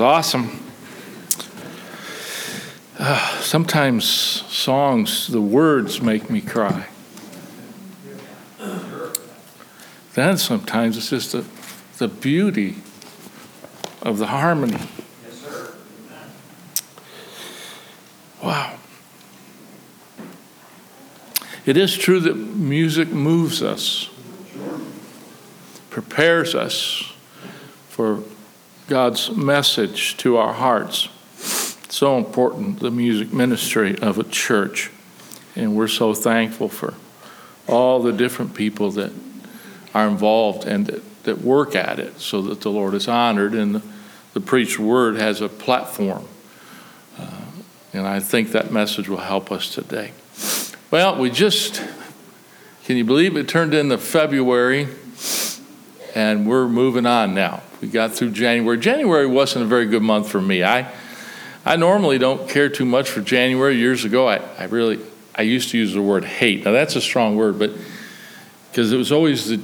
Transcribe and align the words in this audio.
Awesome. 0.00 0.60
Ah, 3.00 3.38
sometimes 3.42 4.04
songs, 4.06 5.28
the 5.28 5.40
words 5.40 6.00
make 6.00 6.30
me 6.30 6.40
cry. 6.40 6.86
Then 10.14 10.36
sometimes 10.36 10.96
it's 10.96 11.10
just 11.10 11.32
the, 11.32 11.44
the 11.98 12.08
beauty 12.08 12.76
of 14.02 14.18
the 14.18 14.26
harmony. 14.26 14.80
Wow. 18.42 18.78
It 21.66 21.76
is 21.76 21.96
true 21.96 22.20
that 22.20 22.34
music 22.36 23.08
moves 23.08 23.62
us 23.62 24.10
prepares 25.90 26.54
us 26.54 27.12
for 27.88 28.22
God's 28.88 29.30
message 29.30 30.16
to 30.16 30.38
our 30.38 30.54
hearts. 30.54 31.08
So 31.90 32.18
important, 32.18 32.80
the 32.80 32.90
music 32.90 33.32
ministry 33.32 33.96
of 33.98 34.18
a 34.18 34.24
church. 34.24 34.90
And 35.54 35.76
we're 35.76 35.88
so 35.88 36.14
thankful 36.14 36.68
for 36.68 36.94
all 37.66 38.02
the 38.02 38.12
different 38.12 38.54
people 38.54 38.90
that 38.92 39.12
are 39.94 40.08
involved 40.08 40.66
and 40.66 40.86
that, 40.86 41.22
that 41.24 41.42
work 41.42 41.76
at 41.76 41.98
it 41.98 42.18
so 42.18 42.42
that 42.42 42.62
the 42.62 42.70
Lord 42.70 42.94
is 42.94 43.06
honored 43.06 43.54
and 43.54 43.76
the, 43.76 43.82
the 44.32 44.40
preached 44.40 44.78
word 44.78 45.16
has 45.16 45.40
a 45.40 45.48
platform. 45.48 46.26
Uh, 47.18 47.30
and 47.92 48.06
I 48.06 48.20
think 48.20 48.52
that 48.52 48.72
message 48.72 49.08
will 49.08 49.18
help 49.18 49.52
us 49.52 49.72
today. 49.74 50.12
Well, 50.90 51.18
we 51.18 51.30
just, 51.30 51.82
can 52.84 52.96
you 52.96 53.04
believe 53.04 53.36
it 53.36 53.48
turned 53.48 53.74
into 53.74 53.98
February? 53.98 54.88
and 56.14 56.48
we're 56.48 56.68
moving 56.68 57.06
on 57.06 57.32
now. 57.32 57.62
We 57.80 57.88
got 57.88 58.12
through 58.12 58.30
January. 58.30 58.78
January 58.78 59.26
wasn't 59.26 59.64
a 59.64 59.68
very 59.68 59.86
good 59.86 60.02
month 60.02 60.28
for 60.28 60.40
me. 60.40 60.64
I, 60.64 60.92
I 61.64 61.76
normally 61.76 62.18
don't 62.18 62.48
care 62.48 62.68
too 62.68 62.84
much 62.84 63.08
for 63.08 63.20
January. 63.20 63.76
Years 63.76 64.04
ago, 64.04 64.28
I, 64.28 64.40
I 64.58 64.64
really, 64.64 64.98
I 65.34 65.42
used 65.42 65.70
to 65.70 65.78
use 65.78 65.94
the 65.94 66.02
word 66.02 66.24
hate. 66.24 66.64
Now 66.64 66.72
that's 66.72 66.96
a 66.96 67.00
strong 67.00 67.36
word, 67.36 67.58
but 67.58 67.70
because 68.70 68.92
it 68.92 68.96
was 68.96 69.12
always 69.12 69.48
the 69.48 69.60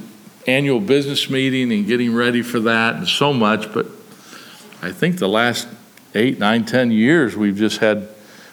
annual 0.47 0.79
business 0.79 1.29
meeting 1.29 1.71
and 1.71 1.85
getting 1.85 2.13
ready 2.13 2.41
for 2.41 2.59
that 2.61 2.95
and 2.95 3.07
so 3.07 3.33
much. 3.33 3.73
But 3.73 3.87
I 4.81 4.91
think 4.91 5.17
the 5.17 5.27
last 5.29 5.67
eight, 6.13 6.39
nine, 6.39 6.65
ten 6.65 6.91
years, 6.91 7.35
we've 7.35 7.57
just 7.57 7.79
had, 7.79 8.07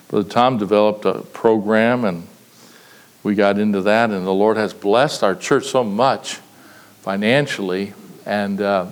Brother 0.09 0.29
Tom 0.29 0.59
developed 0.59 1.05
a 1.05 1.21
program 1.21 2.05
and 2.05 2.27
we 3.23 3.37
got 3.37 3.59
into 3.59 3.83
that, 3.83 4.11
and 4.11 4.27
the 4.27 4.33
Lord 4.33 4.57
has 4.57 4.75
blessed 4.75 5.23
our 5.23 5.37
church 5.37 5.67
so 5.67 5.85
much 5.85 6.41
financially, 7.03 7.95
and 8.27 8.61
uh, 8.61 8.87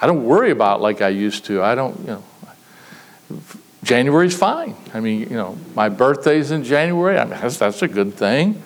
I 0.00 0.06
don't 0.06 0.24
worry 0.24 0.50
about 0.50 0.80
like 0.80 1.00
I 1.00 1.08
used 1.08 1.46
to. 1.46 1.62
I 1.62 1.74
don't, 1.74 1.98
you 2.00 2.06
know, 2.06 2.24
January's 3.82 4.36
fine. 4.36 4.74
I 4.92 5.00
mean, 5.00 5.20
you 5.20 5.36
know, 5.36 5.56
my 5.74 5.88
birthday's 5.88 6.50
in 6.50 6.64
January. 6.64 7.18
I 7.18 7.24
mean, 7.24 7.38
that's, 7.40 7.56
that's 7.56 7.82
a 7.82 7.88
good 7.88 8.14
thing. 8.14 8.62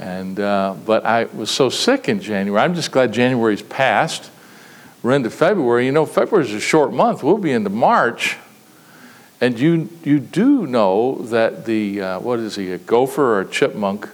And 0.00 0.38
uh, 0.40 0.74
but 0.86 1.04
I 1.04 1.24
was 1.24 1.50
so 1.50 1.68
sick 1.68 2.08
in 2.08 2.20
January. 2.20 2.62
I'm 2.62 2.74
just 2.74 2.92
glad 2.92 3.12
January's 3.12 3.62
passed. 3.62 4.30
We're 5.02 5.12
into 5.12 5.30
February. 5.30 5.86
You 5.86 5.92
know, 5.92 6.06
February's 6.06 6.52
a 6.52 6.60
short 6.60 6.92
month. 6.92 7.22
We'll 7.22 7.38
be 7.38 7.52
into 7.52 7.70
March. 7.70 8.36
And 9.40 9.58
you 9.58 9.88
you 10.04 10.18
do 10.18 10.66
know 10.66 11.16
that 11.26 11.64
the 11.64 12.00
uh, 12.00 12.20
what 12.20 12.38
is 12.38 12.56
he 12.56 12.72
a 12.72 12.78
gopher 12.78 13.22
or 13.22 13.40
a 13.40 13.46
chipmunk? 13.46 14.08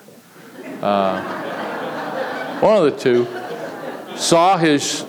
Uh, 0.83 2.59
one 2.61 2.77
of 2.77 2.85
the 2.85 2.99
two 2.99 3.27
saw 4.17 4.57
his 4.57 5.07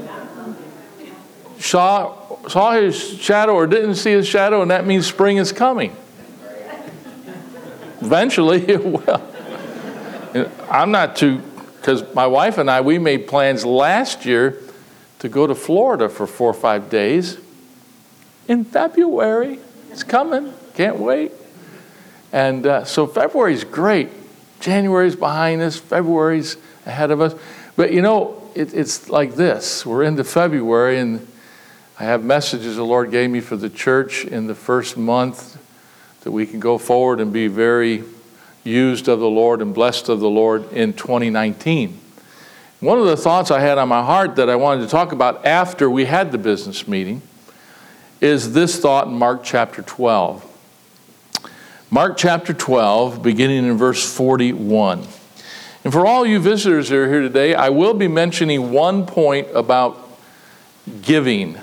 saw, 1.59 2.47
saw 2.47 2.73
his 2.73 3.19
shadow 3.19 3.53
or 3.53 3.67
didn't 3.67 3.95
see 3.95 4.11
his 4.11 4.27
shadow, 4.27 4.61
and 4.61 4.71
that 4.71 4.85
means 4.85 5.07
spring 5.07 5.37
is 5.37 5.51
coming. 5.51 5.95
Eventually, 8.01 8.61
it 8.67 8.83
will. 8.83 9.21
I'm 10.69 10.91
not 10.91 11.15
too, 11.15 11.37
because 11.77 12.13
my 12.13 12.27
wife 12.27 12.57
and 12.57 12.69
I, 12.69 12.81
we 12.81 12.99
made 12.99 13.27
plans 13.27 13.65
last 13.65 14.25
year 14.25 14.61
to 15.19 15.29
go 15.29 15.47
to 15.47 15.55
Florida 15.55 16.09
for 16.09 16.27
four 16.27 16.49
or 16.49 16.53
five 16.53 16.89
days 16.89 17.37
in 18.47 18.63
February. 18.65 19.59
It's 19.91 20.03
coming. 20.03 20.53
Can't 20.75 20.97
wait. 20.97 21.31
And 22.31 22.65
uh, 22.65 22.83
so 22.83 23.07
February's 23.07 23.63
great. 23.63 24.09
January's 24.59 25.15
behind 25.15 25.61
us. 25.61 25.77
February's 25.77 26.57
ahead 26.85 27.11
of 27.11 27.21
us. 27.21 27.33
But 27.75 27.93
you 27.93 28.01
know, 28.01 28.49
it, 28.55 28.73
it's 28.73 29.09
like 29.09 29.35
this. 29.35 29.85
We're 29.85 30.03
into 30.03 30.23
February, 30.23 30.99
and 30.99 31.27
I 31.97 32.03
have 32.03 32.25
messages 32.25 32.75
the 32.75 32.83
Lord 32.83 33.09
gave 33.09 33.29
me 33.29 33.39
for 33.39 33.55
the 33.55 33.69
church 33.69 34.25
in 34.25 34.47
the 34.47 34.55
first 34.55 34.97
month 34.97 35.57
that 36.23 36.31
we 36.31 36.45
can 36.45 36.59
go 36.59 36.77
forward 36.77 37.21
and 37.21 37.31
be 37.31 37.47
very 37.47 38.03
used 38.65 39.07
of 39.07 39.21
the 39.21 39.29
Lord 39.29 39.61
and 39.61 39.73
blessed 39.73 40.09
of 40.09 40.19
the 40.19 40.29
Lord 40.29 40.69
in 40.73 40.91
2019. 40.91 41.97
one 42.81 42.99
of 42.99 43.05
the 43.05 43.15
thoughts 43.15 43.49
I 43.49 43.61
had 43.61 43.77
on 43.77 43.87
my 43.87 44.03
heart 44.03 44.35
that 44.35 44.49
I 44.49 44.57
wanted 44.57 44.81
to 44.81 44.89
talk 44.89 45.13
about 45.13 45.45
after 45.45 45.89
we 45.89 46.03
had 46.03 46.33
the 46.33 46.37
business 46.37 46.85
meeting 46.85 47.21
is 48.19 48.51
this 48.51 48.77
thought 48.77 49.07
in 49.07 49.13
Mark 49.13 49.43
chapter 49.43 49.81
12. 49.81 50.43
Mark 51.89 52.17
chapter 52.17 52.53
12, 52.53 53.23
beginning 53.23 53.65
in 53.65 53.77
verse 53.77 54.13
41. 54.13 55.07
And 55.85 55.93
for 55.93 56.05
all 56.05 56.25
you 56.25 56.39
visitors 56.39 56.89
that 56.89 56.97
are 56.97 57.07
here 57.07 57.21
today, 57.21 57.55
I 57.55 57.69
will 57.69 57.93
be 57.93 58.09
mentioning 58.09 58.71
one 58.71 59.05
point 59.05 59.47
about 59.53 59.97
giving. 61.01 61.57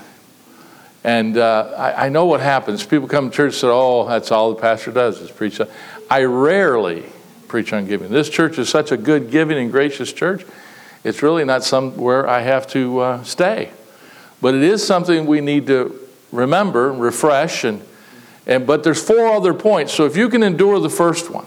And 1.05 1.37
uh, 1.37 1.75
I, 1.77 2.07
I, 2.07 2.09
know 2.11 2.27
what 2.27 2.41
happens. 2.41 2.87
People 2.87 3.09
come 3.09 3.31
to 3.31 3.37
church 3.37 3.55
and 3.55 3.61
say, 3.61 3.69
oh, 3.69 4.07
that's 4.07 4.31
all 4.31 4.55
the 4.55 4.61
pastor 4.61 4.93
does 4.93 5.21
is 5.21 5.31
preach. 5.31 5.61
I 6.09 6.25
rarely 6.25 7.05
preach 7.49 7.73
on 7.73 7.87
giving. 7.87 8.11
This 8.11 8.29
church 8.29 8.59
is 8.59 8.69
such 8.69 8.93
a 8.93 8.97
good, 8.97 9.31
giving, 9.31 9.59
and 9.59 9.71
gracious 9.71 10.13
church. 10.13 10.45
It's 11.03 11.23
really 11.23 11.45
not 11.45 11.65
somewhere 11.65 12.29
I 12.29 12.41
have 12.41 12.69
to 12.69 13.01
uh, 13.01 13.25
stay. 13.25 13.71
But 14.41 14.55
it 14.55 14.63
is 14.63 14.87
something 14.87 15.27
we 15.27 15.41
need 15.41 15.67
to 15.67 15.99
remember, 16.31 16.93
refresh, 16.93 17.65
and, 17.65 17.83
and 18.47 18.67
but 18.67 18.85
there's 18.85 19.03
four 19.03 19.29
other 19.29 19.55
points. 19.55 19.93
So 19.93 20.07
if 20.07 20.17
you 20.17 20.29
can 20.29 20.43
endure 20.43 20.79
the 20.79 20.91
first 20.91 21.31
one, 21.31 21.47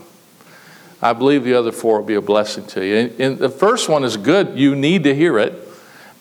I 1.02 1.14
believe 1.14 1.44
the 1.44 1.54
other 1.54 1.72
four 1.72 2.00
will 2.00 2.06
be 2.06 2.16
a 2.16 2.22
blessing 2.22 2.66
to 2.68 2.86
you. 2.86 2.96
And, 2.96 3.22
and 3.22 3.38
the 3.38 3.50
first 3.50 3.88
one 3.90 4.04
is 4.04 4.18
good. 4.18 4.58
You 4.58 4.76
need 4.76 5.04
to 5.06 5.16
hear 5.16 5.40
it. 5.40 5.65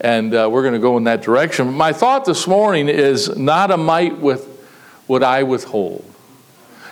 And 0.00 0.34
uh, 0.34 0.48
we're 0.50 0.62
going 0.62 0.74
to 0.74 0.80
go 0.80 0.96
in 0.96 1.04
that 1.04 1.22
direction. 1.22 1.72
My 1.72 1.92
thought 1.92 2.24
this 2.24 2.46
morning 2.46 2.88
is 2.88 3.36
not 3.36 3.70
a 3.70 3.76
mite 3.76 4.18
with 4.18 4.46
what 5.06 5.22
I 5.22 5.42
withhold. 5.42 6.04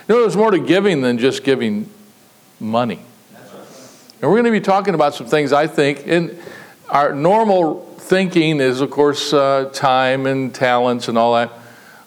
You 0.07 0.15
know, 0.15 0.21
there's 0.21 0.37
more 0.37 0.51
to 0.51 0.59
giving 0.59 1.01
than 1.01 1.17
just 1.17 1.43
giving 1.43 1.89
money. 2.59 2.99
And 4.21 4.31
we're 4.31 4.37
going 4.37 4.45
to 4.45 4.51
be 4.51 4.61
talking 4.61 4.93
about 4.93 5.15
some 5.15 5.27
things 5.27 5.51
I 5.51 5.67
think 5.67 6.07
in 6.07 6.37
our 6.89 7.13
normal 7.13 7.85
thinking 7.97 8.59
is, 8.59 8.81
of 8.81 8.89
course, 8.89 9.33
uh, 9.33 9.69
time 9.73 10.25
and 10.25 10.53
talents 10.53 11.07
and 11.07 11.17
all 11.17 11.33
that. 11.35 11.51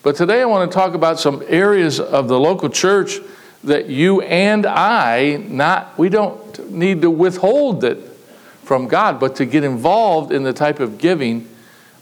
But 0.03 0.17
today 0.17 0.41
I 0.41 0.45
want 0.45 0.71
to 0.71 0.75
talk 0.75 0.95
about 0.95 1.19
some 1.19 1.43
areas 1.47 1.99
of 1.99 2.29
the 2.29 2.39
local 2.39 2.69
church 2.69 3.19
that 3.65 3.87
you 3.87 4.21
and 4.21 4.65
I 4.65 5.37
not 5.49 5.99
we 5.99 6.09
don't 6.09 6.71
need 6.71 7.03
to 7.03 7.11
withhold 7.11 7.83
it 7.83 8.16
from 8.67 8.89
God, 8.89 9.19
but 9.19 9.37
to 9.37 9.47
get 9.47 9.65
involved 9.65 10.33
in 10.33 10.43
the 10.43 10.53
type 10.53 10.81
of 10.81 10.99
giving 10.99 11.49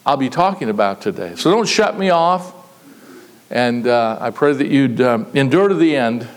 I'll 0.07 0.19
be 0.19 0.29
talking 0.29 0.69
about 0.69 1.01
today. 1.01 1.35
So 1.37 1.51
don't 1.51 1.67
shut 1.67 1.99
me 1.99 2.11
off. 2.11 2.53
And 3.51 3.87
uh, 3.87 4.19
I 4.21 4.31
pray 4.31 4.53
that 4.53 4.67
you'd 4.67 5.01
um, 5.01 5.27
endure 5.33 5.69
to 5.69 5.75
the 5.75 5.97
end. 5.97 6.29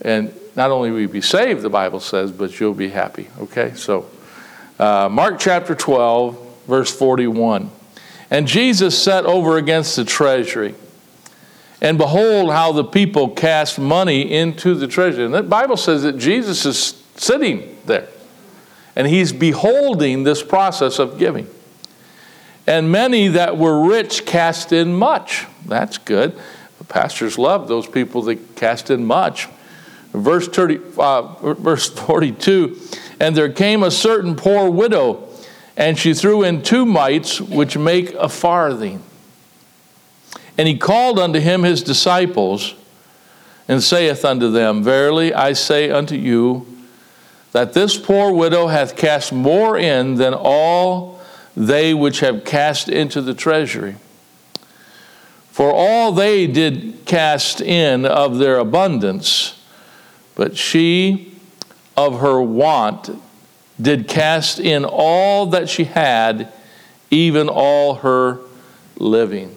And 0.00 0.34
not 0.56 0.72
only 0.72 0.90
will 0.90 1.00
you 1.00 1.08
be 1.08 1.20
saved, 1.20 1.62
the 1.62 1.70
Bible 1.70 2.00
says, 2.00 2.32
but 2.32 2.58
you'll 2.58 2.74
be 2.74 2.88
happy. 2.88 3.28
Okay? 3.38 3.74
So, 3.74 4.10
uh, 4.80 5.08
Mark 5.08 5.38
chapter 5.38 5.76
12, 5.76 6.64
verse 6.66 6.92
41. 6.92 7.70
And 8.30 8.48
Jesus 8.48 9.00
sat 9.00 9.26
over 9.26 9.58
against 9.58 9.94
the 9.94 10.04
treasury 10.04 10.74
and 11.80 11.98
behold, 11.98 12.50
how 12.50 12.72
the 12.72 12.84
people 12.84 13.28
cast 13.28 13.78
money 13.78 14.32
into 14.32 14.74
the 14.74 14.86
treasury. 14.86 15.24
And 15.24 15.34
the 15.34 15.42
Bible 15.42 15.76
says 15.76 16.02
that 16.04 16.16
Jesus 16.16 16.64
is 16.64 17.02
sitting 17.16 17.76
there. 17.86 18.08
And 18.94 19.06
he's 19.06 19.32
beholding 19.32 20.24
this 20.24 20.42
process 20.42 20.98
of 20.98 21.18
giving. 21.18 21.48
And 22.66 22.92
many 22.92 23.28
that 23.28 23.56
were 23.56 23.88
rich 23.88 24.24
cast 24.24 24.72
in 24.72 24.94
much. 24.94 25.46
That's 25.66 25.98
good. 25.98 26.38
The 26.78 26.84
pastors 26.84 27.38
love 27.38 27.68
those 27.68 27.86
people 27.86 28.22
that 28.22 28.56
cast 28.56 28.90
in 28.90 29.04
much. 29.04 29.48
Verse, 30.12 30.46
30, 30.46 30.80
uh, 30.98 31.54
verse 31.54 31.88
42 31.88 32.78
And 33.18 33.34
there 33.34 33.50
came 33.50 33.82
a 33.82 33.90
certain 33.90 34.36
poor 34.36 34.70
widow, 34.70 35.28
and 35.76 35.98
she 35.98 36.12
threw 36.12 36.42
in 36.42 36.62
two 36.62 36.84
mites, 36.84 37.40
which 37.40 37.78
make 37.78 38.12
a 38.14 38.28
farthing. 38.28 39.02
And 40.58 40.68
he 40.68 40.76
called 40.76 41.18
unto 41.18 41.40
him 41.40 41.62
his 41.62 41.82
disciples, 41.82 42.74
and 43.68 43.82
saith 43.82 44.24
unto 44.24 44.50
them, 44.50 44.82
Verily 44.82 45.32
I 45.32 45.54
say 45.54 45.90
unto 45.90 46.14
you, 46.14 46.66
that 47.52 47.74
this 47.74 47.96
poor 47.96 48.32
widow 48.32 48.66
hath 48.66 48.96
cast 48.96 49.32
more 49.32 49.78
in 49.78 50.16
than 50.16 50.34
all 50.34 51.20
they 51.56 51.92
which 51.94 52.20
have 52.20 52.44
cast 52.44 52.88
into 52.88 53.20
the 53.20 53.34
treasury. 53.34 53.96
For 55.50 55.70
all 55.70 56.12
they 56.12 56.46
did 56.46 57.04
cast 57.04 57.60
in 57.60 58.06
of 58.06 58.38
their 58.38 58.56
abundance, 58.56 59.62
but 60.34 60.56
she 60.56 61.34
of 61.94 62.20
her 62.20 62.40
want 62.40 63.10
did 63.80 64.08
cast 64.08 64.58
in 64.58 64.86
all 64.86 65.46
that 65.46 65.68
she 65.68 65.84
had, 65.84 66.50
even 67.10 67.50
all 67.50 67.96
her 67.96 68.40
living. 68.96 69.54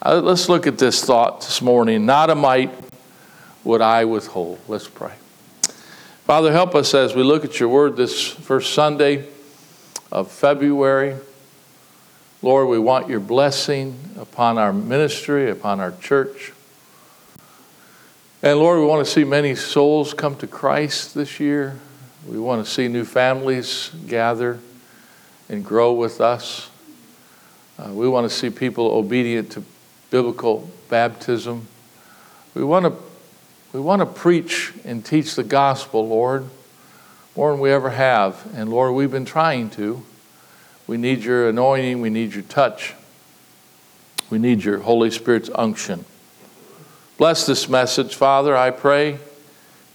Uh, 0.00 0.22
let's 0.24 0.48
look 0.48 0.66
at 0.66 0.78
this 0.78 1.04
thought 1.04 1.42
this 1.42 1.60
morning. 1.60 2.06
Not 2.06 2.30
a 2.30 2.34
mite 2.34 2.72
would 3.62 3.82
I 3.82 4.06
withhold. 4.06 4.58
Let's 4.68 4.88
pray. 4.88 5.12
Father, 6.30 6.52
help 6.52 6.76
us 6.76 6.94
as 6.94 7.16
we 7.16 7.24
look 7.24 7.44
at 7.44 7.58
your 7.58 7.68
word 7.68 7.96
this 7.96 8.24
first 8.24 8.72
Sunday 8.72 9.26
of 10.12 10.30
February. 10.30 11.16
Lord, 12.40 12.68
we 12.68 12.78
want 12.78 13.08
your 13.08 13.18
blessing 13.18 13.98
upon 14.16 14.56
our 14.56 14.72
ministry, 14.72 15.50
upon 15.50 15.80
our 15.80 15.90
church. 15.90 16.52
And 18.44 18.60
Lord, 18.60 18.78
we 18.78 18.86
want 18.86 19.04
to 19.04 19.10
see 19.10 19.24
many 19.24 19.56
souls 19.56 20.14
come 20.14 20.36
to 20.36 20.46
Christ 20.46 21.16
this 21.16 21.40
year. 21.40 21.80
We 22.28 22.38
want 22.38 22.64
to 22.64 22.70
see 22.70 22.86
new 22.86 23.04
families 23.04 23.90
gather 24.06 24.60
and 25.48 25.64
grow 25.64 25.92
with 25.94 26.20
us. 26.20 26.70
Uh, 27.76 27.90
we 27.92 28.08
want 28.08 28.30
to 28.30 28.32
see 28.32 28.50
people 28.50 28.92
obedient 28.92 29.50
to 29.50 29.64
biblical 30.10 30.70
baptism. 30.88 31.66
We 32.54 32.62
want 32.62 32.84
to 32.84 33.09
we 33.72 33.80
want 33.80 34.00
to 34.00 34.06
preach 34.06 34.72
and 34.84 35.04
teach 35.04 35.36
the 35.36 35.44
gospel, 35.44 36.08
Lord, 36.08 36.46
more 37.36 37.52
than 37.52 37.60
we 37.60 37.70
ever 37.70 37.90
have. 37.90 38.46
And 38.54 38.68
Lord, 38.68 38.94
we've 38.94 39.10
been 39.10 39.24
trying 39.24 39.70
to. 39.70 40.04
We 40.86 40.96
need 40.96 41.22
your 41.22 41.48
anointing, 41.48 42.00
we 42.00 42.10
need 42.10 42.34
your 42.34 42.42
touch. 42.42 42.94
We 44.28 44.38
need 44.38 44.64
your 44.64 44.78
Holy 44.78 45.10
Spirit's 45.10 45.50
unction. 45.54 46.04
Bless 47.16 47.46
this 47.46 47.68
message, 47.68 48.14
Father, 48.14 48.56
I 48.56 48.70
pray. 48.70 49.18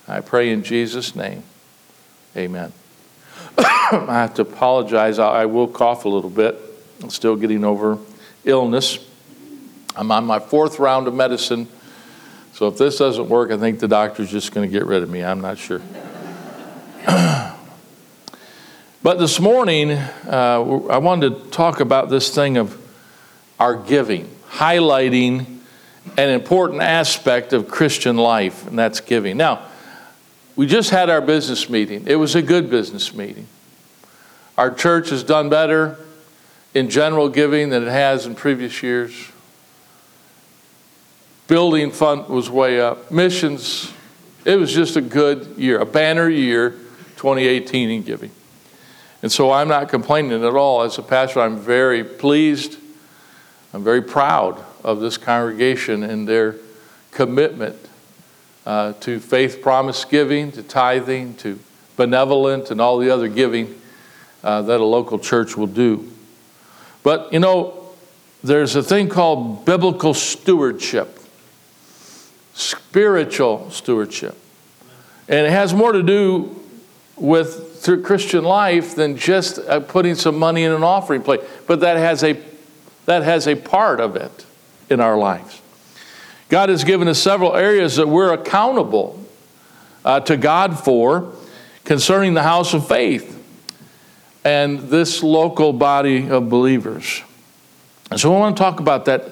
I 0.08 0.22
pray 0.22 0.52
in 0.52 0.64
Jesus' 0.64 1.16
name. 1.16 1.44
Amen. 2.38 2.72
I 3.58 4.06
have 4.08 4.36
to 4.36 4.44
apologize. 4.44 5.20
I 5.20 5.46
will 5.46 5.68
cough 5.68 6.06
a 6.06 6.10
little 6.10 6.30
bit. 6.30 6.60
I'm 7.02 7.10
still 7.10 7.36
getting 7.36 7.64
over 7.64 7.98
illness. 8.44 9.00
I'm 9.96 10.12
on 10.12 10.26
my 10.26 10.40
fourth 10.40 10.80
round 10.80 11.08
of 11.08 11.14
medicine. 11.14 11.68
So 12.56 12.68
if 12.70 12.78
this 12.78 12.98
doesn't 13.00 13.28
work, 13.28 13.52
I 13.52 13.58
think 13.58 13.80
the 13.80 13.88
doctor's 13.90 14.32
just 14.32 14.54
going 14.54 14.66
to 14.66 14.72
get 14.72 14.86
rid 14.86 15.04
of 15.04 15.10
me. 15.10 15.22
I'm 15.22 15.42
not 15.42 15.58
sure. 15.58 15.82
but 17.06 17.58
this 19.20 19.42
morning, 19.42 19.92
uh, 19.92 20.86
I 20.90 21.00
wanted 21.00 21.32
to 21.32 21.50
talk 21.50 21.82
about 21.82 22.10
this 22.10 22.34
thing 22.34 22.56
of 22.56 22.82
our 23.60 23.76
giving, 23.76 24.34
highlighting 24.52 25.58
an 26.18 26.30
important 26.30 26.82
aspect 26.82 27.52
of 27.52 27.68
Christian 27.68 28.16
life, 28.16 28.66
and 28.68 28.80
that's 28.80 29.02
giving. 29.02 29.36
Now, 29.36 29.64
we 30.56 30.66
just 30.66 30.92
had 30.92 31.10
our 31.10 31.20
business 31.20 31.70
meeting. 31.70 32.08
It 32.08 32.16
was 32.16 32.36
a 32.36 32.42
good 32.42 32.70
business 32.70 33.14
meeting. 33.14 33.48
Our 34.58 34.74
church 34.74 35.10
has 35.10 35.26
done 35.26 35.50
better 35.50 35.98
in 36.74 36.90
general 36.90 37.28
giving 37.28 37.72
than 37.72 37.84
it 37.84 37.92
has 37.92 38.26
in 38.26 38.34
previous 38.34 38.82
years. 38.82 39.12
Building 41.48 41.92
fund 41.92 42.28
was 42.28 42.50
way 42.50 42.82
up. 42.82 43.12
Missions, 43.12 43.94
it 44.46 44.56
was 44.56 44.74
just 44.74 44.96
a 44.96 45.02
good 45.02 45.58
year, 45.58 45.80
a 45.80 45.86
banner 45.86 46.28
year, 46.28 46.72
2018 47.18 47.90
in 47.90 48.02
giving. 48.02 48.32
And 49.22 49.32
so 49.32 49.52
I'm 49.52 49.68
not 49.68 49.90
complaining 49.90 50.44
at 50.44 50.56
all. 50.56 50.82
As 50.82 50.98
a 50.98 51.04
pastor, 51.04 51.42
I'm 51.42 51.58
very 51.58 52.04
pleased. 52.04 52.78
I'm 53.74 53.84
very 53.84 54.02
proud 54.02 54.64
of 54.84 55.00
this 55.00 55.18
congregation 55.18 56.04
and 56.04 56.28
their 56.28 56.56
commitment 57.12 57.76
uh, 58.66 58.94
to 59.02 59.20
faith 59.20 59.62
promise 59.62 60.06
giving, 60.06 60.52
to 60.54 60.64
tithing, 60.64 61.36
to 61.36 61.60
benevolent, 61.96 62.72
and 62.72 62.82
all 62.82 62.98
the 62.98 63.10
other 63.10 63.28
giving 63.28 63.80
uh, 64.44 64.62
that 64.64 64.80
a 64.80 64.86
local 64.86 65.20
church 65.20 65.56
will 65.56 65.68
do. 65.68 66.10
But 67.04 67.32
you 67.32 67.40
know, 67.40 67.90
there's 68.44 68.76
a 68.76 68.84
thing 68.84 69.10
called 69.10 69.66
biblical 69.66 70.14
stewardship 70.14 71.15
spiritual 72.56 73.70
stewardship. 73.70 74.36
And 75.28 75.46
it 75.46 75.52
has 75.52 75.74
more 75.74 75.92
to 75.92 76.02
do 76.02 76.60
with 77.16 77.82
through 77.82 78.02
Christian 78.02 78.44
life 78.44 78.96
than 78.96 79.16
just 79.16 79.60
uh, 79.60 79.80
putting 79.80 80.16
some 80.16 80.40
money 80.40 80.64
in 80.64 80.72
an 80.72 80.84
offering 80.84 81.22
plate, 81.22 81.42
but 81.68 81.82
that 81.82 81.98
has 81.98 82.24
a 82.24 82.42
that 83.06 83.22
has 83.22 83.48
a 83.48 83.56
part 83.56 84.00
of 84.00 84.16
it 84.16 84.46
in 84.90 85.00
our 85.00 85.18
lives. 85.18 85.62
God 86.50 86.70
has 86.70 86.84
given 86.84 87.08
us 87.08 87.20
several 87.22 87.56
areas 87.56 87.98
that 87.98 88.08
we're 88.08 88.34
accountable 88.34 89.24
uh, 90.04 90.20
to 90.22 90.38
God 90.38 90.80
for 90.80 91.34
concerning 91.84 92.34
the 92.34 92.44
house 92.44 92.74
of 92.74 92.88
faith. 92.88 93.34
and 94.44 94.80
this 94.92 95.24
local 95.24 95.74
body 95.74 96.30
of 96.30 96.50
believers. 96.50 97.24
And 98.12 98.20
so 98.20 98.34
I 98.34 98.40
want 98.40 98.56
to 98.56 98.64
talk 98.64 98.80
about 98.80 99.06
that, 99.06 99.32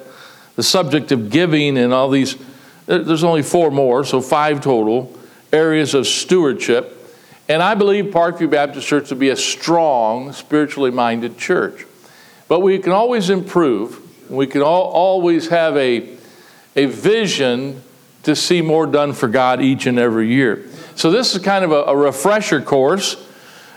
the 0.56 0.62
subject 0.62 1.12
of 1.12 1.30
giving 1.30 1.78
and 1.78 1.92
all 1.92 2.10
these. 2.10 2.36
There's 2.86 3.24
only 3.24 3.42
four 3.42 3.70
more, 3.70 4.04
so 4.04 4.20
five 4.20 4.60
total 4.60 5.16
areas 5.52 5.94
of 5.94 6.06
stewardship. 6.06 6.90
And 7.48 7.62
I 7.62 7.74
believe 7.74 8.06
Parkview 8.06 8.50
Baptist 8.50 8.86
Church 8.86 9.08
to 9.10 9.14
be 9.14 9.30
a 9.30 9.36
strong, 9.36 10.32
spiritually 10.32 10.90
minded 10.90 11.38
church. 11.38 11.86
But 12.48 12.60
we 12.60 12.78
can 12.78 12.92
always 12.92 13.30
improve. 13.30 14.00
We 14.30 14.46
can 14.46 14.62
all, 14.62 14.90
always 14.90 15.48
have 15.48 15.76
a, 15.76 16.16
a 16.76 16.86
vision 16.86 17.82
to 18.22 18.34
see 18.34 18.62
more 18.62 18.86
done 18.86 19.12
for 19.12 19.28
God 19.28 19.62
each 19.62 19.86
and 19.86 19.98
every 19.98 20.28
year. 20.28 20.66
So, 20.94 21.10
this 21.10 21.34
is 21.34 21.42
kind 21.42 21.64
of 21.64 21.72
a, 21.72 21.84
a 21.84 21.96
refresher 21.96 22.60
course 22.60 23.16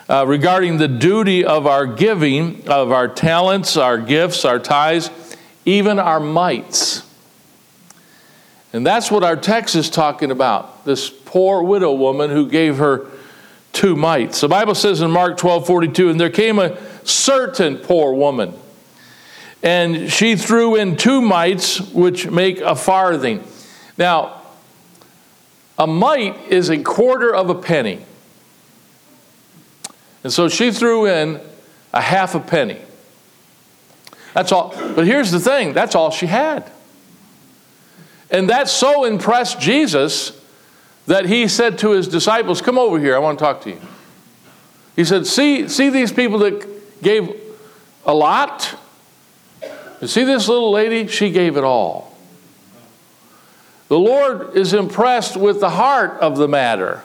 uh, 0.09 0.25
regarding 0.25 0.77
the 0.77 0.87
duty 0.87 1.43
of 1.43 1.67
our 1.67 1.85
giving, 1.85 2.67
of 2.69 2.91
our 2.91 3.07
talents, 3.07 3.75
our 3.75 3.97
gifts, 3.97 4.45
our 4.45 4.59
tithes, 4.59 5.09
even 5.65 5.99
our 5.99 6.19
mites. 6.19 7.06
And 8.77 8.86
that's 8.86 9.10
what 9.10 9.24
our 9.24 9.36
text 9.36 9.75
is 9.75 9.89
talking 9.89 10.29
about 10.29 10.86
this 10.86 11.10
poor 11.10 11.63
widow 11.63 11.93
woman 11.93 12.29
who 12.29 12.48
gave 12.48 12.77
her 12.77 13.07
two 13.74 13.96
mites. 13.96 14.39
The 14.41 14.48
Bible 14.48 14.75
says 14.75 15.01
in 15.01 15.10
Mark 15.10 15.39
12 15.39 15.65
42, 15.65 16.12
and 16.12 16.19
there 16.19 16.29
came 16.29 16.60
a 16.60 16.77
certain 17.03 17.77
poor 17.77 18.13
woman, 18.13 18.53
and 19.63 20.12
she 20.12 20.36
threw 20.36 20.75
in 20.75 20.96
two 20.96 21.22
mites, 21.22 21.81
which 21.81 22.29
make 22.29 22.60
a 22.60 22.75
farthing. 22.75 23.43
Now, 23.98 24.43
a 25.79 25.88
mite 25.88 26.38
is 26.50 26.69
a 26.69 26.77
quarter 26.77 27.34
of 27.34 27.50
a 27.50 27.55
penny. 27.55 28.05
And 30.24 30.31
so 30.31 30.50
she 30.50 30.69
threw 30.69 31.07
in 31.07 31.41
a 31.96 32.01
half 32.01 32.36
a 32.36 32.39
penny. 32.39 32.77
That's 34.36 34.51
all. 34.51 34.75
But 34.93 35.07
here's 35.07 35.31
the 35.31 35.39
thing 35.39 35.74
that's 35.74 35.96
all 35.96 36.12
she 36.12 36.27
had. 36.27 36.72
And 38.29 38.50
that 38.50 38.67
so 38.67 39.05
impressed 39.05 39.59
Jesus 39.59 40.40
that 41.05 41.25
he 41.25 41.48
said 41.48 41.79
to 41.79 41.92
his 41.92 42.07
disciples, 42.07 42.61
Come 42.61 42.77
over 42.77 43.00
here, 43.00 43.16
I 43.16 43.20
want 43.20 43.40
to 43.40 43.46
talk 43.46 43.61
to 43.61 43.72
you. 43.72 43.81
He 44.96 45.05
said, 45.05 45.25
See, 45.25 45.68
see 45.70 45.90
these 45.90 46.11
people 46.11 46.40
that 46.40 47.01
gave 47.01 47.33
a 48.05 48.13
lot? 48.13 48.75
You 50.01 50.07
see 50.07 50.24
this 50.24 50.48
little 50.48 50.72
lady? 50.72 51.07
She 51.07 51.31
gave 51.31 51.57
it 51.57 51.63
all. 51.63 52.16
The 53.87 53.98
Lord 53.98 54.55
is 54.57 54.74
impressed 54.74 55.37
with 55.37 55.61
the 55.61 55.70
heart 55.70 56.20
of 56.20 56.37
the 56.37 56.48
matter, 56.48 57.03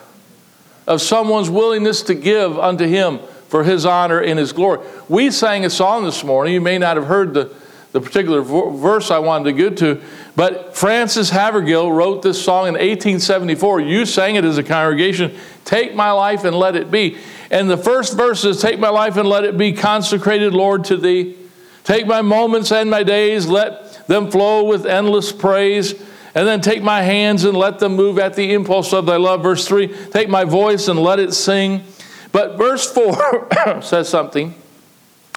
of 0.85 1.01
someone's 1.01 1.49
willingness 1.49 2.01
to 2.03 2.13
give 2.13 2.59
unto 2.59 2.85
Him 2.85 3.19
for 3.47 3.63
His 3.63 3.85
honor 3.85 4.19
and 4.19 4.37
His 4.37 4.51
glory. 4.51 4.85
We 5.07 5.31
sang 5.31 5.63
a 5.63 5.69
song 5.69 6.03
this 6.03 6.23
morning. 6.23 6.53
You 6.53 6.61
may 6.61 6.77
not 6.77 6.97
have 6.97 7.05
heard 7.05 7.33
the, 7.33 7.55
the 7.93 8.01
particular 8.01 8.41
verse 8.41 9.11
I 9.11 9.19
wanted 9.19 9.45
to 9.45 9.53
get 9.53 9.77
to, 9.77 10.01
but 10.35 10.75
Frances 10.75 11.29
Havergal 11.29 11.95
wrote 11.95 12.23
this 12.23 12.43
song 12.43 12.67
in 12.67 12.73
1874. 12.73 13.81
You 13.81 14.05
sang 14.05 14.35
it 14.35 14.43
as 14.43 14.57
a 14.57 14.63
congregation 14.63 15.35
Take 15.63 15.95
my 15.95 16.11
life 16.11 16.43
and 16.43 16.55
let 16.55 16.75
it 16.75 16.91
be. 16.91 17.17
And 17.49 17.69
the 17.69 17.77
first 17.77 18.17
verse 18.17 18.43
is 18.43 18.61
Take 18.61 18.79
my 18.79 18.89
life 18.89 19.15
and 19.15 19.29
let 19.29 19.43
it 19.43 19.57
be 19.57 19.73
consecrated, 19.73 20.53
Lord, 20.53 20.83
to 20.85 20.97
Thee. 20.97 21.37
Take 21.83 22.07
my 22.07 22.21
moments 22.21 22.71
and 22.71 22.89
my 22.89 23.03
days, 23.03 23.47
let 23.47 24.07
them 24.07 24.31
flow 24.31 24.65
with 24.65 24.85
endless 24.85 25.31
praise. 25.31 25.93
And 26.35 26.47
then 26.47 26.61
take 26.61 26.81
my 26.81 27.03
hands 27.03 27.43
and 27.43 27.55
let 27.55 27.77
them 27.77 27.95
move 27.95 28.17
at 28.17 28.33
the 28.33 28.53
impulse 28.53 28.91
of 28.91 29.05
thy 29.05 29.17
love. 29.17 29.43
Verse 29.43 29.67
3 29.67 29.87
Take 30.09 30.29
my 30.29 30.45
voice 30.45 30.87
and 30.87 30.99
let 30.99 31.19
it 31.19 31.33
sing. 31.33 31.83
But 32.31 32.57
verse 32.57 32.91
4 32.91 33.81
says 33.83 34.09
something. 34.09 34.55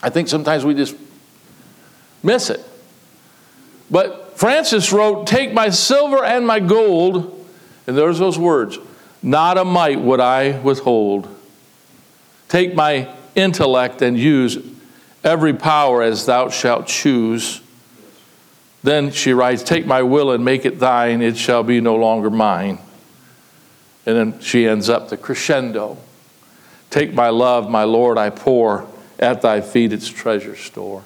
I 0.03 0.09
think 0.09 0.29
sometimes 0.29 0.64
we 0.64 0.73
just 0.73 0.97
miss 2.22 2.50
it. 2.50 2.64
But 3.90 4.38
Frances 4.38 4.92
wrote, 4.92 5.26
Take 5.26 5.52
my 5.52 5.70
silver 5.70 6.24
and 6.24 6.46
my 6.46 6.61
gold, 6.61 7.46
and 7.87 7.96
there's 7.96 8.18
those 8.18 8.38
words, 8.38 8.79
not 9.22 9.59
a 9.59 9.64
mite 9.64 10.00
would 10.00 10.20
I 10.20 10.59
withhold. 10.59 11.29
Take 12.48 12.74
my 12.74 13.12
intellect 13.35 14.02
and 14.02 14.18
use 14.18 14.59
every 15.24 15.55
power 15.55 16.02
as 16.02 16.26
thou 16.26 16.48
shalt 16.48 16.87
choose. 16.87 17.61
Then 18.83 19.11
she 19.11 19.33
writes, 19.33 19.62
Take 19.62 19.87
my 19.87 20.02
will 20.02 20.31
and 20.31 20.44
make 20.44 20.64
it 20.64 20.79
thine, 20.79 21.22
it 21.22 21.37
shall 21.37 21.62
be 21.62 21.81
no 21.81 21.96
longer 21.96 22.31
mine. 22.31 22.79
And 24.05 24.16
then 24.16 24.40
she 24.40 24.68
ends 24.68 24.88
up 24.88 25.09
the 25.09 25.16
crescendo. 25.16 25.98
Take 26.90 27.12
my 27.12 27.29
love, 27.31 27.68
my 27.68 27.83
Lord, 27.83 28.18
I 28.18 28.31
pour 28.31 28.87
at 29.18 29.42
thy 29.42 29.61
feet 29.61 29.92
its 29.92 30.09
treasure 30.09 30.55
store. 30.55 31.02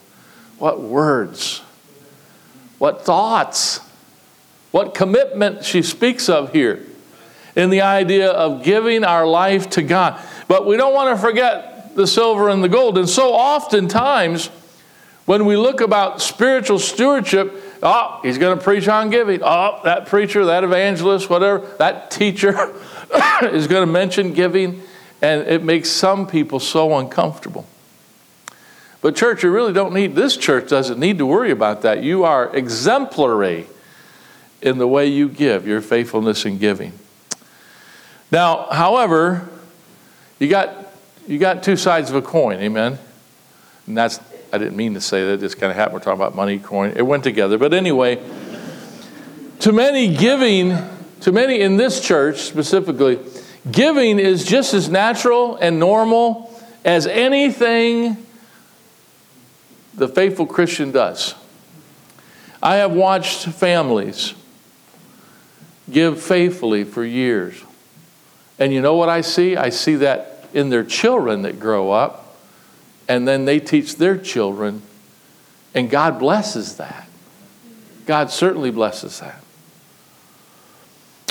What 0.61 0.81
words! 0.81 1.62
What 2.79 3.05
thoughts! 3.05 3.81
What 4.70 4.94
commitment 4.94 5.64
she 5.64 5.83
speaks 5.83 6.29
of 6.29 6.53
here 6.53 6.87
in 7.57 7.70
the 7.70 7.81
idea 7.81 8.31
of 8.31 8.62
giving 8.62 9.05
our 9.05 9.27
life 9.27 9.70
to 9.70 9.83
God. 9.83 10.20
But 10.49 10.66
we 10.66 10.77
don't 10.77 10.94
want 10.94 11.16
to 11.16 11.20
forget 11.20 11.96
the 11.96 12.07
silver 12.07 12.49
and 12.49 12.62
the 12.62 12.68
gold. 12.68 12.99
And 12.99 13.09
so 13.09 13.33
oftentimes, 13.33 14.46
when 15.27 15.46
we 15.46 15.57
look 15.57 15.81
about 15.81 16.20
spiritual 16.20 16.79
stewardship, 16.79 17.53
oh, 17.83 18.20
he's 18.23 18.38
going 18.38 18.57
to 18.57 18.62
preach 18.62 18.87
on 18.87 19.11
giving. 19.11 19.40
Oh, 19.42 19.81
that 19.85 20.07
preacher, 20.07 20.44
that 20.44 20.62
evangelist, 20.62 21.29
whatever, 21.29 21.66
that 21.79 22.11
teacher 22.11 22.73
is 23.42 23.66
going 23.66 23.87
to 23.87 23.92
mention 23.92 24.33
giving. 24.33 24.83
And 25.23 25.46
it 25.49 25.62
makes 25.62 25.90
some 25.90 26.27
people 26.27 26.61
so 26.61 26.96
uncomfortable. 26.99 27.66
But, 29.01 29.17
church, 29.17 29.43
you 29.43 29.51
really 29.51 29.73
don't 29.73 29.95
need, 29.95 30.15
this 30.15 30.37
church 30.37 30.69
doesn't 30.69 30.99
need 30.99 31.19
to 31.19 31.27
worry 31.27 31.51
about 31.51 31.83
that. 31.83 32.03
You 32.03 32.25
are 32.25 32.55
exemplary 32.55 33.67
in 34.61 34.79
the 34.79 34.87
way 34.87 35.07
you 35.07 35.29
give, 35.29 35.67
your 35.67 35.81
faithfulness 35.81 36.45
in 36.45 36.59
giving. 36.59 36.93
Now, 38.31 38.67
however, 38.71 39.49
you 40.39 40.49
got, 40.49 40.93
you 41.27 41.39
got 41.39 41.63
two 41.63 41.77
sides 41.77 42.11
of 42.11 42.17
a 42.17 42.23
coin, 42.23 42.59
amen? 42.59 42.99
And 43.87 43.97
that's, 43.97 44.21
I 44.53 44.59
didn't 44.59 44.77
mean 44.77 44.95
to 44.95 45.01
say 45.01 45.25
that, 45.25 45.35
it 45.35 45.41
just 45.41 45.59
kind 45.59 45.71
of 45.71 45.77
happened. 45.77 45.95
We're 45.95 46.01
talking 46.01 46.21
about 46.21 46.35
money, 46.35 46.59
coin. 46.59 46.93
It 46.95 47.03
went 47.03 47.25
together. 47.25 47.57
But 47.57 47.73
anyway, 47.73 48.23
to 49.61 49.73
many, 49.73 50.15
giving, 50.15 50.77
to 51.21 51.33
many 51.33 51.61
in 51.61 51.77
this 51.77 52.01
church 52.01 52.41
specifically, 52.41 53.19
giving 53.71 54.19
is 54.19 54.45
just 54.45 54.75
as 54.75 54.89
natural 54.89 55.57
and 55.57 55.79
normal 55.79 56.55
as 56.85 57.07
anything 57.07 58.17
the 59.94 60.09
faithful 60.09 60.46
Christian 60.46 60.90
does. 60.92 61.35
I 62.62 62.76
have 62.76 62.92
watched 62.92 63.46
families 63.46 64.35
give 65.90 66.20
faithfully 66.22 66.85
for 66.85 67.05
years. 67.05 67.62
And 68.59 68.72
you 68.72 68.81
know 68.81 68.94
what 68.94 69.09
I 69.09 69.22
see? 69.22 69.57
I 69.57 69.70
see 69.70 69.96
that 69.96 70.46
in 70.53 70.68
their 70.68 70.85
children 70.85 71.42
that 71.42 71.59
grow 71.59 71.90
up, 71.90 72.37
and 73.09 73.26
then 73.26 73.44
they 73.44 73.59
teach 73.59 73.96
their 73.96 74.16
children, 74.16 74.83
and 75.74 75.88
God 75.88 76.18
blesses 76.18 76.76
that. 76.76 77.09
God 78.07 78.31
certainly 78.31 78.70
blesses 78.70 79.20
that. 79.20 79.42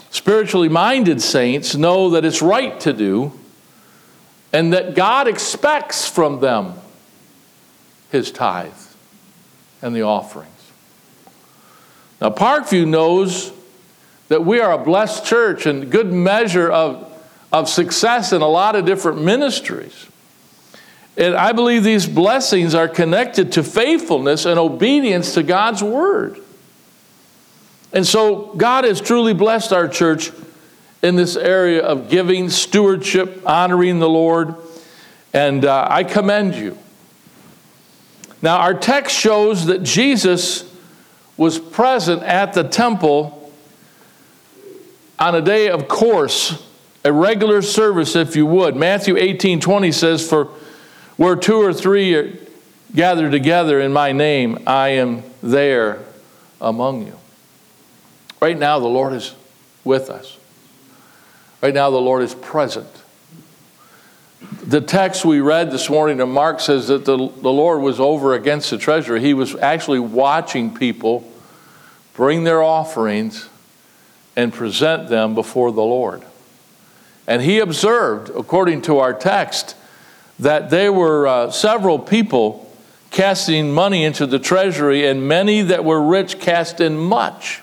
Spiritually 0.10 0.70
minded 0.70 1.22
saints 1.22 1.76
know 1.76 2.10
that 2.12 2.26
it's 2.26 2.42
right 2.42 2.80
to 2.80 2.94
do, 2.94 3.32
and 4.52 4.74
that 4.74 4.96
God 4.96 5.28
expects 5.28 6.08
from 6.08 6.40
them 6.40 6.74
his 8.12 8.32
tithe 8.32 8.74
and 9.82 9.96
the 9.96 10.02
offerings. 10.02 10.50
Now, 12.22 12.32
Parkview 12.32 12.88
knows 12.88 13.52
that 14.28 14.46
we 14.46 14.60
are 14.60 14.72
a 14.74 14.84
blessed 14.84 15.26
church 15.26 15.66
and 15.66 15.90
good 15.90 16.12
measure 16.12 16.72
of, 16.72 17.12
of 17.52 17.70
success 17.70 18.34
in 18.34 18.42
a 18.42 18.48
lot 18.48 18.76
of 18.76 18.86
different 18.86 19.22
ministries. 19.22 20.08
And 21.18 21.36
I 21.36 21.52
believe 21.52 21.84
these 21.84 22.08
blessings 22.08 22.76
are 22.76 22.88
connected 22.88 23.54
to 23.54 23.64
faithfulness 23.64 24.46
and 24.46 24.60
obedience 24.60 25.34
to 25.34 25.44
God's 25.44 25.84
word. 25.84 26.40
And 27.92 28.06
so 28.06 28.54
God 28.56 28.84
has 28.84 29.02
truly 29.02 29.34
blessed 29.34 29.74
our 29.74 29.88
church 29.88 30.32
in 31.02 31.16
this 31.16 31.36
area 31.36 31.82
of 31.82 32.10
giving, 32.10 32.50
stewardship, 32.50 33.42
honoring 33.46 34.00
the 34.00 34.10
Lord. 34.10 34.56
And 35.34 35.66
uh, 35.66 35.88
I 35.90 36.04
commend 36.04 36.56
you. 36.56 36.78
Now, 38.42 38.58
our 38.58 38.74
text 38.74 39.16
shows 39.16 39.66
that 39.66 39.84
Jesus 39.84 40.64
was 41.36 41.60
present 41.60 42.24
at 42.24 42.54
the 42.54 42.64
temple 42.64 43.52
on 45.20 45.36
a 45.36 45.42
day 45.42 45.70
of 45.70 45.88
course, 45.88 46.64
a 47.04 47.12
regular 47.12 47.62
service, 47.62 48.16
if 48.16 48.36
you 48.36 48.46
would. 48.46 48.76
Matthew 48.76 49.18
18 49.18 49.60
20 49.60 49.92
says, 49.92 50.28
For 50.28 50.46
where 51.18 51.36
two 51.36 51.58
or 51.58 51.74
three 51.74 52.16
are 52.16 52.38
gathered 52.96 53.32
together 53.32 53.80
in 53.82 53.92
my 53.92 54.12
name, 54.12 54.64
I 54.66 54.90
am 54.90 55.24
there 55.44 56.00
among 56.62 57.06
you. 57.06 57.18
Right 58.42 58.58
now, 58.58 58.80
the 58.80 58.88
Lord 58.88 59.14
is 59.14 59.36
with 59.84 60.10
us. 60.10 60.38
Right 61.62 61.74
now, 61.74 61.90
the 61.90 61.98
Lord 61.98 62.24
is 62.24 62.34
present. 62.34 62.99
The 64.42 64.82
text 64.82 65.26
we 65.26 65.42
read 65.42 65.72
this 65.72 65.90
morning 65.90 66.22
in 66.22 66.30
Mark 66.30 66.60
says 66.60 66.88
that 66.88 67.04
the, 67.04 67.18
the 67.18 67.52
Lord 67.52 67.82
was 67.82 68.00
over 68.00 68.34
against 68.34 68.70
the 68.70 68.78
treasury. 68.78 69.20
He 69.20 69.34
was 69.34 69.56
actually 69.56 70.00
watching 70.00 70.74
people 70.74 71.30
bring 72.14 72.46
their 72.46 72.64
offerings 72.64 73.50
and 74.36 74.54
present 74.54 75.10
them 75.10 75.36
before 75.36 75.72
the 75.72 75.82
Lord. 75.82 76.24
And 77.28 77.42
he 77.42 77.60
observed, 77.60 78.30
according 78.30 78.84
to 78.84 79.00
our 79.00 79.14
text, 79.14 79.76
that 80.40 80.70
there 80.70 80.94
were 80.94 81.28
uh, 81.28 81.52
several 81.52 82.00
people 82.00 82.66
casting 83.12 83.72
money 83.72 84.04
into 84.04 84.26
the 84.26 84.40
treasury, 84.40 85.06
and 85.06 85.28
many 85.28 85.64
that 85.64 85.84
were 85.84 86.02
rich 86.02 86.40
cast 86.40 86.80
in 86.80 86.98
much. 86.98 87.62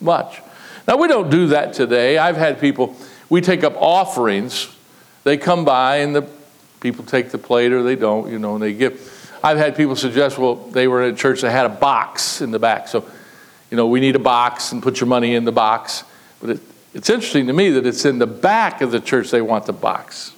Much. 0.00 0.40
Now, 0.88 0.96
we 0.96 1.06
don't 1.06 1.30
do 1.30 1.48
that 1.48 1.74
today. 1.74 2.18
I've 2.18 2.36
had 2.36 2.58
people, 2.60 2.96
we 3.28 3.40
take 3.40 3.62
up 3.62 3.74
offerings. 3.76 4.74
They 5.24 5.36
come 5.36 5.64
by, 5.64 5.96
and 5.96 6.14
the 6.14 6.26
people 6.80 7.04
take 7.04 7.30
the 7.30 7.38
plate 7.38 7.72
or 7.72 7.82
they 7.82 7.96
don't, 7.96 8.30
you 8.30 8.38
know, 8.38 8.54
and 8.54 8.62
they 8.62 8.72
give. 8.72 9.38
I've 9.42 9.58
had 9.58 9.76
people 9.76 9.96
suggest, 9.96 10.38
well, 10.38 10.56
they 10.56 10.88
were 10.88 11.04
in 11.04 11.14
a 11.14 11.16
church 11.16 11.42
that 11.42 11.50
had 11.50 11.66
a 11.66 11.70
box 11.70 12.40
in 12.40 12.50
the 12.50 12.58
back. 12.58 12.88
So, 12.88 13.04
you 13.70 13.76
know, 13.76 13.86
we 13.86 14.00
need 14.00 14.16
a 14.16 14.20
box 14.20 14.72
and 14.72 14.82
put 14.82 15.00
your 15.00 15.06
money 15.06 15.34
in 15.34 15.44
the 15.44 15.52
box. 15.52 16.04
But 16.40 16.50
it, 16.50 16.60
it's 16.92 17.08
interesting 17.08 17.46
to 17.46 17.52
me 17.52 17.70
that 17.70 17.86
it's 17.86 18.04
in 18.04 18.18
the 18.18 18.26
back 18.26 18.80
of 18.80 18.90
the 18.90 19.00
church 19.00 19.30
they 19.30 19.40
want 19.40 19.66
the 19.66 19.72
box. 19.72 20.32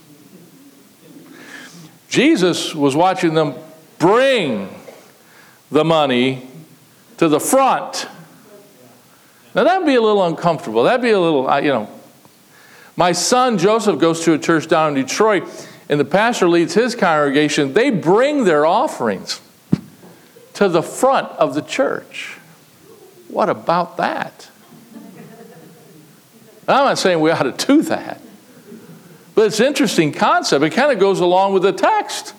Jesus 2.09 2.75
was 2.75 2.95
watching 2.95 3.35
them 3.35 3.55
bring 3.99 4.69
the 5.71 5.85
money 5.85 6.47
to 7.17 7.29
the 7.29 7.41
front. 7.41 8.07
Now, 9.55 9.65
that'd 9.65 9.87
be 9.87 9.95
a 9.95 10.01
little 10.01 10.25
uncomfortable. 10.25 10.83
That'd 10.85 11.03
be 11.03 11.11
a 11.11 11.21
little, 11.21 11.61
you 11.61 11.69
know. 11.69 11.89
My 13.03 13.11
son 13.11 13.59
Joseph 13.59 13.99
goes 13.99 14.21
to 14.27 14.35
a 14.35 14.39
church 14.39 14.69
down 14.69 14.97
in 14.97 15.05
Detroit, 15.05 15.43
and 15.89 15.99
the 15.99 16.05
pastor 16.05 16.49
leads 16.49 16.75
his 16.75 16.95
congregation. 16.95 17.73
They 17.73 17.91
bring 17.91 18.45
their 18.45 18.65
offerings 18.65 19.41
to 20.53 20.69
the 20.69 20.85
front 20.85 21.29
of 21.33 21.55
the 21.57 21.63
church. 21.63 22.39
What 23.27 23.49
about 23.49 23.97
that? 23.97 24.49
I'm 26.69 26.85
not 26.85 26.97
saying 26.97 27.19
we 27.19 27.33
ought 27.33 27.43
to 27.43 27.67
do 27.67 27.83
that. 27.83 28.21
But 29.35 29.47
it's 29.47 29.59
an 29.59 29.67
interesting 29.67 30.13
concept. 30.13 30.63
It 30.63 30.71
kind 30.71 30.93
of 30.93 31.01
goes 31.01 31.19
along 31.19 31.55
with 31.55 31.65
the 31.65 31.73
text. 31.73 32.35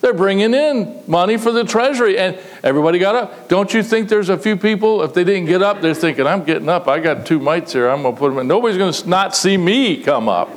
They're 0.00 0.14
bringing 0.14 0.54
in 0.54 1.02
money 1.08 1.36
for 1.36 1.50
the 1.50 1.64
treasury, 1.64 2.18
and 2.18 2.38
everybody 2.62 3.00
got 3.00 3.16
up. 3.16 3.48
Don't 3.48 3.74
you 3.74 3.82
think 3.82 4.08
there's 4.08 4.28
a 4.28 4.38
few 4.38 4.56
people, 4.56 5.02
if 5.02 5.12
they 5.12 5.24
didn't 5.24 5.46
get 5.46 5.60
up, 5.60 5.80
they're 5.80 5.92
thinking, 5.94 6.26
I'm 6.26 6.44
getting 6.44 6.68
up. 6.68 6.86
I 6.86 7.00
got 7.00 7.26
two 7.26 7.40
mites 7.40 7.72
here. 7.72 7.88
I'm 7.88 8.02
going 8.02 8.14
to 8.14 8.18
put 8.18 8.28
them 8.30 8.38
in. 8.38 8.46
Nobody's 8.46 8.78
going 8.78 8.92
to 8.92 9.08
not 9.08 9.34
see 9.34 9.56
me 9.56 10.02
come 10.02 10.28
up. 10.28 10.50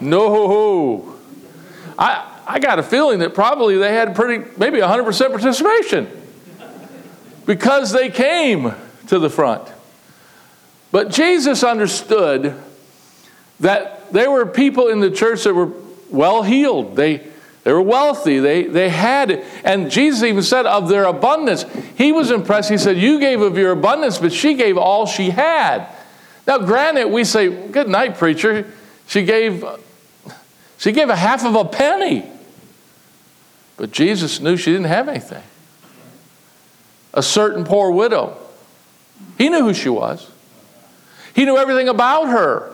No. 0.00 1.14
I, 1.98 2.40
I 2.46 2.58
got 2.58 2.78
a 2.78 2.82
feeling 2.82 3.18
that 3.18 3.34
probably 3.34 3.76
they 3.76 3.92
had 3.92 4.14
pretty, 4.14 4.50
maybe 4.56 4.78
100% 4.78 5.30
participation 5.30 6.08
because 7.44 7.92
they 7.92 8.10
came 8.10 8.74
to 9.08 9.18
the 9.18 9.30
front. 9.30 9.70
But 10.90 11.10
Jesus 11.10 11.62
understood 11.62 12.54
that 13.60 14.12
there 14.12 14.30
were 14.30 14.46
people 14.46 14.88
in 14.88 15.00
the 15.00 15.10
church 15.10 15.44
that 15.44 15.54
were 15.54 15.72
well 16.10 16.42
heeled. 16.42 16.96
They, 16.96 17.26
they 17.66 17.72
were 17.72 17.82
wealthy. 17.82 18.38
They, 18.38 18.62
they 18.62 18.88
had. 18.88 19.42
And 19.64 19.90
Jesus 19.90 20.22
even 20.22 20.44
said 20.44 20.66
of 20.66 20.88
their 20.88 21.02
abundance, 21.02 21.64
he 21.96 22.12
was 22.12 22.30
impressed. 22.30 22.70
He 22.70 22.78
said, 22.78 22.96
You 22.96 23.18
gave 23.18 23.40
of 23.40 23.58
your 23.58 23.72
abundance, 23.72 24.18
but 24.18 24.32
she 24.32 24.54
gave 24.54 24.78
all 24.78 25.04
she 25.04 25.30
had. 25.30 25.88
Now, 26.46 26.58
granted, 26.58 27.08
we 27.08 27.24
say, 27.24 27.48
Good 27.48 27.88
night, 27.88 28.18
preacher. 28.18 28.72
She 29.08 29.24
gave, 29.24 29.64
she 30.78 30.92
gave 30.92 31.08
a 31.08 31.16
half 31.16 31.44
of 31.44 31.56
a 31.56 31.64
penny. 31.64 32.30
But 33.76 33.90
Jesus 33.90 34.38
knew 34.38 34.56
she 34.56 34.70
didn't 34.70 34.86
have 34.86 35.08
anything. 35.08 35.42
A 37.14 37.22
certain 37.22 37.64
poor 37.64 37.90
widow. 37.90 38.36
He 39.38 39.48
knew 39.48 39.64
who 39.64 39.74
she 39.74 39.88
was. 39.88 40.30
He 41.34 41.44
knew 41.44 41.56
everything 41.56 41.88
about 41.88 42.26
her. 42.26 42.72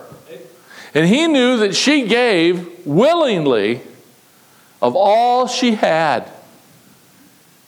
And 0.93 1.07
he 1.07 1.25
knew 1.25 1.57
that 1.57 1.75
she 1.75 2.05
gave 2.05 2.85
willingly 2.85 3.81
of 4.83 4.97
all 4.97 5.47
she 5.47 5.75
had. 5.75 6.29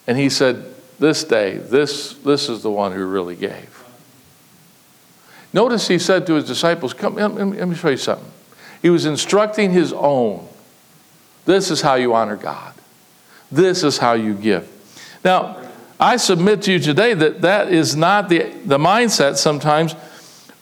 And 0.05 0.17
he 0.17 0.29
said, 0.29 0.65
This 0.99 1.23
day, 1.23 1.57
this, 1.57 2.13
this 2.13 2.49
is 2.49 2.61
the 2.61 2.69
one 2.69 2.91
who 2.91 3.05
really 3.05 3.37
gave. 3.37 3.83
Notice 5.53 5.87
he 5.87 5.97
said 5.97 6.27
to 6.27 6.33
his 6.33 6.45
disciples, 6.45 6.93
Come, 6.93 7.15
let 7.15 7.31
me, 7.31 7.75
show 7.75 7.89
you 7.89 7.97
something. 7.97 8.29
He 8.81 8.89
was 8.89 9.05
instructing 9.05 9.71
his 9.71 9.93
own. 9.93 10.45
This 11.45 11.71
is 11.71 11.81
how 11.81 11.95
you 11.95 12.13
honor 12.13 12.35
God. 12.35 12.73
This 13.49 13.83
is 13.83 13.97
how 13.97 14.13
you 14.13 14.33
give. 14.33 14.69
Now, 15.23 15.61
I 15.97 16.17
submit 16.17 16.63
to 16.63 16.73
you 16.73 16.79
today 16.79 17.13
that 17.13 17.41
that 17.41 17.71
is 17.71 17.95
not 17.95 18.27
the, 18.27 18.51
the 18.65 18.77
mindset 18.77 19.37
sometimes 19.37 19.95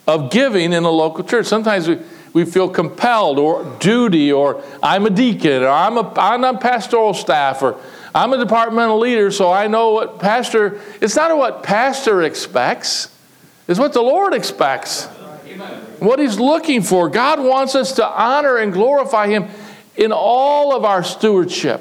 of 0.06 0.30
giving 0.30 0.72
in 0.72 0.84
a 0.84 0.90
local 0.90 1.24
church. 1.24 1.46
Sometimes 1.46 1.88
we, 1.88 1.98
we 2.34 2.44
feel 2.44 2.68
compelled 2.68 3.38
or 3.38 3.64
duty 3.78 4.30
or 4.30 4.62
I'm 4.82 5.06
a 5.06 5.10
deacon 5.10 5.62
or 5.62 5.68
I'm, 5.68 5.96
a, 5.96 6.12
I'm 6.16 6.44
on 6.44 6.58
pastoral 6.58 7.14
staff 7.14 7.62
or 7.62 7.80
I'm 8.14 8.32
a 8.32 8.38
departmental 8.38 8.98
leader 8.98 9.30
so 9.30 9.50
I 9.50 9.68
know 9.68 9.92
what 9.92 10.18
pastor, 10.18 10.80
it's 11.00 11.16
not 11.16 11.34
what 11.36 11.62
pastor 11.62 12.22
expects, 12.22 13.08
it's 13.66 13.78
what 13.78 13.92
the 13.92 14.02
Lord 14.02 14.34
expects. 14.34 15.06
What 16.00 16.18
he's 16.18 16.38
looking 16.38 16.82
for. 16.82 17.08
God 17.08 17.40
wants 17.40 17.74
us 17.74 17.92
to 17.92 18.06
honor 18.06 18.56
and 18.56 18.72
glorify 18.72 19.28
him 19.28 19.48
in 19.96 20.12
all 20.12 20.76
of 20.76 20.84
our 20.84 21.04
stewardship 21.04 21.80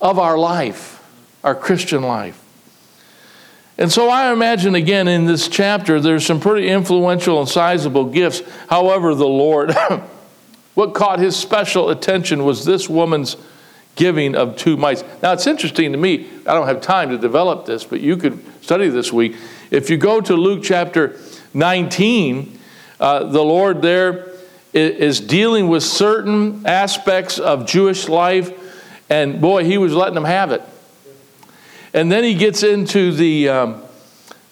of 0.00 0.18
our 0.18 0.38
life, 0.38 1.02
our 1.42 1.54
Christian 1.54 2.02
life. 2.02 2.39
And 3.80 3.90
so 3.90 4.10
I 4.10 4.30
imagine 4.30 4.74
again 4.74 5.08
in 5.08 5.24
this 5.24 5.48
chapter, 5.48 6.00
there's 6.00 6.26
some 6.26 6.38
pretty 6.38 6.68
influential 6.68 7.40
and 7.40 7.48
sizable 7.48 8.04
gifts. 8.04 8.42
However, 8.68 9.14
the 9.14 9.26
Lord, 9.26 9.74
what 10.74 10.92
caught 10.92 11.18
his 11.18 11.34
special 11.34 11.88
attention 11.88 12.44
was 12.44 12.66
this 12.66 12.90
woman's 12.90 13.38
giving 13.96 14.36
of 14.36 14.58
two 14.58 14.76
mites. 14.76 15.02
Now, 15.22 15.32
it's 15.32 15.46
interesting 15.46 15.92
to 15.92 15.98
me, 15.98 16.28
I 16.46 16.52
don't 16.52 16.66
have 16.66 16.82
time 16.82 17.08
to 17.08 17.16
develop 17.16 17.64
this, 17.64 17.82
but 17.82 18.02
you 18.02 18.18
could 18.18 18.44
study 18.62 18.88
this 18.88 19.14
week. 19.14 19.34
If 19.70 19.88
you 19.88 19.96
go 19.96 20.20
to 20.20 20.34
Luke 20.34 20.62
chapter 20.62 21.18
19, 21.54 22.58
uh, 23.00 23.24
the 23.24 23.42
Lord 23.42 23.80
there 23.80 24.28
is 24.74 25.20
dealing 25.20 25.68
with 25.68 25.82
certain 25.82 26.66
aspects 26.66 27.38
of 27.38 27.66
Jewish 27.66 28.10
life, 28.10 28.52
and 29.08 29.40
boy, 29.40 29.64
he 29.64 29.78
was 29.78 29.94
letting 29.94 30.14
them 30.14 30.24
have 30.24 30.52
it. 30.52 30.62
And 31.92 32.10
then 32.10 32.22
he 32.22 32.34
gets 32.34 32.62
into 32.62 33.12
the, 33.12 33.48
um, 33.48 33.82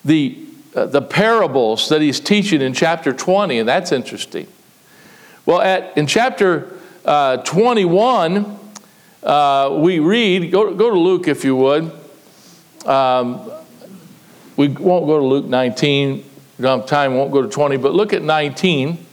the, 0.03 0.37
uh, 0.75 0.85
the 0.87 1.01
parables 1.01 1.89
that 1.89 2.01
he's 2.01 2.19
teaching 2.19 2.61
in 2.61 2.73
chapter 2.73 3.13
20, 3.13 3.59
and 3.59 3.69
that's 3.69 3.91
interesting. 3.91 4.47
Well, 5.45 5.61
at, 5.61 5.97
in 5.97 6.05
chapter 6.05 6.77
uh, 7.05 7.37
21, 7.37 8.59
uh, 9.23 9.77
we 9.79 9.99
read, 9.99 10.51
go, 10.51 10.73
go 10.73 10.89
to 10.89 10.99
Luke 10.99 11.27
if 11.27 11.45
you 11.45 11.55
would. 11.55 11.91
Um, 12.85 13.51
we 14.57 14.67
won't 14.67 15.05
go 15.05 15.19
to 15.19 15.25
Luke 15.25 15.45
19, 15.45 16.17
we 16.17 16.23
don't 16.61 16.81
have 16.81 16.89
time, 16.89 17.15
won't 17.15 17.31
go 17.31 17.41
to 17.41 17.47
20, 17.47 17.77
but 17.77 17.93
look 17.93 18.11
at 18.11 18.21
19. 18.21 19.05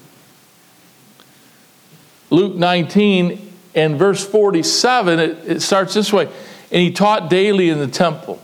Luke 2.30 2.56
19 2.56 3.52
and 3.76 3.96
verse 3.96 4.26
47, 4.26 5.20
it, 5.20 5.38
it 5.46 5.60
starts 5.62 5.94
this 5.94 6.12
way 6.12 6.28
and 6.70 6.82
he 6.82 6.90
taught 6.90 7.30
daily 7.30 7.68
in 7.68 7.78
the 7.78 7.86
temple. 7.86 8.40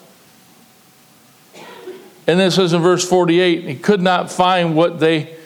And 2.26 2.38
then 2.38 2.48
it 2.48 2.52
says 2.52 2.72
in 2.72 2.82
verse 2.82 3.06
48 3.08 3.64
he 3.64 3.74
could 3.74 4.00
not 4.00 4.30
find 4.30 4.76
what 4.76 5.00
they 5.00 5.36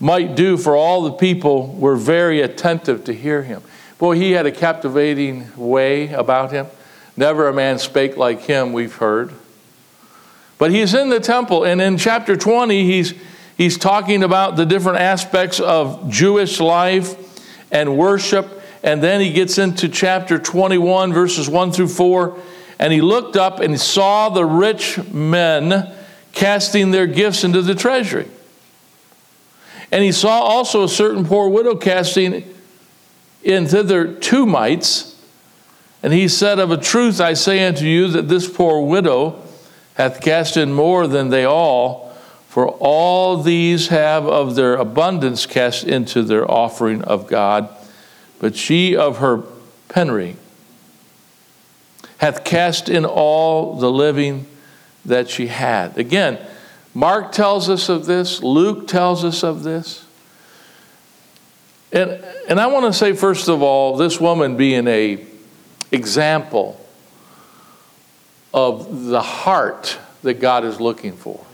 might 0.00 0.34
do, 0.34 0.56
for 0.56 0.74
all 0.74 1.02
the 1.02 1.12
people 1.12 1.68
were 1.74 1.94
very 1.94 2.40
attentive 2.40 3.04
to 3.04 3.12
hear 3.12 3.42
him. 3.42 3.62
Boy, 3.98 4.16
he 4.16 4.32
had 4.32 4.46
a 4.46 4.50
captivating 4.50 5.46
way 5.56 6.12
about 6.12 6.50
him. 6.50 6.66
Never 7.16 7.46
a 7.46 7.52
man 7.52 7.78
spake 7.78 8.16
like 8.16 8.40
him, 8.40 8.72
we've 8.72 8.96
heard. 8.96 9.32
But 10.58 10.70
he's 10.72 10.94
in 10.94 11.08
the 11.08 11.20
temple, 11.20 11.64
and 11.64 11.80
in 11.80 11.98
chapter 11.98 12.36
20, 12.36 12.84
he's, 12.84 13.14
he's 13.56 13.78
talking 13.78 14.24
about 14.24 14.56
the 14.56 14.64
different 14.64 14.98
aspects 14.98 15.60
of 15.60 16.10
Jewish 16.10 16.58
life 16.58 17.14
and 17.70 17.96
worship 17.96 18.61
and 18.82 19.02
then 19.02 19.20
he 19.20 19.32
gets 19.32 19.58
into 19.58 19.88
chapter 19.88 20.38
21, 20.38 21.12
verses 21.12 21.48
1 21.48 21.72
through 21.72 21.88
4. 21.88 22.36
And 22.78 22.92
he 22.92 23.00
looked 23.00 23.36
up 23.36 23.60
and 23.60 23.80
saw 23.80 24.28
the 24.28 24.44
rich 24.44 24.98
men 25.12 25.92
casting 26.32 26.90
their 26.90 27.06
gifts 27.06 27.44
into 27.44 27.62
the 27.62 27.76
treasury. 27.76 28.28
And 29.92 30.02
he 30.02 30.10
saw 30.10 30.40
also 30.40 30.84
a 30.84 30.88
certain 30.88 31.24
poor 31.24 31.48
widow 31.48 31.76
casting 31.76 32.44
in 33.44 33.66
thither 33.66 34.12
two 34.14 34.46
mites. 34.46 35.16
And 36.02 36.12
he 36.12 36.26
said, 36.26 36.58
Of 36.58 36.72
a 36.72 36.76
truth 36.76 37.20
I 37.20 37.34
say 37.34 37.64
unto 37.64 37.84
you 37.84 38.08
that 38.08 38.28
this 38.28 38.50
poor 38.50 38.84
widow 38.84 39.40
hath 39.94 40.20
cast 40.20 40.56
in 40.56 40.72
more 40.72 41.06
than 41.06 41.28
they 41.28 41.44
all, 41.44 42.10
for 42.48 42.68
all 42.68 43.36
these 43.36 43.88
have 43.88 44.26
of 44.26 44.56
their 44.56 44.74
abundance 44.74 45.46
cast 45.46 45.84
into 45.84 46.22
their 46.22 46.50
offering 46.50 47.02
of 47.02 47.28
God 47.28 47.68
but 48.42 48.56
she 48.56 48.96
of 48.96 49.18
her 49.18 49.44
penury 49.88 50.34
hath 52.18 52.42
cast 52.42 52.88
in 52.88 53.04
all 53.04 53.76
the 53.76 53.88
living 53.88 54.46
that 55.04 55.30
she 55.30 55.46
had. 55.46 55.96
Again, 55.96 56.44
Mark 56.92 57.30
tells 57.30 57.70
us 57.70 57.88
of 57.88 58.04
this, 58.06 58.42
Luke 58.42 58.88
tells 58.88 59.24
us 59.24 59.44
of 59.44 59.62
this. 59.62 60.04
And, 61.92 62.10
and 62.48 62.58
I 62.58 62.66
want 62.66 62.86
to 62.86 62.92
say, 62.92 63.12
first 63.12 63.48
of 63.48 63.62
all, 63.62 63.96
this 63.96 64.20
woman 64.20 64.56
being 64.56 64.88
a 64.88 65.24
example 65.92 66.84
of 68.52 69.04
the 69.04 69.22
heart 69.22 69.98
that 70.22 70.40
God 70.40 70.64
is 70.64 70.80
looking 70.80 71.12
for. 71.12 71.46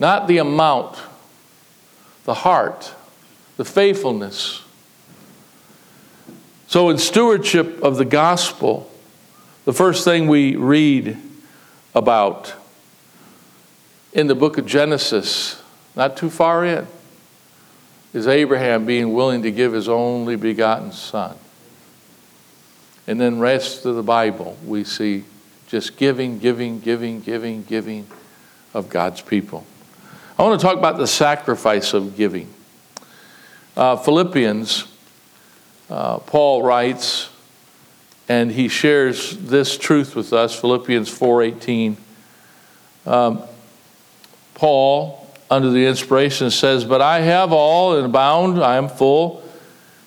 Not 0.00 0.26
the 0.26 0.38
amount, 0.38 0.98
the 2.24 2.34
heart, 2.34 2.92
the 3.56 3.64
faithfulness. 3.64 4.64
So, 6.70 6.88
in 6.88 6.98
stewardship 6.98 7.82
of 7.82 7.96
the 7.96 8.04
gospel, 8.04 8.88
the 9.64 9.72
first 9.72 10.04
thing 10.04 10.28
we 10.28 10.54
read 10.54 11.18
about 11.96 12.54
in 14.12 14.28
the 14.28 14.36
book 14.36 14.56
of 14.56 14.66
Genesis, 14.66 15.60
not 15.96 16.16
too 16.16 16.30
far 16.30 16.64
in, 16.64 16.86
is 18.14 18.28
Abraham 18.28 18.86
being 18.86 19.12
willing 19.12 19.42
to 19.42 19.50
give 19.50 19.72
his 19.72 19.88
only 19.88 20.36
begotten 20.36 20.92
son. 20.92 21.36
And 23.08 23.20
then 23.20 23.40
rest 23.40 23.84
of 23.84 23.96
the 23.96 24.04
Bible, 24.04 24.56
we 24.64 24.84
see 24.84 25.24
just 25.66 25.96
giving, 25.96 26.38
giving, 26.38 26.78
giving, 26.78 27.20
giving, 27.20 27.64
giving 27.64 28.06
of 28.74 28.88
God's 28.88 29.22
people. 29.22 29.66
I 30.38 30.44
want 30.44 30.60
to 30.60 30.64
talk 30.64 30.78
about 30.78 30.98
the 30.98 31.08
sacrifice 31.08 31.94
of 31.94 32.16
giving. 32.16 32.48
Uh, 33.76 33.96
Philippians, 33.96 34.86
uh, 35.90 36.18
Paul 36.18 36.62
writes, 36.62 37.28
and 38.28 38.52
he 38.52 38.68
shares 38.68 39.36
this 39.36 39.76
truth 39.76 40.14
with 40.14 40.32
us. 40.32 40.58
Philippians 40.58 41.10
4:18. 41.10 41.96
Um, 43.06 43.42
Paul, 44.54 45.26
under 45.50 45.70
the 45.70 45.86
inspiration, 45.86 46.50
says, 46.50 46.84
"But 46.84 47.02
I 47.02 47.20
have 47.20 47.52
all 47.52 47.96
and 47.96 48.06
abound; 48.06 48.62
I 48.62 48.76
am 48.76 48.88
full, 48.88 49.42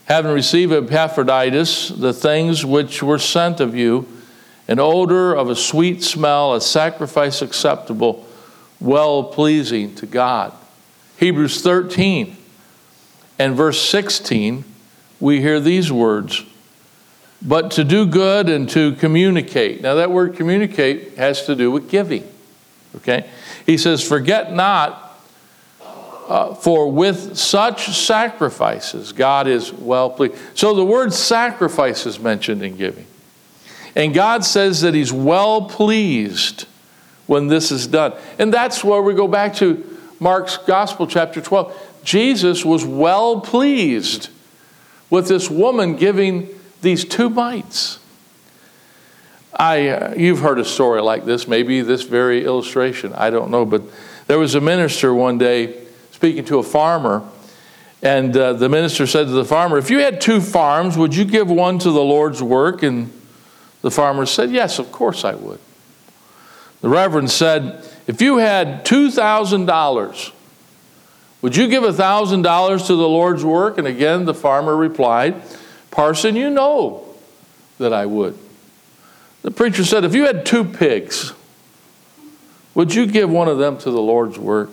having 0.05 0.31
received 0.31 0.71
Epaphroditus 0.71 1.89
the 1.89 2.13
things 2.13 2.65
which 2.65 3.03
were 3.03 3.19
sent 3.19 3.59
of 3.59 3.75
you." 3.75 4.07
an 4.67 4.79
odor 4.79 5.33
of 5.33 5.49
a 5.49 5.55
sweet 5.55 6.03
smell, 6.03 6.53
a 6.53 6.61
sacrifice 6.61 7.41
acceptable, 7.41 8.25
well 8.79 9.23
pleasing 9.23 9.93
to 9.95 10.05
God. 10.05 10.53
Hebrews 11.17 11.61
13 11.61 12.37
and 13.37 13.55
verse 13.55 13.81
16, 13.81 14.63
we 15.23 15.39
hear 15.39 15.61
these 15.61 15.89
words 15.89 16.43
but 17.41 17.71
to 17.71 17.83
do 17.83 18.05
good 18.05 18.49
and 18.49 18.69
to 18.69 18.93
communicate. 18.95 19.81
Now, 19.81 19.95
that 19.95 20.11
word 20.11 20.35
communicate 20.35 21.17
has 21.17 21.45
to 21.45 21.55
do 21.55 21.71
with 21.71 21.89
giving. 21.89 22.27
Okay? 22.97 23.29
He 23.65 23.77
says, 23.77 24.05
Forget 24.05 24.53
not, 24.53 25.19
uh, 25.81 26.53
for 26.55 26.89
with 26.89 27.37
such 27.37 27.97
sacrifices, 27.97 29.11
God 29.11 29.47
is 29.47 29.73
well 29.73 30.09
pleased. 30.09 30.35
So 30.55 30.73
the 30.73 30.85
word 30.85 31.13
sacrifice 31.13 32.05
is 32.05 32.19
mentioned 32.19 32.61
in 32.61 32.77
giving. 32.77 33.07
And 33.95 34.13
God 34.13 34.45
says 34.45 34.81
that 34.81 34.93
He's 34.93 35.11
well 35.11 35.63
pleased 35.63 36.65
when 37.27 37.47
this 37.47 37.71
is 37.71 37.87
done. 37.87 38.13
And 38.39 38.53
that's 38.53 38.83
where 38.83 39.01
we 39.01 39.13
go 39.13 39.27
back 39.27 39.55
to 39.55 39.99
Mark's 40.19 40.57
Gospel, 40.57 41.07
chapter 41.07 41.41
12. 41.41 42.01
Jesus 42.03 42.63
was 42.63 42.85
well 42.85 43.41
pleased 43.41 44.29
with 45.09 45.27
this 45.27 45.49
woman 45.49 45.95
giving 45.95 46.49
these 46.81 47.05
two 47.05 47.29
mites. 47.29 47.99
I, 49.55 49.89
uh, 49.89 50.13
you've 50.15 50.39
heard 50.39 50.59
a 50.59 50.65
story 50.65 51.01
like 51.01 51.25
this, 51.25 51.47
maybe 51.47 51.81
this 51.81 52.03
very 52.03 52.43
illustration, 52.43 53.13
I 53.13 53.29
don't 53.29 53.51
know, 53.51 53.65
but 53.65 53.83
there 54.27 54.39
was 54.39 54.55
a 54.55 54.61
minister 54.61 55.13
one 55.13 55.37
day 55.37 55.85
speaking 56.11 56.45
to 56.45 56.57
a 56.57 56.63
farmer, 56.63 57.23
and 58.01 58.35
uh, 58.35 58.53
the 58.53 58.67
minister 58.67 59.05
said 59.05 59.27
to 59.27 59.33
the 59.33 59.45
farmer, 59.45 59.77
If 59.77 59.89
you 59.89 59.99
had 59.99 60.19
two 60.19 60.41
farms, 60.41 60.97
would 60.97 61.15
you 61.15 61.23
give 61.23 61.49
one 61.49 61.79
to 61.79 61.91
the 61.91 62.03
Lord's 62.03 62.41
work 62.41 62.83
and 62.83 63.11
the 63.81 63.91
farmer 63.91 64.25
said, 64.25 64.51
Yes, 64.51 64.79
of 64.79 64.91
course 64.91 65.23
I 65.23 65.35
would. 65.35 65.59
The 66.81 66.89
Reverend 66.89 67.29
said, 67.29 67.87
If 68.07 68.21
you 68.21 68.37
had 68.37 68.85
$2,000, 68.85 70.31
would 71.43 71.55
you 71.57 71.67
give 71.67 71.83
a 71.83 71.89
$1,000 71.89 72.87
to 72.87 72.95
the 72.95 73.07
Lord's 73.07 73.43
work? 73.43 73.77
And 73.77 73.85
again, 73.85 74.23
the 74.23 74.33
farmer 74.33 74.77
replied, 74.77 75.41
Parson, 75.91 76.37
you 76.37 76.49
know 76.49 77.05
that 77.79 77.91
I 77.91 78.05
would. 78.05 78.39
The 79.41 79.51
preacher 79.51 79.83
said, 79.83 80.05
If 80.05 80.15
you 80.15 80.25
had 80.25 80.45
two 80.45 80.63
pigs, 80.63 81.33
would 82.73 82.95
you 82.95 83.05
give 83.05 83.29
one 83.29 83.49
of 83.49 83.57
them 83.57 83.77
to 83.79 83.91
the 83.91 84.01
Lord's 84.01 84.39
work? 84.39 84.69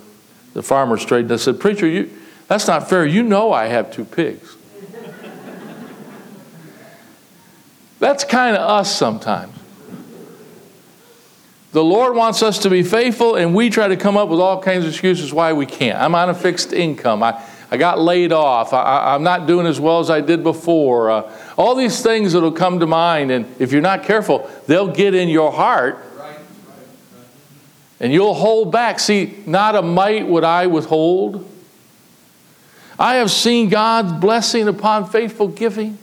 The 0.53 0.63
farmer 0.63 0.97
straightened 0.97 1.33
and 1.33 1.41
said, 1.41 1.59
Preacher, 1.59 1.89
you, 1.89 2.09
that's 2.47 2.69
not 2.69 2.89
fair. 2.89 3.05
You 3.05 3.25
know 3.25 3.53
I 3.53 3.67
have 3.67 3.93
two 3.93 4.05
pigs. 4.05 4.57
That's 7.99 8.25
kind 8.25 8.57
of 8.57 8.63
us 8.63 8.97
sometimes. 8.97 9.60
The 11.73 11.85
Lord 11.85 12.17
wants 12.17 12.43
us 12.43 12.59
to 12.61 12.71
be 12.71 12.83
faithful, 12.83 13.37
and 13.37 13.55
we 13.55 13.71
try 13.71 13.87
to 13.87 13.97
come 13.97 14.17
up 14.17 14.29
with 14.29 14.41
all 14.41 14.61
kinds 14.61 14.85
of 14.85 14.91
excuses 14.91 15.33
why 15.33 15.53
we 15.53 15.67
can't. 15.67 15.97
I'm 15.97 16.17
on 16.17 16.29
a 16.29 16.35
fixed 16.35 16.73
income. 16.73 17.23
I, 17.23 17.41
I 17.71 17.77
got 17.77 18.01
laid 18.01 18.33
off. 18.33 18.73
I, 18.73 19.15
am 19.15 19.23
not 19.23 19.47
doing 19.47 19.67
as 19.67 19.79
well 19.79 20.01
as 20.01 20.11
I 20.11 20.21
did 20.21 20.43
before. 20.43 21.11
Uh, 21.11 21.33
all 21.57 21.77
these 21.77 22.03
things 22.03 22.33
that 22.33 22.41
will 22.41 22.51
come 22.51 22.81
to 22.81 22.87
mind, 22.87 23.31
and 23.31 23.47
if 23.61 23.71
you're 23.71 23.83
not 23.83 24.03
careful, 24.03 24.51
they'll 24.67 24.93
get 24.93 25.15
in 25.15 25.29
your 25.29 25.53
heart. 25.53 26.05
And 28.01 28.13
you'll 28.13 28.35
hold 28.35 28.73
back. 28.73 28.99
See, 28.99 29.39
not 29.47 29.77
a 29.77 29.83
mite 29.83 30.27
would 30.27 30.43
I 30.43 30.67
withhold. 30.67 31.47
I 32.99 33.17
have 33.17 33.31
seen 33.31 33.69
God's 33.69 34.13
blessing 34.13 34.67
upon 34.67 35.09
faithful 35.09 35.49
giving. 35.49 35.99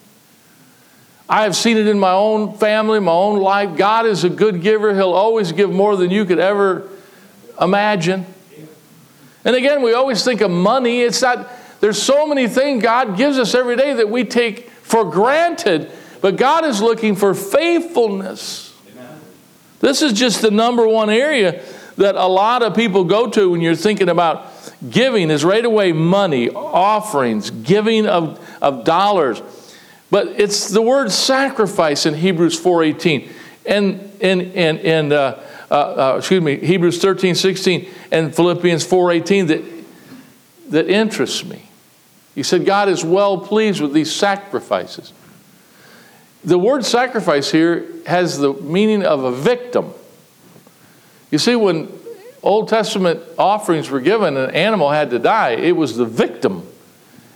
I 1.29 1.43
have 1.43 1.55
seen 1.55 1.77
it 1.77 1.87
in 1.87 1.99
my 1.99 2.11
own 2.11 2.57
family, 2.57 2.99
my 2.99 3.11
own 3.11 3.39
life. 3.39 3.77
God 3.77 4.05
is 4.05 4.23
a 4.23 4.29
good 4.29 4.61
giver. 4.61 4.93
He'll 4.95 5.13
always 5.13 5.51
give 5.51 5.69
more 5.69 5.97
than 5.97 6.09
you 6.09 6.23
could 6.23 6.39
ever 6.39 6.89
imagine. 7.59 8.25
And 9.43 9.55
again, 9.55 9.81
we 9.81 9.93
always 9.93 10.23
think 10.23 10.41
of 10.41 10.51
money. 10.51 11.01
It's 11.01 11.21
not, 11.21 11.49
there's 11.81 12.01
so 12.01 12.27
many 12.27 12.47
things 12.47 12.81
God 12.81 13.17
gives 13.17 13.37
us 13.37 13.55
every 13.55 13.75
day 13.75 13.93
that 13.93 14.09
we 14.09 14.23
take 14.23 14.69
for 14.69 15.09
granted, 15.09 15.91
but 16.21 16.37
God 16.37 16.63
is 16.63 16.81
looking 16.81 17.15
for 17.15 17.33
faithfulness. 17.33 18.73
This 19.79 20.01
is 20.01 20.13
just 20.13 20.41
the 20.41 20.51
number 20.51 20.87
one 20.87 21.09
area 21.09 21.63
that 21.97 22.15
a 22.15 22.25
lot 22.25 22.63
of 22.63 22.75
people 22.75 23.03
go 23.03 23.29
to 23.29 23.49
when 23.49 23.61
you're 23.61 23.75
thinking 23.75 24.09
about 24.09 24.47
giving 24.89 25.29
is 25.29 25.43
right 25.43 25.63
away 25.65 25.91
money, 25.91 26.49
offerings, 26.49 27.49
giving 27.49 28.05
of, 28.07 28.39
of 28.61 28.83
dollars. 28.85 29.41
But 30.09 30.27
it's 30.39 30.69
the 30.69 30.81
word 30.81 31.11
sacrifice 31.11 32.05
in 32.05 32.13
Hebrews 32.13 32.59
4.18 32.59 33.29
and, 33.65 34.11
and, 34.21 34.41
and, 34.41 34.79
and 34.79 35.13
uh, 35.13 35.39
uh, 35.69 35.73
uh, 36.13 36.15
excuse 36.17 36.41
me, 36.41 36.57
Hebrews 36.57 37.01
13:16 37.01 37.89
and 38.11 38.33
Philippians 38.33 38.87
4.18 38.87 39.47
that, 39.47 40.71
that 40.71 40.89
interests 40.89 41.43
me. 41.43 41.63
He 42.35 42.43
said 42.43 42.65
God 42.65 42.87
is 42.87 43.03
well 43.03 43.37
pleased 43.37 43.81
with 43.81 43.93
these 43.93 44.13
sacrifices. 44.13 45.11
The 46.43 46.57
word 46.57 46.85
sacrifice 46.85 47.51
here 47.51 47.85
has 48.05 48.37
the 48.37 48.53
meaning 48.53 49.03
of 49.03 49.23
a 49.23 49.31
victim. 49.31 49.93
You 51.31 51.39
see, 51.39 51.57
when 51.57 51.91
Old 52.41 52.69
Testament 52.69 53.21
offerings 53.37 53.89
were 53.89 53.99
given, 53.99 54.37
an 54.37 54.51
animal 54.51 54.91
had 54.91 55.09
to 55.09 55.19
die, 55.19 55.51
it 55.51 55.75
was 55.75 55.97
the 55.97 56.05
victim. 56.05 56.65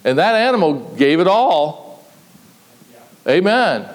And 0.05 0.17
that 0.17 0.35
animal 0.35 0.95
gave 0.95 1.19
it 1.19 1.27
all 1.27 1.90
Amen. 3.27 3.89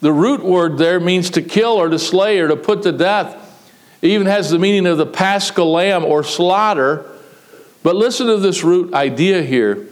The 0.00 0.12
root 0.12 0.44
word 0.44 0.78
there 0.78 1.00
means 1.00 1.30
to 1.30 1.42
kill 1.42 1.72
or 1.72 1.88
to 1.88 1.98
slay 1.98 2.38
or 2.38 2.48
to 2.48 2.56
put 2.56 2.82
to 2.82 2.92
death. 2.92 3.44
It 4.00 4.08
even 4.08 4.26
has 4.26 4.50
the 4.50 4.58
meaning 4.58 4.86
of 4.86 4.96
the 4.96 5.06
paschal 5.06 5.72
lamb 5.72 6.04
or 6.04 6.22
slaughter. 6.22 7.04
But 7.82 7.96
listen 7.96 8.26
to 8.28 8.36
this 8.36 8.62
root 8.62 8.94
idea 8.94 9.42
here. 9.42 9.88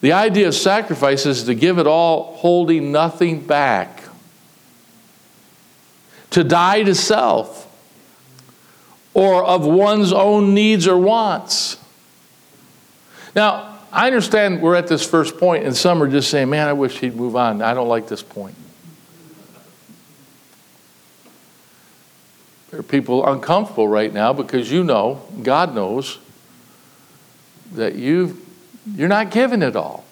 The 0.00 0.12
idea 0.12 0.48
of 0.48 0.54
sacrifice 0.54 1.24
is 1.26 1.44
to 1.44 1.54
give 1.54 1.78
it 1.78 1.86
all, 1.86 2.34
holding 2.36 2.92
nothing 2.92 3.46
back. 3.46 4.02
To 6.30 6.42
die 6.42 6.82
to 6.82 6.94
self 6.94 7.64
or 9.14 9.44
of 9.44 9.64
one's 9.64 10.12
own 10.12 10.52
needs 10.52 10.88
or 10.88 10.98
wants. 10.98 11.78
Now, 13.34 13.73
I 13.94 14.08
understand 14.08 14.60
we're 14.60 14.74
at 14.74 14.88
this 14.88 15.06
first 15.06 15.38
point, 15.38 15.64
and 15.64 15.74
some 15.74 16.02
are 16.02 16.08
just 16.08 16.28
saying, 16.28 16.50
man, 16.50 16.66
I 16.66 16.72
wish 16.72 16.98
he'd 16.98 17.14
move 17.14 17.36
on. 17.36 17.62
I 17.62 17.74
don't 17.74 17.88
like 17.88 18.08
this 18.08 18.24
point. 18.24 18.56
There 22.70 22.80
are 22.80 22.82
people 22.82 23.24
uncomfortable 23.24 23.86
right 23.86 24.12
now 24.12 24.32
because 24.32 24.68
you 24.70 24.82
know, 24.82 25.22
God 25.44 25.76
knows, 25.76 26.18
that 27.74 27.94
you 27.94 28.40
you're 28.96 29.08
not 29.08 29.30
giving 29.30 29.62
it 29.62 29.76
all. 29.76 30.04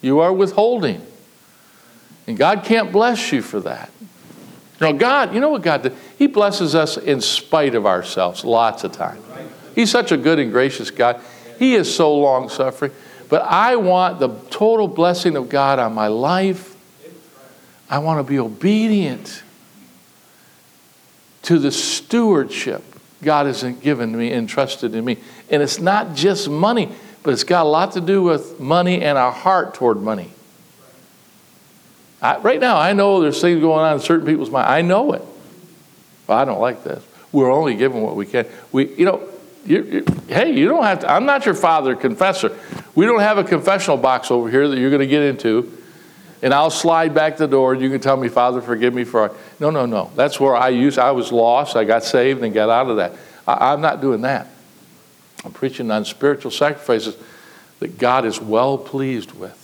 You 0.00 0.20
are 0.20 0.32
withholding. 0.32 1.06
And 2.26 2.38
God 2.38 2.64
can't 2.64 2.90
bless 2.90 3.32
you 3.32 3.42
for 3.42 3.60
that. 3.60 3.90
Know, 4.80 4.94
God, 4.94 5.34
you 5.34 5.40
know 5.40 5.50
what 5.50 5.62
God 5.62 5.82
did? 5.82 5.94
He 6.18 6.26
blesses 6.26 6.74
us 6.74 6.96
in 6.96 7.20
spite 7.20 7.74
of 7.74 7.86
ourselves 7.86 8.44
lots 8.44 8.82
of 8.82 8.92
times. 8.92 9.22
He's 9.74 9.90
such 9.90 10.10
a 10.10 10.16
good 10.16 10.38
and 10.38 10.50
gracious 10.50 10.90
God. 10.90 11.20
He 11.58 11.74
is 11.74 11.94
so 11.94 12.16
long 12.16 12.48
suffering. 12.48 12.92
But 13.28 13.42
I 13.42 13.76
want 13.76 14.20
the 14.20 14.28
total 14.50 14.88
blessing 14.88 15.36
of 15.36 15.48
God 15.48 15.78
on 15.78 15.94
my 15.94 16.08
life. 16.08 16.76
I 17.88 17.98
want 17.98 18.24
to 18.24 18.30
be 18.30 18.38
obedient 18.38 19.42
to 21.42 21.58
the 21.58 21.70
stewardship 21.70 22.82
God 23.22 23.46
has 23.46 23.62
given 23.62 24.16
me, 24.16 24.32
entrusted 24.32 24.94
in 24.94 25.04
me. 25.04 25.18
And 25.50 25.62
it's 25.62 25.80
not 25.80 26.14
just 26.14 26.48
money, 26.48 26.90
but 27.22 27.32
it's 27.32 27.44
got 27.44 27.64
a 27.64 27.68
lot 27.68 27.92
to 27.92 28.00
do 28.00 28.22
with 28.22 28.60
money 28.60 29.02
and 29.02 29.16
our 29.16 29.32
heart 29.32 29.74
toward 29.74 30.00
money. 30.00 30.30
I, 32.20 32.38
right 32.38 32.60
now, 32.60 32.78
I 32.78 32.92
know 32.92 33.20
there's 33.20 33.40
things 33.40 33.60
going 33.60 33.80
on 33.80 33.94
in 33.94 34.00
certain 34.00 34.26
people's 34.26 34.50
mind. 34.50 34.66
I 34.66 34.82
know 34.82 35.12
it. 35.12 35.22
I 36.28 36.44
don't 36.44 36.60
like 36.60 36.84
this. 36.84 37.04
We're 37.32 37.52
only 37.52 37.74
given 37.74 38.00
what 38.00 38.16
we 38.16 38.26
can. 38.26 38.46
We, 38.72 38.94
you 38.94 39.04
know, 39.04 39.28
you, 39.64 39.82
you, 39.82 40.04
hey, 40.28 40.52
you 40.52 40.68
don't 40.68 40.84
have 40.84 41.00
to. 41.00 41.10
I'm 41.10 41.26
not 41.26 41.46
your 41.46 41.54
father 41.54 41.94
confessor. 41.96 42.56
We 42.94 43.06
don't 43.06 43.20
have 43.20 43.38
a 43.38 43.44
confessional 43.44 43.96
box 43.96 44.30
over 44.30 44.50
here 44.50 44.68
that 44.68 44.78
you're 44.78 44.90
going 44.90 45.00
to 45.00 45.06
get 45.06 45.22
into, 45.22 45.76
and 46.42 46.54
I'll 46.54 46.70
slide 46.70 47.14
back 47.14 47.36
the 47.36 47.48
door 47.48 47.72
and 47.72 47.82
you 47.82 47.90
can 47.90 48.00
tell 48.00 48.16
me, 48.16 48.28
Father, 48.28 48.60
forgive 48.60 48.94
me 48.94 49.04
for. 49.04 49.34
No, 49.60 49.70
no, 49.70 49.86
no. 49.86 50.10
That's 50.14 50.38
where 50.38 50.54
I 50.54 50.68
use. 50.68 50.98
I 50.98 51.10
was 51.10 51.32
lost. 51.32 51.76
I 51.76 51.84
got 51.84 52.04
saved 52.04 52.42
and 52.42 52.52
got 52.52 52.68
out 52.68 52.90
of 52.90 52.96
that. 52.98 53.12
I, 53.46 53.72
I'm 53.72 53.80
not 53.80 54.00
doing 54.00 54.20
that. 54.22 54.48
I'm 55.44 55.52
preaching 55.52 55.90
on 55.90 56.04
spiritual 56.04 56.50
sacrifices 56.50 57.16
that 57.80 57.98
God 57.98 58.24
is 58.24 58.40
well 58.40 58.78
pleased 58.78 59.32
with. 59.32 59.60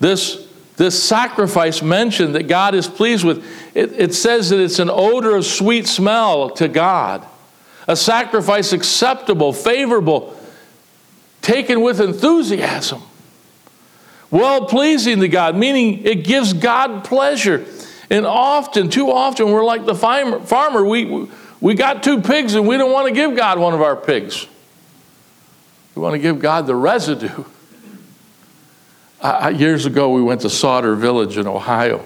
This, 0.00 0.46
this 0.76 1.02
sacrifice 1.02 1.82
mentioned 1.82 2.34
that 2.34 2.44
God 2.44 2.74
is 2.74 2.88
pleased 2.88 3.24
with, 3.24 3.44
it, 3.74 3.92
it 3.92 4.14
says 4.14 4.50
that 4.50 4.60
it's 4.60 4.78
an 4.78 4.90
odor 4.90 5.36
of 5.36 5.46
sweet 5.46 5.86
smell 5.86 6.50
to 6.50 6.68
God, 6.68 7.26
a 7.86 7.96
sacrifice 7.96 8.72
acceptable, 8.72 9.52
favorable, 9.52 10.38
taken 11.42 11.82
with 11.82 12.00
enthusiasm, 12.00 13.02
well 14.30 14.66
pleasing 14.66 15.20
to 15.20 15.28
God, 15.28 15.56
meaning 15.56 16.04
it 16.04 16.24
gives 16.24 16.52
God 16.52 17.04
pleasure. 17.04 17.64
And 18.10 18.24
often, 18.24 18.88
too 18.88 19.10
often, 19.10 19.50
we're 19.50 19.64
like 19.64 19.84
the 19.84 19.94
farmer. 19.94 20.84
We, 20.84 21.28
we 21.60 21.74
got 21.74 22.02
two 22.02 22.20
pigs 22.20 22.54
and 22.54 22.66
we 22.66 22.76
don't 22.76 22.92
want 22.92 23.08
to 23.08 23.14
give 23.14 23.36
God 23.36 23.58
one 23.58 23.74
of 23.74 23.82
our 23.82 23.96
pigs. 23.96 24.46
We 25.94 26.02
want 26.02 26.14
to 26.14 26.18
give 26.18 26.38
God 26.38 26.66
the 26.66 26.74
residue. 26.74 27.44
Uh, 29.20 29.52
years 29.56 29.86
ago, 29.86 30.10
we 30.10 30.22
went 30.22 30.42
to 30.42 30.50
Sauder 30.50 30.94
Village 30.94 31.38
in 31.38 31.46
Ohio. 31.46 32.04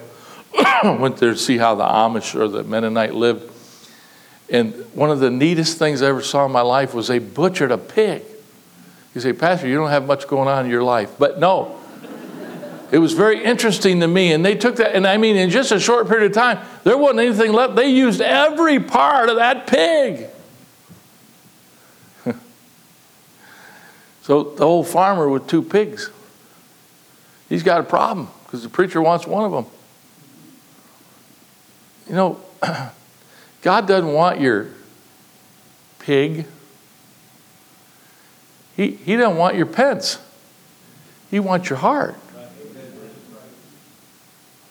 went 0.85 1.17
there 1.17 1.33
to 1.33 1.39
see 1.39 1.59
how 1.59 1.75
the 1.75 1.85
Amish 1.85 2.39
or 2.39 2.49
the 2.49 2.63
Mennonite 2.63 3.15
lived. 3.15 3.50
And 4.51 4.75
one 4.95 5.11
of 5.11 5.21
the 5.21 5.31
neatest 5.31 5.79
things 5.79 6.03
I 6.03 6.09
ever 6.09 6.23
saw 6.23 6.45
in 6.47 6.53
my 6.53 6.61
life 6.61 6.93
was 6.93 7.07
they 7.07 7.21
butchered 7.21 7.71
a 7.71 7.79
pig. 7.79 8.23
You 9.15 9.21
say, 9.21 9.33
Pastor, 9.33 9.69
you 9.69 9.77
don't 9.77 9.91
have 9.91 10.07
much 10.07 10.27
going 10.27 10.49
on 10.49 10.65
in 10.65 10.71
your 10.71 10.83
life. 10.83 11.15
But 11.19 11.39
no, 11.39 11.81
it 12.91 12.99
was 12.99 13.13
very 13.13 13.43
interesting 13.45 14.01
to 14.01 14.09
me. 14.09 14.33
And 14.33 14.45
they 14.45 14.57
took 14.57 14.77
that, 14.77 14.95
and 14.95 15.07
I 15.07 15.17
mean, 15.17 15.37
in 15.37 15.51
just 15.51 15.71
a 15.73 15.79
short 15.79 16.09
period 16.09 16.31
of 16.31 16.35
time, 16.35 16.59
there 16.83 16.99
wasn't 16.99 17.21
anything 17.21 17.53
left. 17.53 17.77
They 17.77 17.89
used 17.89 18.21
every 18.21 18.81
part 18.81 19.29
of 19.29 19.37
that 19.37 19.69
pig. 19.69 20.27
so 24.23 24.43
the 24.43 24.65
old 24.65 24.89
farmer 24.89 25.29
with 25.29 25.47
two 25.47 25.63
pigs, 25.63 26.11
he's 27.49 27.63
got 27.63 27.81
a 27.81 27.85
problem 27.85 28.29
because 28.45 28.65
the 28.65 28.69
preacher 28.69 29.01
wants 29.01 29.27
one 29.27 29.45
of 29.45 29.53
them. 29.53 29.67
You 32.09 32.15
know, 32.15 32.41
God 33.63 33.87
doesn't 33.87 34.13
want 34.13 34.41
your 34.41 34.69
pig. 35.99 36.47
He, 38.77 38.93
he 38.93 39.17
doesn't 39.17 39.37
want 39.37 39.57
your 39.57 39.67
pence. 39.67 40.19
He 41.31 41.39
wants 41.39 41.69
your 41.69 41.79
heart. 41.79 42.17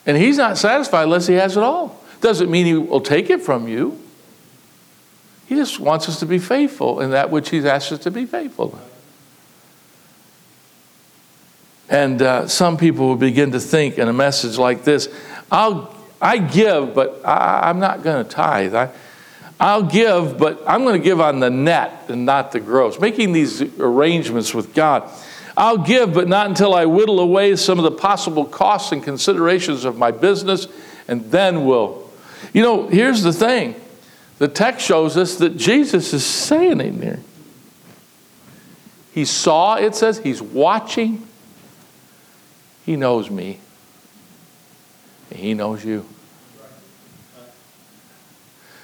And 0.05 0.17
he's 0.17 0.37
not 0.37 0.57
satisfied 0.57 1.03
unless 1.03 1.27
he 1.27 1.35
has 1.35 1.55
it 1.55 1.63
all. 1.63 2.03
Doesn't 2.21 2.49
mean 2.49 2.65
he 2.65 2.73
will 2.73 3.01
take 3.01 3.29
it 3.29 3.41
from 3.41 3.67
you. 3.67 3.99
He 5.47 5.55
just 5.55 5.79
wants 5.79 6.09
us 6.09 6.19
to 6.19 6.25
be 6.25 6.39
faithful 6.39 6.99
in 6.99 7.11
that 7.11 7.31
which 7.31 7.49
he's 7.49 7.65
asked 7.65 7.91
us 7.91 7.99
to 7.99 8.11
be 8.11 8.25
faithful. 8.25 8.79
And 11.89 12.21
uh, 12.21 12.47
some 12.47 12.77
people 12.77 13.07
will 13.07 13.15
begin 13.15 13.51
to 13.51 13.59
think 13.59 13.97
in 13.97 14.07
a 14.07 14.13
message 14.13 14.57
like 14.57 14.83
this 14.83 15.09
I'll, 15.51 15.95
I 16.21 16.37
give, 16.37 16.93
but 16.93 17.21
I, 17.25 17.69
am 17.69 17.79
not 17.79 18.03
going 18.03 18.25
to 18.25 18.29
tithe. 18.29 18.75
I, 18.75 18.91
I'll 19.59 19.83
give, 19.83 20.37
but 20.37 20.61
I'm 20.67 20.83
going 20.83 20.99
to 20.99 21.03
give 21.03 21.19
on 21.19 21.39
the 21.39 21.49
net 21.49 22.05
and 22.09 22.25
not 22.25 22.51
the 22.51 22.59
gross. 22.59 22.99
Making 22.99 23.33
these 23.33 23.61
arrangements 23.79 24.53
with 24.53 24.73
God. 24.73 25.09
I'll 25.57 25.77
give, 25.77 26.13
but 26.13 26.27
not 26.27 26.47
until 26.47 26.73
I 26.73 26.85
whittle 26.85 27.19
away 27.19 27.55
some 27.57 27.77
of 27.79 27.83
the 27.83 27.91
possible 27.91 28.45
costs 28.45 28.93
and 28.93 29.03
considerations 29.03 29.83
of 29.83 29.97
my 29.97 30.11
business, 30.11 30.67
and 31.07 31.29
then 31.31 31.65
will. 31.65 32.09
You 32.53 32.61
know, 32.61 32.87
here's 32.87 33.23
the 33.23 33.33
thing 33.33 33.75
the 34.37 34.47
text 34.47 34.85
shows 34.85 35.17
us 35.17 35.35
that 35.37 35.57
Jesus 35.57 36.13
is 36.13 36.25
saying 36.25 36.79
in 36.79 36.99
there. 36.99 37.19
He 39.13 39.25
saw, 39.25 39.75
it 39.75 39.95
says, 39.95 40.19
he's 40.19 40.41
watching. 40.41 41.27
He 42.85 42.95
knows 42.95 43.29
me. 43.29 43.59
He 45.31 45.53
knows 45.53 45.83
you. 45.85 46.05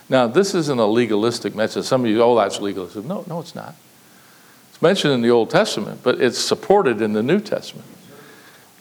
Now, 0.08 0.28
this 0.28 0.54
isn't 0.54 0.80
a 0.80 0.86
legalistic 0.86 1.56
message. 1.56 1.86
Some 1.86 2.04
of 2.04 2.12
you, 2.12 2.22
oh, 2.22 2.36
that's 2.36 2.60
legalistic. 2.62 3.06
No, 3.06 3.24
no, 3.28 3.40
it's 3.40 3.56
not. 3.56 3.74
It's 4.70 4.82
mentioned 4.82 5.14
in 5.14 5.22
the 5.22 5.32
Old 5.32 5.50
Testament, 5.50 6.02
but 6.04 6.22
it's 6.22 6.38
supported 6.38 7.02
in 7.02 7.14
the 7.14 7.24
New 7.24 7.40
Testament. 7.40 7.88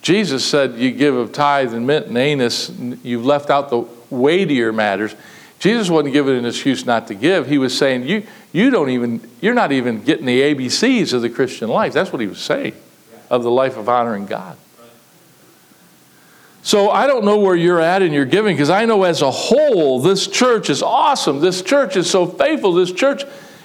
Jesus 0.03 0.45
said, 0.45 0.75
You 0.75 0.91
give 0.91 1.15
of 1.15 1.33
tithe 1.33 1.73
and 1.73 1.87
mint 1.87 2.07
and 2.07 2.19
anise, 2.19 2.69
you've 3.03 3.25
left 3.25 3.49
out 3.49 3.71
the 3.71 3.87
weightier 4.11 4.71
matters. 4.71 5.15
Jesus 5.59 5.89
wasn't 5.89 6.13
giving 6.13 6.37
an 6.37 6.45
excuse 6.45 6.85
not 6.85 7.07
to 7.07 7.15
give. 7.15 7.47
He 7.47 7.57
was 7.57 7.77
saying, 7.77 8.07
you, 8.07 8.27
you 8.53 8.69
don't 8.69 8.91
even, 8.91 9.27
you're 9.41 9.55
not 9.55 9.73
even 9.73 10.03
getting 10.03 10.27
the 10.27 10.43
ABCs 10.43 11.15
of 11.15 11.23
the 11.23 11.31
Christian 11.31 11.71
life. 11.71 11.95
That's 11.95 12.13
what 12.13 12.21
he 12.21 12.27
was 12.27 12.41
saying, 12.41 12.75
of 13.31 13.43
the 13.43 13.51
life 13.51 13.79
of 13.79 13.89
honoring 13.89 14.27
God. 14.27 14.59
So 16.65 16.91
I 16.91 17.07
don't 17.07 17.25
know 17.25 17.39
where 17.39 17.55
you're 17.55 17.81
at 17.81 18.03
in 18.03 18.13
your 18.13 18.25
giving 18.25 18.57
because 18.57 18.71
I 18.71 18.85
know 18.85 19.05
as 19.05 19.23
a 19.23 19.31
whole, 19.31 20.01
this 20.01 20.27
church 20.27 20.69
is 20.69 20.83
awesome. 20.83 21.39
This 21.39 21.63
church 21.63 21.97
is 21.97 22.11
so 22.11 22.27
faithful. 22.27 22.73
This 22.73 22.91
church 22.91 23.23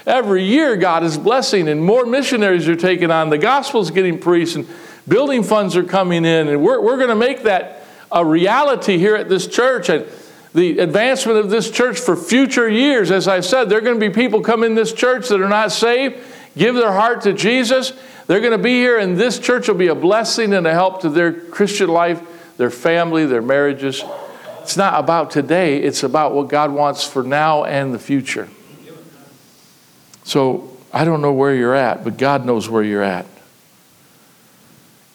Every 0.09 0.43
year, 0.43 0.75
God 0.75 1.03
is 1.03 1.19
blessing, 1.19 1.67
and 1.67 1.83
more 1.83 2.03
missionaries 2.03 2.67
are 2.67 2.75
taken 2.75 3.11
on. 3.11 3.29
The 3.29 3.37
gospel's 3.37 3.91
getting 3.91 4.17
preached, 4.17 4.55
and 4.55 4.67
building 5.07 5.43
funds 5.43 5.75
are 5.75 5.83
coming 5.83 6.25
in, 6.25 6.47
and 6.47 6.63
we're, 6.63 6.81
we're 6.81 6.97
going 6.97 7.09
to 7.09 7.15
make 7.15 7.43
that 7.43 7.83
a 8.11 8.25
reality 8.25 8.97
here 8.97 9.15
at 9.15 9.29
this 9.29 9.45
church. 9.45 9.87
And 9.87 10.07
the 10.55 10.79
advancement 10.79 11.37
of 11.37 11.51
this 11.51 11.69
church 11.69 11.99
for 11.99 12.15
future 12.15 12.67
years, 12.67 13.11
as 13.11 13.27
I 13.27 13.41
said, 13.41 13.69
there 13.69 13.77
are 13.77 13.81
going 13.81 13.99
to 13.99 14.09
be 14.09 14.11
people 14.11 14.41
come 14.41 14.63
in 14.63 14.73
this 14.73 14.93
church 14.93 15.27
that 15.29 15.39
are 15.39 15.47
not 15.47 15.71
saved, 15.71 16.17
give 16.57 16.73
their 16.73 16.91
heart 16.93 17.21
to 17.21 17.33
Jesus. 17.33 17.93
They're 18.25 18.41
going 18.41 18.53
to 18.53 18.57
be 18.57 18.79
here, 18.79 18.97
and 18.97 19.15
this 19.15 19.37
church 19.37 19.67
will 19.67 19.75
be 19.75 19.89
a 19.89 19.95
blessing 19.95 20.55
and 20.55 20.65
a 20.65 20.71
help 20.73 21.01
to 21.01 21.09
their 21.09 21.33
Christian 21.33 21.89
life, 21.89 22.19
their 22.59 22.69
family, 22.69 23.25
their 23.25 23.41
marriages. 23.41 24.03
It's 24.61 24.75
not 24.75 24.99
about 24.99 25.31
today, 25.31 25.81
it's 25.81 26.03
about 26.03 26.33
what 26.33 26.49
God 26.49 26.73
wants 26.73 27.05
for 27.05 27.23
now 27.23 27.63
and 27.63 27.93
the 27.93 27.99
future. 27.99 28.49
So 30.25 30.77
I 30.91 31.05
don't 31.05 31.21
know 31.21 31.31
where 31.31 31.55
you're 31.55 31.73
at, 31.73 32.03
but 32.03 32.17
God 32.17 32.45
knows 32.45 32.69
where 32.69 32.83
you're 32.83 33.01
at. 33.01 33.25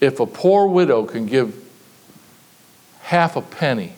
If 0.01 0.21
a 0.21 0.27
poor 0.27 0.67
widow 0.67 1.05
can 1.05 1.27
give 1.27 1.63
half 3.03 3.37
a 3.37 3.43
penny, 3.43 3.93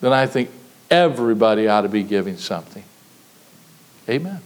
then 0.00 0.14
I 0.14 0.26
think 0.26 0.48
everybody 0.90 1.68
ought 1.68 1.82
to 1.82 1.90
be 1.90 2.02
giving 2.02 2.38
something. 2.38 2.82
Amen. 4.08 4.40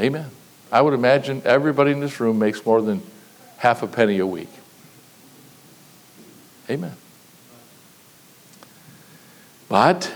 Amen. 0.00 0.30
I 0.72 0.82
would 0.82 0.94
imagine 0.94 1.42
everybody 1.44 1.92
in 1.92 2.00
this 2.00 2.18
room 2.18 2.40
makes 2.40 2.66
more 2.66 2.82
than 2.82 3.02
half 3.58 3.82
a 3.82 3.86
penny 3.86 4.18
a 4.18 4.26
week. 4.26 4.48
Amen. 6.68 6.94
But 9.68 10.12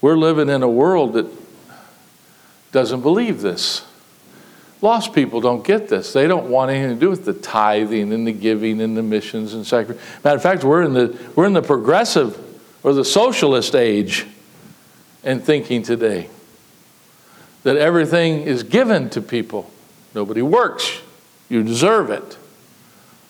we're 0.00 0.16
living 0.16 0.48
in 0.48 0.62
a 0.62 0.68
world 0.68 1.12
that 1.14 1.26
doesn't 2.72 3.02
believe 3.02 3.40
this. 3.40 3.84
Lost 4.82 5.12
people 5.12 5.40
don't 5.40 5.62
get 5.62 5.88
this. 5.88 6.12
They 6.12 6.26
don't 6.26 6.48
want 6.50 6.70
anything 6.70 6.96
to 6.96 7.00
do 7.00 7.10
with 7.10 7.24
the 7.24 7.34
tithing 7.34 8.12
and 8.12 8.26
the 8.26 8.32
giving 8.32 8.80
and 8.80 8.96
the 8.96 9.02
missions 9.02 9.54
and 9.54 9.66
sacrifice. 9.66 10.02
Matter 10.24 10.36
of 10.36 10.42
fact, 10.42 10.64
we're 10.64 10.82
in 10.82 10.94
the, 10.94 11.18
we're 11.36 11.46
in 11.46 11.52
the 11.52 11.62
progressive 11.62 12.38
or 12.82 12.94
the 12.94 13.04
socialist 13.04 13.74
age 13.74 14.26
in 15.22 15.40
thinking 15.40 15.82
today. 15.82 16.28
that 17.62 17.76
everything 17.76 18.40
is 18.42 18.62
given 18.62 19.10
to 19.10 19.20
people. 19.20 19.70
Nobody 20.14 20.42
works. 20.42 21.00
You 21.50 21.62
deserve 21.62 22.08
it. 22.08 22.38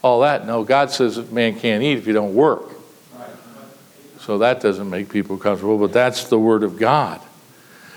All 0.03 0.21
that. 0.21 0.47
No, 0.47 0.63
God 0.63 0.93
says 0.93 1.19
man 1.33 1.59
can't 1.59 1.83
eat 1.83 1.99
if 1.99 2.07
you 2.07 2.13
don't 2.13 2.35
work. 2.35 2.71
So 4.21 4.39
that 4.39 4.61
doesn't 4.61 4.89
make 4.89 5.09
people 5.09 5.37
comfortable, 5.39 5.79
but 5.79 5.93
that's 5.93 6.25
the 6.25 6.39
Word 6.39 6.63
of 6.63 6.79
God. 6.79 7.21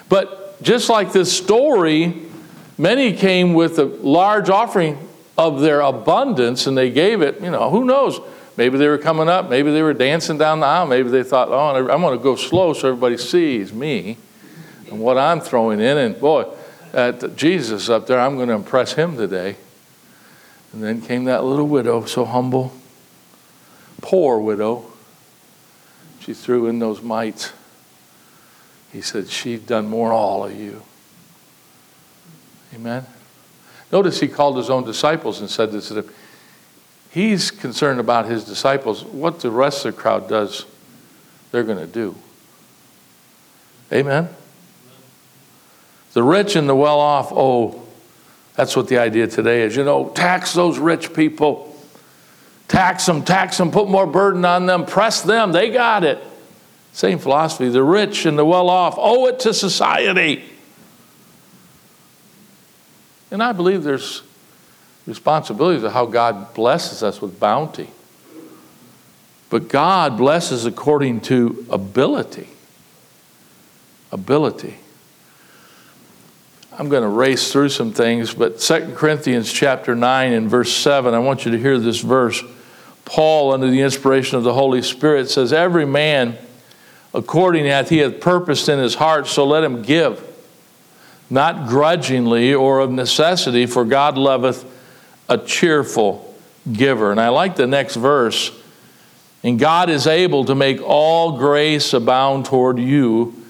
But 0.09 0.61
just 0.63 0.89
like 0.89 1.11
this 1.11 1.35
story, 1.35 2.23
many 2.77 3.13
came 3.13 3.53
with 3.53 3.77
a 3.77 3.85
large 3.85 4.49
offering 4.49 4.97
of 5.37 5.59
their 5.59 5.81
abundance 5.81 6.65
and 6.65 6.77
they 6.77 6.89
gave 6.89 7.21
it, 7.21 7.41
you 7.41 7.51
know, 7.51 7.69
who 7.69 7.83
knows? 7.83 8.19
Maybe 8.55 8.77
they 8.77 8.87
were 8.87 8.97
coming 8.97 9.27
up, 9.27 9.49
maybe 9.49 9.71
they 9.71 9.81
were 9.81 9.93
dancing 9.93 10.37
down 10.37 10.59
the 10.59 10.65
aisle, 10.65 10.87
maybe 10.87 11.09
they 11.09 11.23
thought, 11.23 11.49
oh, 11.49 11.75
I'm 11.75 12.01
going 12.01 12.17
to 12.17 12.23
go 12.23 12.35
slow 12.35 12.73
so 12.73 12.89
everybody 12.89 13.17
sees 13.17 13.73
me 13.73 14.17
and 14.89 14.99
what 14.99 15.17
I'm 15.17 15.41
throwing 15.41 15.79
in. 15.79 15.97
And 15.97 16.19
boy, 16.19 16.45
at 16.93 17.35
Jesus 17.35 17.89
up 17.89 18.07
there, 18.07 18.19
I'm 18.19 18.35
going 18.35 18.49
to 18.49 18.55
impress 18.55 18.93
him 18.93 19.17
today. 19.17 19.55
And 20.73 20.83
then 20.83 21.01
came 21.01 21.25
that 21.25 21.43
little 21.43 21.67
widow, 21.67 22.05
so 22.05 22.25
humble, 22.25 22.73
poor 24.01 24.39
widow. 24.39 24.85
She 26.19 26.33
threw 26.33 26.67
in 26.67 26.79
those 26.79 27.01
mites. 27.01 27.53
He 28.91 29.01
said, 29.01 29.29
She's 29.29 29.59
done 29.59 29.87
more 29.87 30.09
than 30.09 30.17
all 30.17 30.45
of 30.45 30.55
you. 30.55 30.81
Amen. 32.73 33.05
Notice 33.91 34.19
he 34.19 34.27
called 34.27 34.57
his 34.57 34.71
own 34.71 34.83
disciples 34.83 35.39
and 35.39 35.49
said 35.49 35.71
this 35.71 35.89
to 35.89 35.93
them. 35.95 36.09
He's 37.11 37.51
concerned 37.51 37.99
about 37.99 38.25
his 38.25 38.43
disciples. 38.43 39.05
What 39.05 39.41
the 39.41 39.51
rest 39.51 39.85
of 39.85 39.95
the 39.95 40.01
crowd 40.01 40.27
does, 40.27 40.65
they're 41.51 41.63
going 41.63 41.77
to 41.77 41.85
do. 41.85 42.15
Amen. 43.91 44.29
The 46.13 46.23
rich 46.23 46.55
and 46.55 46.67
the 46.67 46.75
well 46.75 46.99
off, 46.99 47.31
oh, 47.31 47.82
that's 48.55 48.75
what 48.75 48.87
the 48.87 48.97
idea 48.97 49.27
today 49.27 49.63
is. 49.63 49.75
You 49.75 49.83
know, 49.83 50.09
tax 50.09 50.53
those 50.53 50.77
rich 50.77 51.13
people. 51.13 51.69
Tax 52.67 53.05
them, 53.05 53.23
tax 53.23 53.57
them, 53.57 53.71
put 53.71 53.87
more 53.87 54.07
burden 54.07 54.45
on 54.45 54.65
them, 54.65 54.85
press 54.85 55.21
them, 55.21 55.51
they 55.51 55.69
got 55.69 56.03
it. 56.03 56.17
Same 56.91 57.19
philosophy. 57.19 57.69
The 57.69 57.83
rich 57.83 58.25
and 58.25 58.37
the 58.37 58.45
well 58.45 58.69
off 58.69 58.95
owe 58.97 59.27
it 59.27 59.39
to 59.41 59.53
society. 59.53 60.43
And 63.31 63.41
I 63.41 63.51
believe 63.51 63.83
there's 63.83 64.21
responsibilities 65.07 65.83
of 65.83 65.91
how 65.91 66.05
God 66.05 66.53
blesses 66.53 67.03
us 67.03 67.21
with 67.21 67.39
bounty. 67.39 67.89
But 69.49 69.67
God 69.69 70.17
blesses 70.17 70.65
according 70.65 71.21
to 71.21 71.65
ability. 71.69 72.47
Ability. 74.11 74.75
I'm 76.77 76.89
going 76.89 77.03
to 77.03 77.09
race 77.09 77.51
through 77.51 77.69
some 77.69 77.91
things, 77.91 78.33
but 78.33 78.59
2 78.59 78.93
Corinthians 78.95 79.51
chapter 79.51 79.93
9 79.95 80.33
and 80.33 80.49
verse 80.49 80.71
7, 80.75 81.13
I 81.13 81.19
want 81.19 81.45
you 81.45 81.51
to 81.51 81.57
hear 81.57 81.77
this 81.77 81.99
verse. 81.99 82.43
Paul, 83.05 83.53
under 83.53 83.69
the 83.69 83.81
inspiration 83.81 84.37
of 84.37 84.43
the 84.43 84.53
Holy 84.53 84.81
Spirit, 84.81 85.29
says, 85.29 85.53
Every 85.53 85.85
man 85.85 86.37
according 87.13 87.67
as 87.67 87.89
he 87.89 87.99
hath 87.99 88.19
purposed 88.19 88.69
in 88.69 88.79
his 88.79 88.95
heart, 88.95 89.27
so 89.27 89.45
let 89.45 89.63
him 89.63 89.83
give 89.83 90.27
not 91.29 91.67
grudgingly 91.67 92.53
or 92.53 92.79
of 92.79 92.91
necessity, 92.91 93.65
for 93.65 93.85
God 93.85 94.17
loveth 94.17 94.65
a 95.27 95.37
cheerful 95.37 96.35
giver. 96.71 97.11
And 97.11 97.19
I 97.19 97.29
like 97.29 97.55
the 97.55 97.67
next 97.67 97.95
verse. 97.95 98.51
And 99.43 99.59
God 99.59 99.89
is 99.89 100.05
able 100.05 100.45
to 100.45 100.55
make 100.55 100.81
all 100.81 101.37
grace 101.37 101.93
abound 101.93 102.45
toward 102.45 102.77
you, 102.77 103.42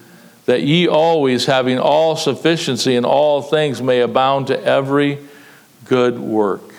that 0.46 0.64
ye 0.64 0.88
always, 0.88 1.46
having 1.46 1.80
all 1.80 2.16
sufficiency 2.16 2.96
in 2.96 3.06
all 3.06 3.41
things, 3.41 3.82
may 3.82 4.02
abound 4.02 4.48
to 4.48 4.62
every 4.64 5.20
good 5.86 6.20
work. 6.20 6.74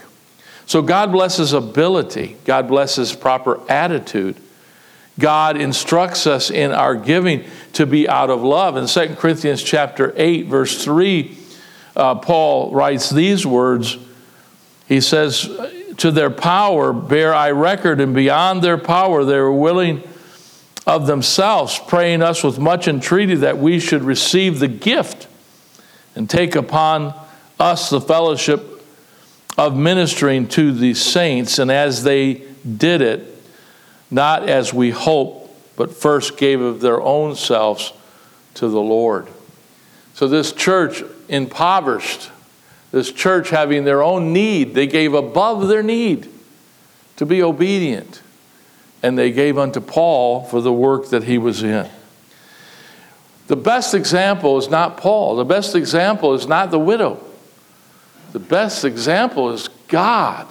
So 0.67 0.83
God 0.83 1.13
blesses 1.13 1.53
ability, 1.53 2.37
God 2.45 2.69
blesses 2.69 3.15
proper 3.15 3.61
attitude. 3.71 4.37
God 5.19 5.57
instructs 5.57 6.27
us 6.27 6.51
in 6.51 6.73
our 6.73 6.97
giving 6.97 7.45
to 7.75 7.87
be 7.87 8.09
out 8.09 8.31
of 8.31 8.43
love. 8.43 8.77
In 8.77 8.89
2 8.89 9.15
Corinthians 9.15 9.63
chapter 9.63 10.13
8, 10.17 10.47
verse 10.47 10.83
3, 10.83 11.39
uh, 11.95 12.17
Paul 12.17 12.73
writes 12.73 13.11
these 13.11 13.47
words. 13.47 13.97
He 14.89 15.01
says, 15.01 15.49
To 15.99 16.11
their 16.11 16.31
power 16.31 16.93
bear 16.93 17.33
I 17.33 17.53
record, 17.53 18.01
and 18.01 18.13
beyond 18.13 18.63
their 18.63 18.79
power 18.79 19.25
they 19.25 19.39
were 19.39 19.53
willing 19.53 20.03
of 20.87 21.07
themselves, 21.07 21.81
praying 21.87 22.23
us 22.23 22.45
with 22.45 22.59
much 22.59 22.89
entreaty 22.89 23.37
that 23.37 23.59
we 23.59 23.79
should 23.79 24.03
receive 24.03 24.59
the 24.59 24.69
gift 24.69 25.27
and 26.15 26.29
take 26.29 26.55
upon 26.55 27.15
us 27.59 27.91
the 27.91 28.01
fellowship 28.01 28.85
of 29.57 29.77
ministering 29.77 30.49
to 30.49 30.73
the 30.73 30.95
saints. 30.95 31.59
And 31.59 31.71
as 31.71 32.03
they 32.03 32.43
did 32.77 33.01
it, 33.01 33.31
not 34.11 34.49
as 34.49 34.75
we 34.75 34.91
hope, 34.91 35.41
but 35.77 35.95
first 35.95 36.37
gave 36.37 36.61
of 36.61 36.81
their 36.81 37.01
own 37.01 37.35
selves 37.35 37.93
to 38.55 38.69
the 38.69 38.81
Lord. 38.81 39.29
So, 40.15 40.29
this 40.29 40.53
church 40.53 41.03
impoverished, 41.29 42.31
this 42.93 43.11
church 43.11 43.51
having 43.51 43.85
their 43.85 44.03
own 44.03 44.33
need, 44.33 44.75
they 44.75 44.87
gave 44.87 45.15
above 45.15 45.67
their 45.67 45.83
need 45.83 46.29
to 47.17 47.27
be 47.27 47.43
obedient. 47.43 48.23
And 49.05 49.19
they 49.19 49.33
gave 49.33 49.59
unto 49.59 49.83
Paul 49.83 50.45
for 50.45 50.63
the 50.63 50.73
work 50.73 51.11
that 51.11 51.25
he 51.25 51.37
was 51.37 51.63
in. 51.63 51.91
The 53.49 53.57
best 53.57 53.93
example 53.93 54.57
is 54.57 54.71
not 54.71 54.97
Paul. 54.97 55.37
The 55.37 55.45
best 55.45 55.75
example 55.75 56.33
is 56.33 56.47
not 56.47 56.71
the 56.71 56.79
widow. 56.79 57.23
The 58.33 58.39
best 58.39 58.83
example 58.83 59.51
is 59.51 59.69
God. 59.89 60.47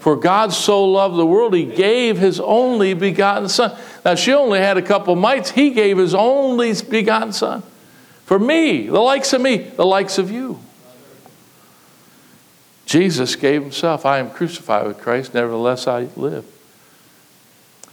For 0.00 0.16
God 0.16 0.54
so 0.54 0.86
loved 0.86 1.16
the 1.16 1.26
world, 1.26 1.52
he 1.52 1.66
gave 1.66 2.16
his 2.16 2.40
only 2.40 2.94
begotten 2.94 3.50
Son. 3.50 3.76
Now, 4.06 4.14
she 4.14 4.32
only 4.32 4.60
had 4.60 4.78
a 4.78 4.82
couple 4.82 5.14
mites. 5.14 5.50
He 5.50 5.68
gave 5.68 5.98
his 5.98 6.14
only 6.14 6.72
begotten 6.88 7.34
Son. 7.34 7.62
For 8.24 8.38
me, 8.38 8.86
the 8.86 9.00
likes 9.00 9.34
of 9.34 9.42
me, 9.42 9.58
the 9.58 9.84
likes 9.84 10.16
of 10.16 10.30
you. 10.30 10.60
Jesus 12.86 13.36
gave 13.36 13.60
himself. 13.60 14.06
I 14.06 14.18
am 14.18 14.30
crucified 14.30 14.86
with 14.86 14.98
Christ, 14.98 15.34
nevertheless 15.34 15.86
I 15.86 16.08
live. 16.16 16.46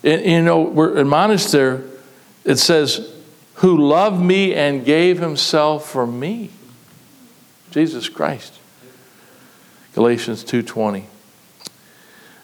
And, 0.05 0.23
you 0.23 0.41
know, 0.41 0.61
we're 0.61 0.97
admonished 0.97 1.51
there, 1.51 1.83
it 2.45 2.57
says, 2.57 3.11
who 3.55 3.87
loved 3.87 4.21
me 4.21 4.53
and 4.53 4.85
gave 4.85 5.19
himself 5.19 5.89
for 5.89 6.05
me. 6.05 6.51
Jesus 7.71 8.07
Christ. 8.07 8.53
Galatians 9.95 10.43
2:20. 10.43 11.05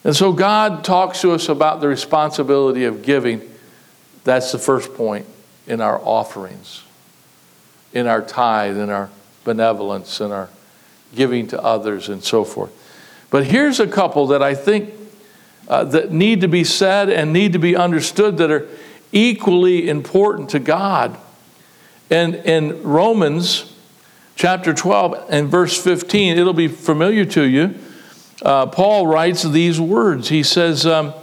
And 0.03 0.15
so 0.15 0.33
God 0.33 0.83
talks 0.83 1.21
to 1.21 1.31
us 1.33 1.47
about 1.47 1.79
the 1.79 1.87
responsibility 1.87 2.85
of 2.85 3.03
giving. 3.03 3.41
That's 4.23 4.51
the 4.51 4.57
first 4.57 4.95
point 4.95 5.27
in 5.67 5.79
our 5.81 5.99
offerings, 6.03 6.81
in 7.93 8.07
our 8.07 8.21
tithe, 8.21 8.77
in 8.77 8.89
our 8.89 9.09
benevolence, 9.43 10.19
in 10.19 10.31
our 10.31 10.49
giving 11.13 11.45
to 11.47 11.61
others, 11.61 12.09
and 12.09 12.23
so 12.23 12.43
forth. 12.43 12.71
But 13.29 13.45
here's 13.45 13.79
a 13.79 13.87
couple 13.87 14.27
that 14.27 14.41
I 14.41 14.55
think 14.55 14.93
uh, 15.71 15.83
that 15.85 16.11
need 16.11 16.41
to 16.41 16.47
be 16.47 16.63
said 16.63 17.09
and 17.09 17.33
need 17.33 17.53
to 17.53 17.59
be 17.59 17.75
understood 17.75 18.37
that 18.37 18.51
are 18.51 18.67
equally 19.11 19.89
important 19.89 20.51
to 20.51 20.59
God. 20.59 21.17
And 22.11 22.35
in 22.35 22.83
Romans 22.83 23.75
chapter 24.35 24.71
12 24.73 25.25
and 25.29 25.49
verse 25.49 25.81
15, 25.81 26.37
it'll 26.37 26.53
be 26.53 26.67
familiar 26.67 27.25
to 27.25 27.43
you 27.43 27.73
uh, 28.41 28.65
Paul 28.65 29.07
writes 29.07 29.43
these 29.43 29.79
words. 29.79 30.29
He 30.29 30.43
says, 30.43 30.85
um, 30.85 31.13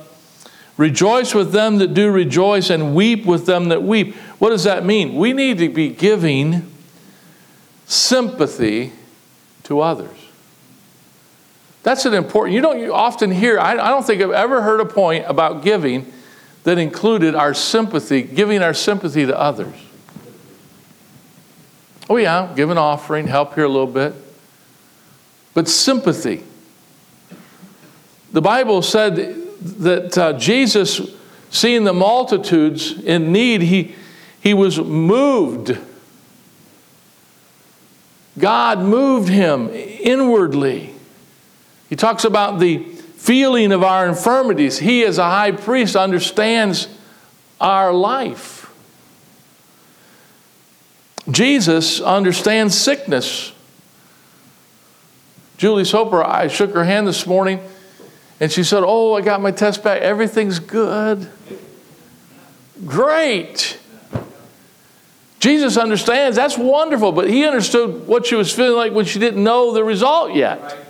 Rejoice 0.76 1.34
with 1.34 1.51
them 1.51 1.78
that 1.78 1.92
do 1.92 2.11
rejoice, 2.11 2.70
and 2.70 2.94
weep 2.94 3.26
with 3.26 3.46
them 3.46 3.70
that 3.70 3.82
weep. 3.82 4.14
What 4.38 4.51
does 4.51 4.62
that 4.62 4.84
mean? 4.84 5.16
We 5.16 5.32
need 5.32 5.59
to 5.59 5.68
be 5.68 5.88
giving 5.88 6.72
sympathy 7.86 8.92
to 9.64 9.80
others. 9.80 10.18
That's 11.89 12.05
an 12.05 12.12
important, 12.12 12.55
you 12.55 12.61
don't 12.61 12.80
you 12.80 12.93
often 12.93 13.30
hear, 13.30 13.59
I, 13.59 13.70
I 13.70 13.89
don't 13.89 14.07
think 14.07 14.20
I've 14.20 14.30
ever 14.30 14.61
heard 14.61 14.80
a 14.80 14.84
point 14.84 15.24
about 15.26 15.62
giving 15.62 16.12
that 16.64 16.76
included 16.76 17.34
our 17.34 17.55
sympathy, 17.55 18.20
giving 18.20 18.62
our 18.62 18.74
sympathy 18.74 19.24
to 19.24 19.34
others. 19.34 19.74
Oh, 22.11 22.18
yeah, 22.18 22.53
give 22.55 22.68
an 22.68 22.76
offering, 22.76 23.26
help 23.26 23.55
here 23.55 23.64
a 23.64 23.68
little 23.68 23.86
bit. 23.86 24.12
But 25.55 25.66
sympathy. 25.66 26.45
The 28.32 28.43
Bible 28.43 28.82
said 28.82 29.16
that 29.80 30.18
uh, 30.18 30.32
Jesus, 30.34 31.01
seeing 31.49 31.84
the 31.84 31.95
multitudes 31.95 33.03
in 33.03 33.32
need, 33.32 33.62
he, 33.62 33.95
he 34.43 34.53
was 34.53 34.78
moved. 34.78 35.78
God 38.39 38.80
moved 38.80 39.30
him 39.30 39.70
inwardly. 39.70 40.97
He 41.89 41.97
talks 41.97 42.24
about 42.24 42.59
the 42.59 42.78
feeling 42.78 43.72
of 43.72 43.82
our 43.82 44.07
infirmities. 44.07 44.78
He, 44.78 45.05
as 45.05 45.18
a 45.18 45.24
high 45.24 45.53
priest, 45.53 45.97
understands 45.97 46.89
our 47.61 47.93
life. 47.93 48.70
Jesus 51.30 52.01
understands 52.01 52.76
sickness. 52.76 53.53
Julie 55.57 55.84
Soper, 55.84 56.22
I 56.22 56.49
shook 56.49 56.72
her 56.74 56.84
hand 56.84 57.07
this 57.07 57.26
morning 57.26 57.61
and 58.41 58.51
she 58.51 58.62
said, 58.62 58.84
Oh, 58.86 59.14
I 59.14 59.20
got 59.20 59.41
my 59.41 59.51
test 59.51 59.82
back. 59.82 60.01
Everything's 60.01 60.59
good. 60.59 61.28
Great. 62.86 63.78
Jesus 65.41 65.76
understands. 65.76 66.36
That's 66.36 66.57
wonderful. 66.57 67.12
But 67.12 67.28
he 67.28 67.45
understood 67.45 68.07
what 68.07 68.26
she 68.26 68.36
was 68.36 68.53
feeling 68.53 68.76
like 68.76 68.93
when 68.93 69.05
she 69.05 69.18
didn't 69.18 69.43
know 69.43 69.72
the 69.72 69.84
result 69.84 70.34
yet. 70.34 70.88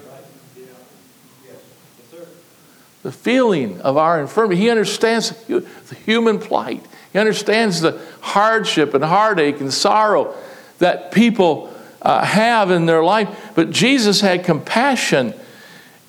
The 3.09 3.13
feeling 3.13 3.81
of 3.81 3.97
our 3.97 4.21
infirmity. 4.21 4.61
He 4.61 4.69
understands 4.69 5.31
the 5.47 5.65
human 6.05 6.39
plight. 6.39 6.85
He 7.11 7.19
understands 7.19 7.81
the 7.81 7.99
hardship 8.21 8.93
and 8.93 9.03
heartache 9.03 9.63
and 9.63 9.73
sorrow 9.73 10.35
that 10.79 11.11
people 11.11 11.75
uh, 12.03 12.23
have 12.23 12.71
in 12.71 12.85
their 12.85 13.03
life. 13.03 13.53
But 13.55 13.71
Jesus 13.71 14.21
had 14.21 14.45
compassion 14.45 15.33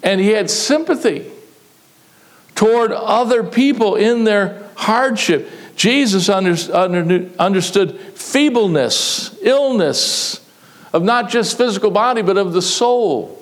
and 0.04 0.20
he 0.20 0.32
had 0.32 0.50
sympathy 0.50 1.32
toward 2.54 2.92
other 2.92 3.46
people 3.46 3.96
in 3.96 4.26
their 4.26 4.70
hardship. 4.76 5.50
Jesus 5.78 6.28
under, 6.28 6.54
under, 6.76 7.30
understood 7.40 7.98
feebleness, 8.14 9.38
illness 9.42 10.46
of 10.92 11.04
not 11.04 11.30
just 11.30 11.58
physical 11.58 11.92
body, 11.92 12.24
but 12.24 12.38
of 12.38 12.52
the 12.52 12.62
soul. 12.62 13.42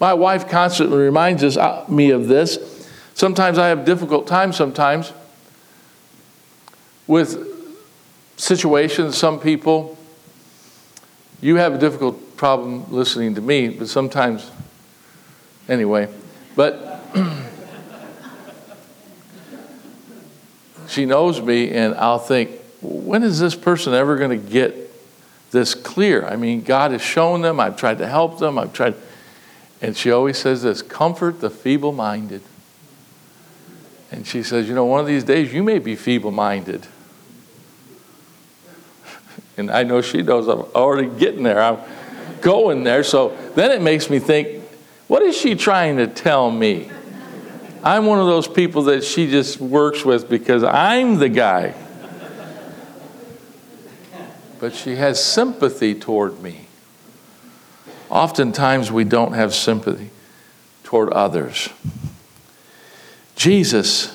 My 0.00 0.14
wife 0.14 0.48
constantly 0.48 0.96
reminds 0.96 1.44
us, 1.44 1.58
uh, 1.58 1.84
me 1.86 2.12
of 2.12 2.28
this. 2.28 2.77
Sometimes 3.18 3.58
I 3.58 3.66
have 3.66 3.84
difficult 3.84 4.28
times 4.28 4.54
sometimes 4.54 5.12
with 7.08 7.44
situations, 8.36 9.18
some 9.18 9.40
people, 9.40 9.98
you 11.40 11.56
have 11.56 11.74
a 11.74 11.78
difficult 11.78 12.36
problem 12.36 12.84
listening 12.92 13.34
to 13.34 13.40
me, 13.40 13.70
but 13.70 13.88
sometimes, 13.88 14.48
anyway, 15.68 16.08
but 16.54 17.02
she 20.86 21.04
knows 21.04 21.42
me, 21.42 21.72
and 21.72 21.96
I'll 21.96 22.20
think, 22.20 22.52
when 22.80 23.24
is 23.24 23.40
this 23.40 23.56
person 23.56 23.94
ever 23.94 24.16
going 24.16 24.30
to 24.30 24.48
get 24.48 24.92
this 25.50 25.74
clear? 25.74 26.24
I 26.24 26.36
mean, 26.36 26.62
God 26.62 26.92
has 26.92 27.02
shown 27.02 27.42
them, 27.42 27.58
I've 27.58 27.76
tried 27.76 27.98
to 27.98 28.06
help 28.06 28.38
them, 28.38 28.60
I've 28.60 28.72
tried, 28.72 28.94
and 29.82 29.96
she 29.96 30.12
always 30.12 30.38
says 30.38 30.62
this 30.62 30.82
comfort 30.82 31.40
the 31.40 31.50
feeble 31.50 31.90
minded. 31.90 32.42
And 34.10 34.26
she 34.26 34.42
says, 34.42 34.68
You 34.68 34.74
know, 34.74 34.84
one 34.84 35.00
of 35.00 35.06
these 35.06 35.24
days 35.24 35.52
you 35.52 35.62
may 35.62 35.78
be 35.78 35.96
feeble 35.96 36.30
minded. 36.30 36.86
And 39.56 39.72
I 39.72 39.82
know 39.82 40.00
she 40.00 40.22
knows 40.22 40.46
I'm 40.46 40.60
already 40.72 41.08
getting 41.18 41.42
there. 41.42 41.60
I'm 41.60 41.78
going 42.40 42.84
there. 42.84 43.02
So 43.02 43.36
then 43.56 43.72
it 43.72 43.82
makes 43.82 44.08
me 44.08 44.20
think, 44.20 44.62
what 45.08 45.22
is 45.22 45.36
she 45.36 45.54
trying 45.54 45.96
to 45.96 46.06
tell 46.06 46.48
me? 46.50 46.90
I'm 47.82 48.06
one 48.06 48.18
of 48.18 48.26
those 48.26 48.46
people 48.46 48.82
that 48.84 49.02
she 49.02 49.30
just 49.30 49.60
works 49.60 50.04
with 50.04 50.28
because 50.28 50.62
I'm 50.62 51.18
the 51.18 51.28
guy. 51.28 51.74
But 54.60 54.74
she 54.74 54.96
has 54.96 55.24
sympathy 55.24 55.94
toward 55.94 56.40
me. 56.40 56.66
Oftentimes 58.10 58.90
we 58.90 59.04
don't 59.04 59.32
have 59.32 59.54
sympathy 59.54 60.10
toward 60.82 61.10
others. 61.10 61.68
Jesus 63.38 64.14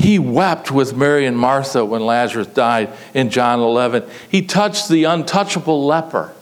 he 0.00 0.18
wept 0.18 0.70
with 0.70 0.96
Mary 0.96 1.26
and 1.26 1.38
Martha 1.38 1.84
when 1.84 2.06
Lazarus 2.06 2.46
died 2.46 2.88
in 3.12 3.28
John 3.28 3.60
11. 3.60 4.02
He 4.30 4.40
touched 4.40 4.88
the 4.88 5.04
untouchable 5.04 5.84
leper. 5.84 6.32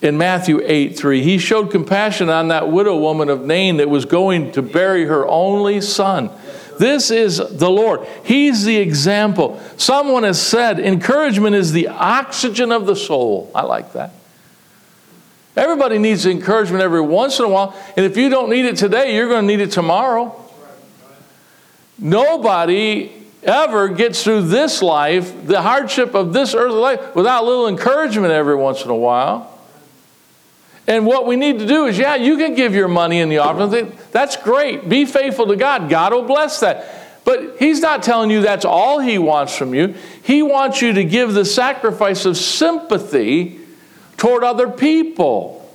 In 0.00 0.18
Matthew 0.18 0.60
8 0.62 0.96
3, 0.96 1.20
he 1.20 1.38
showed 1.38 1.72
compassion 1.72 2.28
on 2.28 2.46
that 2.48 2.70
widow 2.70 2.96
woman 2.96 3.28
of 3.28 3.44
Nain 3.44 3.78
that 3.78 3.90
was 3.90 4.04
going 4.04 4.52
to 4.52 4.62
bury 4.62 5.04
her 5.06 5.26
only 5.26 5.80
son. 5.80 6.30
This 6.78 7.10
is 7.10 7.38
the 7.38 7.70
Lord. 7.70 8.06
He's 8.22 8.64
the 8.64 8.76
example. 8.76 9.60
Someone 9.76 10.22
has 10.22 10.40
said 10.40 10.78
encouragement 10.78 11.56
is 11.56 11.72
the 11.72 11.88
oxygen 11.88 12.70
of 12.70 12.86
the 12.86 12.94
soul. 12.94 13.50
I 13.52 13.62
like 13.62 13.94
that. 13.94 14.12
Everybody 15.56 15.98
needs 15.98 16.24
encouragement 16.24 16.82
every 16.82 17.00
once 17.00 17.38
in 17.38 17.44
a 17.44 17.48
while. 17.48 17.76
And 17.96 18.06
if 18.06 18.16
you 18.16 18.28
don't 18.30 18.48
need 18.48 18.64
it 18.64 18.76
today, 18.76 19.14
you're 19.14 19.28
going 19.28 19.42
to 19.42 19.46
need 19.46 19.60
it 19.60 19.70
tomorrow. 19.70 20.38
Nobody 21.98 23.12
ever 23.42 23.88
gets 23.88 24.24
through 24.24 24.42
this 24.42 24.82
life, 24.82 25.46
the 25.46 25.60
hardship 25.60 26.14
of 26.14 26.32
this 26.32 26.54
earthly 26.54 26.78
life, 26.78 27.14
without 27.14 27.42
a 27.42 27.46
little 27.46 27.68
encouragement 27.68 28.32
every 28.32 28.56
once 28.56 28.82
in 28.84 28.90
a 28.90 28.96
while. 28.96 29.48
And 30.86 31.06
what 31.06 31.26
we 31.26 31.36
need 31.36 31.58
to 31.58 31.66
do 31.66 31.86
is, 31.86 31.98
yeah, 31.98 32.16
you 32.16 32.36
can 32.38 32.54
give 32.54 32.74
your 32.74 32.88
money 32.88 33.20
in 33.20 33.28
the 33.28 33.38
offering. 33.38 33.96
That's 34.10 34.36
great. 34.36 34.88
Be 34.88 35.04
faithful 35.04 35.46
to 35.48 35.56
God. 35.56 35.88
God 35.88 36.12
will 36.12 36.22
bless 36.22 36.60
that. 36.60 36.86
But 37.24 37.56
He's 37.58 37.80
not 37.80 38.02
telling 38.02 38.30
you 38.30 38.42
that's 38.42 38.64
all 38.64 38.98
He 38.98 39.18
wants 39.18 39.56
from 39.56 39.74
you. 39.74 39.94
He 40.22 40.42
wants 40.42 40.82
you 40.82 40.92
to 40.94 41.04
give 41.04 41.34
the 41.34 41.44
sacrifice 41.44 42.24
of 42.24 42.36
sympathy 42.36 43.60
toward 44.22 44.44
other 44.44 44.68
people. 44.68 45.68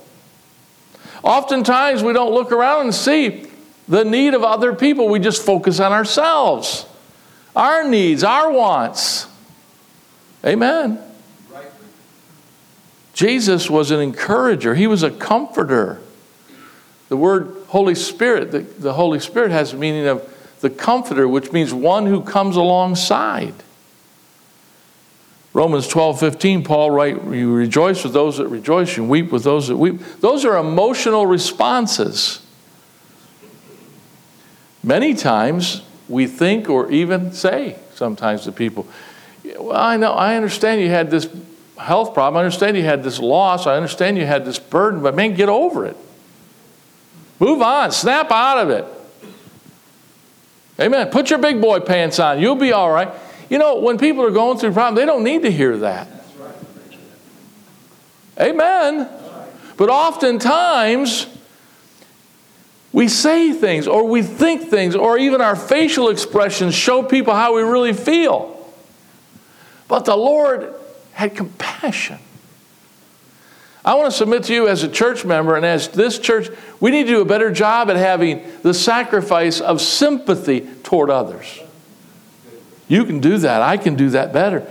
Oftentimes, 1.22 2.02
we 2.02 2.14
don't 2.14 2.32
look 2.32 2.50
around 2.50 2.86
and 2.86 2.94
see 2.94 3.46
the 3.86 4.06
need 4.06 4.32
of 4.32 4.42
other 4.42 4.74
people. 4.74 5.06
We 5.10 5.18
just 5.18 5.44
focus 5.44 5.80
on 5.80 5.92
ourselves, 5.92 6.86
our 7.54 7.86
needs, 7.86 8.24
our 8.24 8.50
wants. 8.50 9.26
Amen. 10.46 10.98
Jesus 13.12 13.68
was 13.68 13.90
an 13.90 14.00
encourager, 14.00 14.74
he 14.74 14.86
was 14.86 15.02
a 15.02 15.10
comforter. 15.10 16.00
The 17.10 17.18
word 17.18 17.54
Holy 17.66 17.94
Spirit, 17.94 18.50
the, 18.50 18.60
the 18.60 18.94
Holy 18.94 19.20
Spirit 19.20 19.50
has 19.50 19.72
the 19.72 19.76
meaning 19.76 20.06
of 20.06 20.26
the 20.60 20.70
comforter, 20.70 21.28
which 21.28 21.52
means 21.52 21.74
one 21.74 22.06
who 22.06 22.22
comes 22.22 22.56
alongside. 22.56 23.52
Romans 25.58 25.88
12, 25.88 26.20
15, 26.20 26.62
Paul 26.62 26.92
writes, 26.92 27.18
You 27.24 27.52
rejoice 27.52 28.04
with 28.04 28.12
those 28.12 28.38
that 28.38 28.46
rejoice, 28.46 28.96
you 28.96 29.02
weep 29.02 29.32
with 29.32 29.42
those 29.42 29.66
that 29.66 29.76
weep. 29.76 29.98
Those 30.20 30.44
are 30.44 30.56
emotional 30.56 31.26
responses. 31.26 32.46
Many 34.84 35.14
times 35.14 35.82
we 36.08 36.28
think 36.28 36.70
or 36.70 36.88
even 36.92 37.32
say 37.32 37.76
sometimes 37.92 38.44
to 38.44 38.52
people, 38.52 38.86
Well, 39.58 39.76
I 39.76 39.96
know, 39.96 40.12
I 40.12 40.36
understand 40.36 40.80
you 40.80 40.90
had 40.90 41.10
this 41.10 41.28
health 41.76 42.14
problem. 42.14 42.38
I 42.38 42.44
understand 42.44 42.76
you 42.76 42.84
had 42.84 43.02
this 43.02 43.18
loss. 43.18 43.66
I 43.66 43.74
understand 43.74 44.16
you 44.16 44.26
had 44.26 44.44
this 44.44 44.60
burden, 44.60 45.02
but 45.02 45.16
man, 45.16 45.34
get 45.34 45.48
over 45.48 45.84
it. 45.86 45.96
Move 47.40 47.62
on. 47.62 47.90
Snap 47.90 48.30
out 48.30 48.58
of 48.58 48.70
it. 48.70 48.84
Amen. 50.78 51.08
Put 51.08 51.30
your 51.30 51.40
big 51.40 51.60
boy 51.60 51.80
pants 51.80 52.20
on. 52.20 52.38
You'll 52.38 52.54
be 52.54 52.70
all 52.70 52.92
right. 52.92 53.12
You 53.48 53.58
know, 53.58 53.76
when 53.80 53.98
people 53.98 54.24
are 54.24 54.30
going 54.30 54.58
through 54.58 54.72
problems, 54.72 55.00
they 55.00 55.06
don't 55.06 55.24
need 55.24 55.42
to 55.42 55.50
hear 55.50 55.78
that. 55.78 56.08
Amen. 58.38 59.08
But 59.76 59.90
oftentimes, 59.90 61.26
we 62.92 63.08
say 63.08 63.52
things 63.52 63.86
or 63.86 64.04
we 64.04 64.22
think 64.22 64.68
things 64.68 64.94
or 64.94 65.18
even 65.18 65.40
our 65.40 65.56
facial 65.56 66.08
expressions 66.08 66.74
show 66.74 67.02
people 67.02 67.34
how 67.34 67.54
we 67.54 67.62
really 67.62 67.92
feel. 67.92 68.54
But 69.86 70.04
the 70.04 70.16
Lord 70.16 70.74
had 71.12 71.34
compassion. 71.36 72.18
I 73.84 73.94
want 73.94 74.10
to 74.10 74.16
submit 74.16 74.44
to 74.44 74.54
you 74.54 74.68
as 74.68 74.82
a 74.82 74.88
church 74.88 75.24
member 75.24 75.56
and 75.56 75.64
as 75.64 75.88
this 75.88 76.18
church, 76.18 76.48
we 76.80 76.90
need 76.90 77.04
to 77.04 77.10
do 77.10 77.20
a 77.22 77.24
better 77.24 77.50
job 77.50 77.88
at 77.88 77.96
having 77.96 78.44
the 78.62 78.74
sacrifice 78.74 79.60
of 79.60 79.80
sympathy 79.80 80.60
toward 80.82 81.08
others. 81.08 81.60
You 82.88 83.04
can 83.04 83.20
do 83.20 83.38
that. 83.38 83.62
I 83.62 83.76
can 83.76 83.94
do 83.94 84.10
that 84.10 84.32
better. 84.32 84.70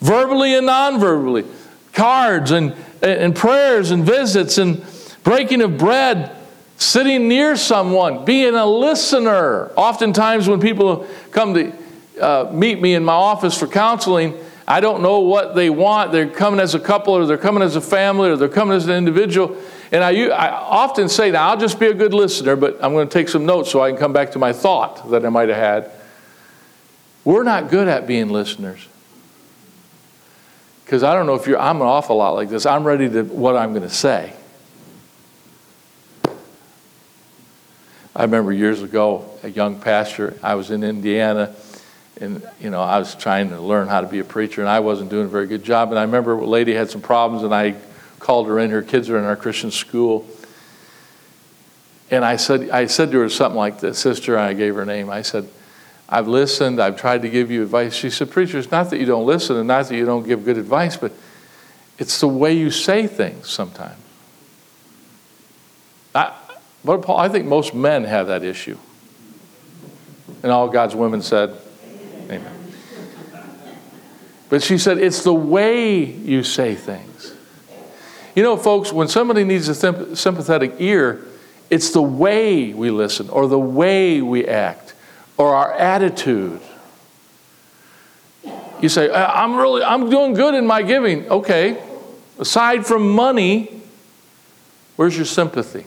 Verbally 0.00 0.54
and 0.56 0.66
non 0.66 0.98
verbally. 0.98 1.44
Cards 1.92 2.50
and, 2.50 2.74
and 3.02 3.36
prayers 3.36 3.90
and 3.90 4.04
visits 4.04 4.58
and 4.58 4.84
breaking 5.22 5.60
of 5.62 5.76
bread 5.76 6.36
sitting 6.80 7.28
near 7.28 7.56
someone, 7.56 8.24
being 8.24 8.54
a 8.54 8.64
listener. 8.64 9.70
Oftentimes, 9.76 10.48
when 10.48 10.60
people 10.60 11.06
come 11.30 11.52
to 11.54 11.72
uh, 12.20 12.50
meet 12.52 12.80
me 12.80 12.94
in 12.94 13.04
my 13.04 13.12
office 13.12 13.58
for 13.58 13.66
counseling, 13.66 14.34
I 14.66 14.80
don't 14.80 15.02
know 15.02 15.20
what 15.20 15.54
they 15.54 15.68
want. 15.68 16.10
They're 16.10 16.28
coming 16.28 16.58
as 16.58 16.74
a 16.74 16.80
couple, 16.80 17.12
or 17.12 17.26
they're 17.26 17.36
coming 17.36 17.62
as 17.62 17.76
a 17.76 17.80
family, 17.80 18.30
or 18.30 18.36
they're 18.36 18.48
coming 18.48 18.76
as 18.76 18.86
an 18.86 18.94
individual. 18.94 19.56
And 19.92 20.02
I, 20.02 20.28
I 20.28 20.50
often 20.52 21.08
say, 21.08 21.30
now 21.30 21.50
I'll 21.50 21.56
just 21.58 21.78
be 21.78 21.86
a 21.86 21.94
good 21.94 22.14
listener, 22.14 22.56
but 22.56 22.78
I'm 22.82 22.92
going 22.92 23.06
to 23.08 23.12
take 23.12 23.28
some 23.28 23.44
notes 23.44 23.70
so 23.70 23.82
I 23.82 23.90
can 23.90 23.98
come 23.98 24.12
back 24.12 24.30
to 24.32 24.38
my 24.38 24.52
thought 24.52 25.10
that 25.10 25.26
I 25.26 25.28
might 25.28 25.48
have 25.48 25.58
had. 25.58 25.90
We're 27.24 27.42
not 27.42 27.70
good 27.70 27.88
at 27.88 28.06
being 28.06 28.28
listeners. 28.28 28.86
Because 30.84 31.02
I 31.02 31.14
don't 31.14 31.26
know 31.26 31.34
if 31.34 31.46
you're, 31.46 31.58
I'm 31.58 31.76
an 31.76 31.86
awful 31.86 32.16
lot 32.16 32.30
like 32.30 32.48
this. 32.48 32.66
I'm 32.66 32.84
ready 32.84 33.08
to 33.10 33.22
what 33.22 33.56
I'm 33.56 33.70
going 33.70 33.82
to 33.82 33.88
say. 33.88 34.32
I 38.16 38.22
remember 38.22 38.52
years 38.52 38.82
ago, 38.82 39.30
a 39.44 39.48
young 39.48 39.78
pastor, 39.78 40.36
I 40.42 40.56
was 40.56 40.72
in 40.72 40.82
Indiana, 40.82 41.54
and 42.20 42.42
you 42.60 42.68
know, 42.68 42.82
I 42.82 42.98
was 42.98 43.14
trying 43.14 43.50
to 43.50 43.60
learn 43.60 43.86
how 43.86 44.00
to 44.00 44.08
be 44.08 44.18
a 44.18 44.24
preacher, 44.24 44.60
and 44.60 44.68
I 44.68 44.80
wasn't 44.80 45.10
doing 45.10 45.26
a 45.26 45.28
very 45.28 45.46
good 45.46 45.62
job. 45.62 45.90
And 45.90 45.98
I 45.98 46.02
remember 46.02 46.32
a 46.32 46.44
lady 46.44 46.74
had 46.74 46.90
some 46.90 47.00
problems, 47.00 47.44
and 47.44 47.54
I 47.54 47.76
called 48.18 48.48
her 48.48 48.58
in. 48.58 48.70
Her 48.70 48.82
kids 48.82 49.08
are 49.10 49.18
in 49.18 49.24
our 49.24 49.36
Christian 49.36 49.70
school, 49.70 50.26
and 52.10 52.24
I 52.24 52.34
said, 52.34 52.70
I 52.70 52.86
said 52.86 53.12
to 53.12 53.20
her 53.20 53.28
something 53.28 53.56
like 53.56 53.78
this, 53.78 53.98
sister. 53.98 54.36
I 54.36 54.54
gave 54.54 54.74
her 54.74 54.84
name. 54.84 55.08
I 55.08 55.22
said, 55.22 55.48
I've 56.10 56.26
listened. 56.26 56.80
I've 56.80 56.96
tried 56.96 57.22
to 57.22 57.28
give 57.28 57.50
you 57.50 57.62
advice. 57.62 57.94
She 57.94 58.10
said, 58.10 58.30
preacher, 58.30 58.58
it's 58.58 58.70
not 58.70 58.90
that 58.90 58.98
you 58.98 59.06
don't 59.06 59.26
listen, 59.26 59.56
and 59.56 59.68
not 59.68 59.86
that 59.86 59.96
you 59.96 60.04
don't 60.04 60.26
give 60.26 60.44
good 60.44 60.58
advice, 60.58 60.96
but 60.96 61.12
it's 61.98 62.18
the 62.18 62.28
way 62.28 62.52
you 62.52 62.70
say 62.70 63.06
things 63.06 63.48
sometimes. 63.48 63.96
I, 66.14 66.34
but 66.84 67.02
Paul, 67.02 67.18
I 67.18 67.28
think 67.28 67.46
most 67.46 67.74
men 67.74 68.04
have 68.04 68.26
that 68.26 68.42
issue. 68.42 68.76
And 70.42 70.50
all 70.50 70.68
God's 70.68 70.96
women 70.96 71.22
said, 71.22 71.56
Amen. 72.24 72.60
But 74.48 74.64
she 74.64 74.78
said, 74.78 74.98
it's 74.98 75.22
the 75.22 75.32
way 75.32 76.04
you 76.04 76.42
say 76.42 76.74
things. 76.74 77.32
You 78.34 78.42
know, 78.42 78.56
folks, 78.56 78.92
when 78.92 79.06
somebody 79.06 79.44
needs 79.44 79.68
a 79.68 80.16
sympathetic 80.16 80.74
ear, 80.78 81.24
it's 81.70 81.90
the 81.90 82.02
way 82.02 82.72
we 82.72 82.90
listen 82.90 83.28
or 83.30 83.46
the 83.46 83.58
way 83.58 84.20
we 84.20 84.46
act 84.46 84.94
or 85.40 85.54
our 85.54 85.72
attitude. 85.72 86.60
You 88.82 88.90
say, 88.90 89.08
uh, 89.08 89.32
I'm 89.32 89.56
really, 89.56 89.82
I'm 89.82 90.10
doing 90.10 90.34
good 90.34 90.54
in 90.54 90.66
my 90.66 90.82
giving. 90.82 91.30
Okay. 91.30 91.82
Aside 92.38 92.86
from 92.86 93.08
money, 93.08 93.82
where's 94.96 95.16
your 95.16 95.24
sympathy? 95.24 95.86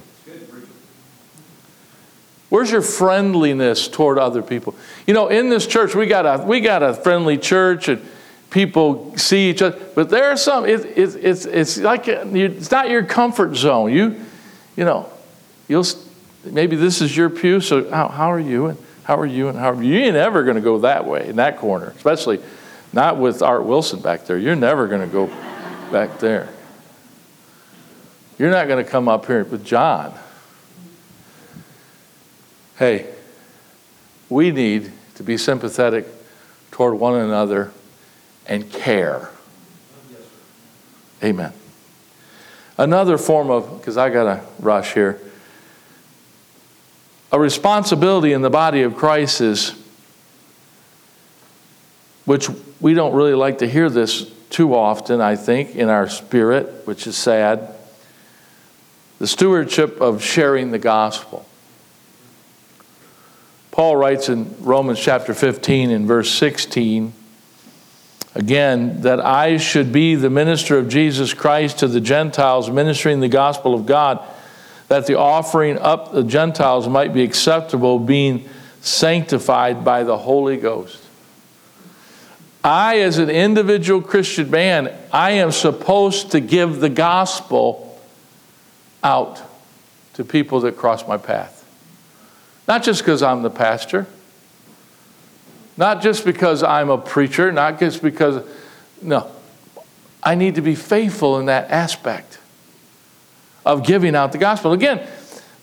Where's 2.50 2.72
your 2.72 2.82
friendliness 2.82 3.88
toward 3.88 4.18
other 4.18 4.42
people? 4.42 4.76
You 5.06 5.14
know, 5.14 5.28
in 5.28 5.50
this 5.50 5.68
church, 5.68 5.94
we 5.94 6.08
got 6.08 6.26
a, 6.26 6.44
we 6.44 6.60
got 6.60 6.82
a 6.82 6.96
friendly 6.96 7.38
church 7.38 7.88
and 7.90 8.04
people 8.50 9.16
see 9.18 9.52
each 9.52 9.62
other, 9.62 9.80
but 9.94 10.10
there 10.10 10.32
are 10.32 10.38
some, 10.38 10.66
it, 10.66 10.86
it, 10.98 11.16
it's, 11.16 11.46
it's 11.46 11.78
like, 11.78 12.08
it's 12.08 12.72
not 12.72 12.90
your 12.90 13.04
comfort 13.04 13.56
zone. 13.56 13.92
You, 13.92 14.20
you 14.76 14.86
know, 14.86 15.10
you'll, 15.68 15.86
maybe 16.44 16.76
this 16.76 17.02
is 17.02 17.16
your 17.16 17.30
pew, 17.30 17.62
so 17.62 17.90
how, 17.92 18.08
how 18.08 18.32
are 18.32 18.40
you? 18.40 18.68
And 18.68 18.83
how 19.04 19.18
are 19.18 19.26
you? 19.26 19.50
And 19.50 19.58
how 19.58 19.72
are 19.72 19.84
you? 19.84 19.96
You 19.96 20.00
ain't 20.06 20.16
ever 20.16 20.44
going 20.44 20.56
to 20.56 20.62
go 20.62 20.80
that 20.80 21.06
way, 21.06 21.28
in 21.28 21.38
that 21.38 21.58
corner, 21.58 21.94
especially 21.96 22.42
not 22.92 23.18
with 23.18 23.42
Art 23.42 23.66
Wilson 23.66 24.00
back 24.00 24.26
there. 24.26 24.38
You're 24.38 24.56
never 24.56 24.88
going 24.88 25.02
to 25.02 25.08
go 25.08 25.28
back 25.92 26.20
there. 26.20 26.50
You're 28.38 28.52
not 28.52 28.68
going 28.68 28.84
to 28.84 28.90
come 28.90 29.08
up 29.08 29.26
here 29.26 29.44
with 29.44 29.66
John 29.66 30.14
hey, 32.78 33.08
we 34.30 34.52
need 34.52 34.92
to 35.16 35.24
be 35.24 35.38
sympathetic 35.38 36.06
toward 36.72 36.96
one 36.96 37.16
another 37.16 37.72
and 38.48 38.70
care. 38.72 39.30
Amen. 41.24 41.54
Another 42.78 43.18
form 43.18 43.50
of, 43.52 43.78
because 43.78 43.96
I 43.96 44.10
got 44.10 44.24
to 44.24 44.44
rush 44.60 44.94
here, 44.94 45.22
a 47.34 47.40
responsibility 47.40 48.32
in 48.32 48.44
the 48.44 48.50
body 48.50 48.84
of 48.84 48.96
Christ 48.96 49.42
is, 49.42 49.74
which 52.26 52.48
we 52.80 52.94
don't 52.94 53.14
really 53.14 53.34
like 53.34 53.58
to 53.58 53.68
hear 53.68 53.90
this 53.90 54.32
too 54.52 54.76
often, 54.76 55.20
I 55.20 55.36
think, 55.36 55.76
in 55.76 55.90
our 55.90 56.08
spirit, 56.08 56.86
which 56.86 57.08
is 57.08 57.18
sad 57.18 57.74
the 59.24 59.28
stewardship 59.28 60.02
of 60.02 60.22
sharing 60.22 60.72
the 60.72 60.78
gospel. 60.78 61.46
Paul 63.72 63.96
writes 63.96 64.28
in 64.28 64.54
Romans 64.60 65.00
chapter 65.00 65.34
15 65.34 65.92
and 65.92 66.06
verse 66.06 66.30
16 66.30 67.14
again 68.36 69.02
that 69.02 69.26
I 69.26 69.56
should 69.58 69.94
be 69.94 70.16
the 70.16 70.30
minister 70.30 70.78
of 70.78 70.90
Jesus 70.90 71.34
Christ 71.34 71.80
to 71.80 71.88
the 71.88 72.02
Gentiles, 72.02 72.70
ministering 72.70 73.22
the 73.22 73.30
gospel 73.30 73.74
of 73.74 73.86
God, 73.86 74.20
that 74.94 75.08
the 75.08 75.18
offering 75.18 75.80
up 75.80 76.12
the 76.12 76.24
Gentiles 76.24 76.88
might 76.88 77.16
be 77.16 77.24
acceptable, 77.24 77.98
being 77.98 78.48
sanctified 78.82 79.84
by 79.84 80.04
the 80.04 80.16
Holy 80.16 80.56
Ghost. 80.56 81.02
I, 82.64 83.00
as 83.00 83.18
an 83.18 83.32
individual 83.32 84.04
Christian 84.04 84.52
man, 84.52 84.94
I 85.12 85.32
am 85.32 85.52
supposed 85.52 86.30
to 86.34 86.40
give 86.40 86.80
the 86.80 86.90
gospel 86.90 88.00
out 89.04 89.42
to 90.14 90.24
people 90.24 90.60
that 90.60 90.78
cross 90.78 91.08
my 91.08 91.18
path. 91.18 91.66
Not 92.68 92.84
just 92.84 93.02
because 93.02 93.24
I'm 93.24 93.42
the 93.42 93.50
pastor, 93.50 94.06
not 95.76 96.04
just 96.04 96.24
because 96.24 96.62
I'm 96.62 96.92
a 96.92 97.00
preacher, 97.00 97.52
not 97.52 97.80
just 97.80 98.04
because, 98.04 98.48
no. 99.02 99.32
I 100.22 100.36
need 100.36 100.54
to 100.54 100.62
be 100.62 100.76
faithful 100.76 101.40
in 101.40 101.48
that 101.48 101.72
aspect 101.72 102.38
of 103.66 103.86
giving 103.86 104.16
out 104.16 104.32
the 104.32 104.38
gospel. 104.38 104.74
Again, 104.74 105.08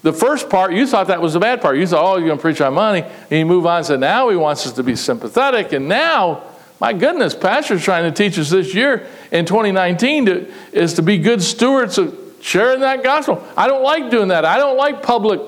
the 0.02 0.12
first 0.12 0.48
part, 0.48 0.72
you 0.72 0.86
thought 0.86 1.08
that 1.08 1.20
was 1.20 1.34
the 1.34 1.40
bad 1.40 1.60
part. 1.60 1.76
You 1.76 1.86
thought, 1.86 2.04
oh, 2.04 2.16
you're 2.16 2.26
going 2.26 2.38
to 2.38 2.42
preach 2.42 2.60
on 2.60 2.74
money. 2.74 3.02
And 3.02 3.30
you 3.30 3.44
move 3.44 3.66
on 3.66 3.78
and 3.78 3.86
said, 3.86 4.00
now 4.00 4.28
he 4.30 4.36
wants 4.36 4.66
us 4.66 4.72
to 4.72 4.82
be 4.82 4.96
sympathetic. 4.96 5.72
And 5.72 5.88
now, 5.88 6.42
my 6.80 6.92
goodness, 6.92 7.34
Pastor's 7.34 7.84
trying 7.84 8.10
to 8.10 8.16
teach 8.16 8.38
us 8.38 8.50
this 8.50 8.74
year 8.74 9.06
in 9.30 9.44
2019 9.44 10.26
to, 10.26 10.52
is 10.72 10.94
to 10.94 11.02
be 11.02 11.18
good 11.18 11.42
stewards 11.42 11.98
of 11.98 12.18
sharing 12.40 12.80
that 12.80 13.02
gospel. 13.02 13.46
I 13.56 13.66
don't 13.66 13.82
like 13.82 14.10
doing 14.10 14.28
that. 14.28 14.46
I 14.46 14.56
don't 14.56 14.78
like 14.78 15.02
public 15.02 15.42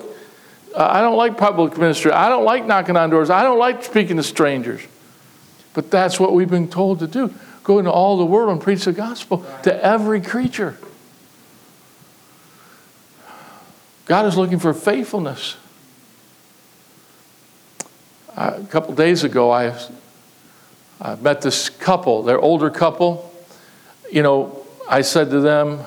uh, 0.75 0.87
I 0.89 1.01
don't 1.01 1.17
like 1.17 1.37
public 1.37 1.77
ministry. 1.77 2.11
I 2.11 2.29
don't 2.29 2.45
like 2.45 2.65
knocking 2.65 2.97
on 2.97 3.09
doors. 3.09 3.29
I 3.29 3.43
don't 3.43 3.59
like 3.59 3.83
speaking 3.83 4.17
to 4.17 4.23
strangers. 4.23 4.81
But 5.73 5.91
that's 5.91 6.19
what 6.19 6.33
we've 6.33 6.49
been 6.49 6.69
told 6.69 6.99
to 6.99 7.07
do 7.07 7.33
go 7.63 7.79
into 7.79 7.91
all 7.91 8.17
the 8.17 8.25
world 8.25 8.51
and 8.51 8.59
preach 8.59 8.83
the 8.83 8.91
gospel 8.91 9.45
to 9.63 9.85
every 9.85 10.19
creature. 10.19 10.77
God 14.05 14.25
is 14.25 14.37
looking 14.37 14.59
for 14.59 14.73
faithfulness. 14.73 15.55
A 18.35 18.63
couple 18.69 18.93
days 18.95 19.23
ago, 19.23 19.51
I, 19.51 19.77
I 20.99 21.15
met 21.15 21.41
this 21.41 21.69
couple, 21.69 22.23
they're 22.23 22.39
older 22.39 22.69
couple. 22.69 23.31
You 24.11 24.23
know, 24.23 24.65
I 24.89 25.01
said 25.01 25.29
to 25.29 25.39
them, 25.39 25.79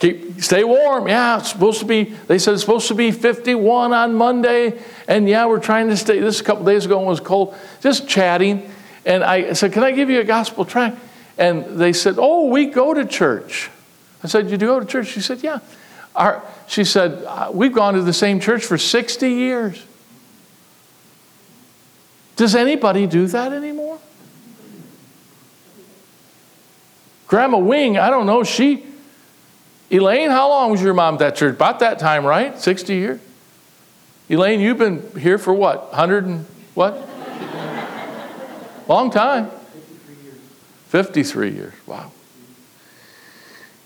Keep, 0.00 0.40
stay 0.40 0.64
warm. 0.64 1.08
Yeah, 1.08 1.38
it's 1.38 1.50
supposed 1.50 1.80
to 1.80 1.84
be, 1.84 2.04
they 2.04 2.38
said 2.38 2.54
it's 2.54 2.62
supposed 2.62 2.88
to 2.88 2.94
be 2.94 3.10
51 3.10 3.92
on 3.92 4.14
Monday. 4.14 4.80
And 5.06 5.28
yeah, 5.28 5.44
we're 5.44 5.60
trying 5.60 5.88
to 5.88 5.96
stay. 5.96 6.18
This 6.20 6.40
a 6.40 6.44
couple 6.44 6.64
days 6.64 6.86
ago 6.86 7.02
it 7.02 7.06
was 7.06 7.20
cold, 7.20 7.54
just 7.82 8.08
chatting. 8.08 8.70
And 9.04 9.22
I 9.22 9.52
said, 9.52 9.74
Can 9.74 9.84
I 9.84 9.90
give 9.92 10.08
you 10.08 10.20
a 10.20 10.24
gospel 10.24 10.64
tract? 10.64 10.98
And 11.36 11.78
they 11.78 11.92
said, 11.92 12.14
Oh, 12.16 12.46
we 12.46 12.66
go 12.66 12.94
to 12.94 13.04
church. 13.04 13.68
I 14.24 14.26
said, 14.26 14.50
You 14.50 14.56
do 14.56 14.66
go 14.66 14.80
to 14.80 14.86
church? 14.86 15.08
She 15.08 15.20
said, 15.20 15.42
Yeah. 15.42 15.58
Our, 16.16 16.42
she 16.66 16.84
said, 16.84 17.24
uh, 17.26 17.50
We've 17.52 17.72
gone 17.72 17.94
to 17.94 18.02
the 18.02 18.12
same 18.12 18.40
church 18.40 18.64
for 18.64 18.78
60 18.78 19.28
years. 19.28 19.84
Does 22.36 22.54
anybody 22.54 23.06
do 23.06 23.26
that 23.28 23.52
anymore? 23.52 23.98
Grandma 27.26 27.58
Wing, 27.58 27.96
I 27.98 28.10
don't 28.10 28.26
know, 28.26 28.42
she 28.42 28.86
Elaine, 29.90 30.30
how 30.30 30.48
long 30.48 30.70
was 30.70 30.80
your 30.80 30.94
mom 30.94 31.14
at 31.14 31.20
that 31.20 31.36
church? 31.36 31.54
About 31.54 31.80
that 31.80 31.98
time, 31.98 32.24
right? 32.24 32.58
60 32.58 32.94
years? 32.94 33.20
Elaine, 34.28 34.60
you've 34.60 34.78
been 34.78 35.10
here 35.18 35.36
for 35.36 35.52
what? 35.52 35.88
100 35.88 36.26
and 36.26 36.46
what? 36.74 37.08
Long 38.88 39.10
time. 39.10 39.50
53 39.50 40.24
years. 40.24 40.38
53 40.86 41.50
years. 41.50 41.74
Wow. 41.86 42.12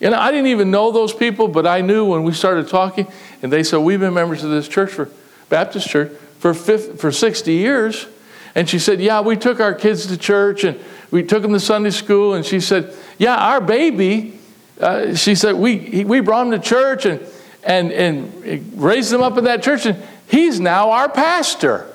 You 0.01 0.11
know, 0.11 0.18
I 0.18 0.30
didn't 0.30 0.49
even 0.49 0.70
know 0.70 0.90
those 0.90 1.14
people, 1.14 1.49
but 1.49 1.66
I 1.66 1.80
knew 1.80 2.05
when 2.05 2.24
we 2.24 2.32
started 2.32 2.68
talking, 2.68 3.07
and 3.42 3.53
they 3.53 3.62
said, 3.62 3.78
We've 3.78 4.01
been 4.01 4.14
members 4.14 4.45
of 4.45 4.51
this 4.51 4.68
church 4.68 4.90
for 4.90 5.09
Baptist 5.49 5.88
church 5.88 6.12
for, 6.38 6.53
50, 6.53 6.97
for 6.97 7.12
60 7.12 7.53
years. 7.53 8.07
And 8.55 8.68
she 8.68 8.78
said, 8.78 9.01
Yeah, 9.01 9.20
we 9.20 9.36
took 9.36 9.61
our 9.61 9.74
kids 9.74 10.07
to 10.09 10.16
church 10.16 10.64
and 10.64 10.78
we 11.11 11.22
took 11.22 11.42
them 11.42 11.53
to 11.53 11.61
Sunday 11.61 11.90
school. 11.90 12.34
And 12.34 12.45
she 12.45 12.61
said, 12.61 12.95
Yeah, 13.18 13.36
our 13.36 13.61
baby 13.61 14.40
uh, 14.80 15.14
she 15.14 15.34
said, 15.34 15.55
we, 15.55 16.05
we 16.05 16.20
brought 16.20 16.47
him 16.47 16.53
to 16.53 16.59
church 16.59 17.07
and, 17.07 17.20
and, 17.62 17.92
and 17.92 18.82
raised 18.82 19.12
him 19.12 19.22
up 19.22 19.38
in 19.38 19.45
that 19.45 19.62
church, 19.62 19.86
and 19.86 20.03
he's 20.26 20.59
now 20.59 20.90
our 20.90 21.09
pastor. 21.09 21.86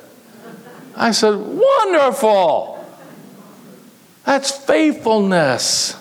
I 0.96 1.12
said, 1.12 1.36
Wonderful. 1.36 2.78
That's 4.26 4.52
faithfulness. 4.52 5.96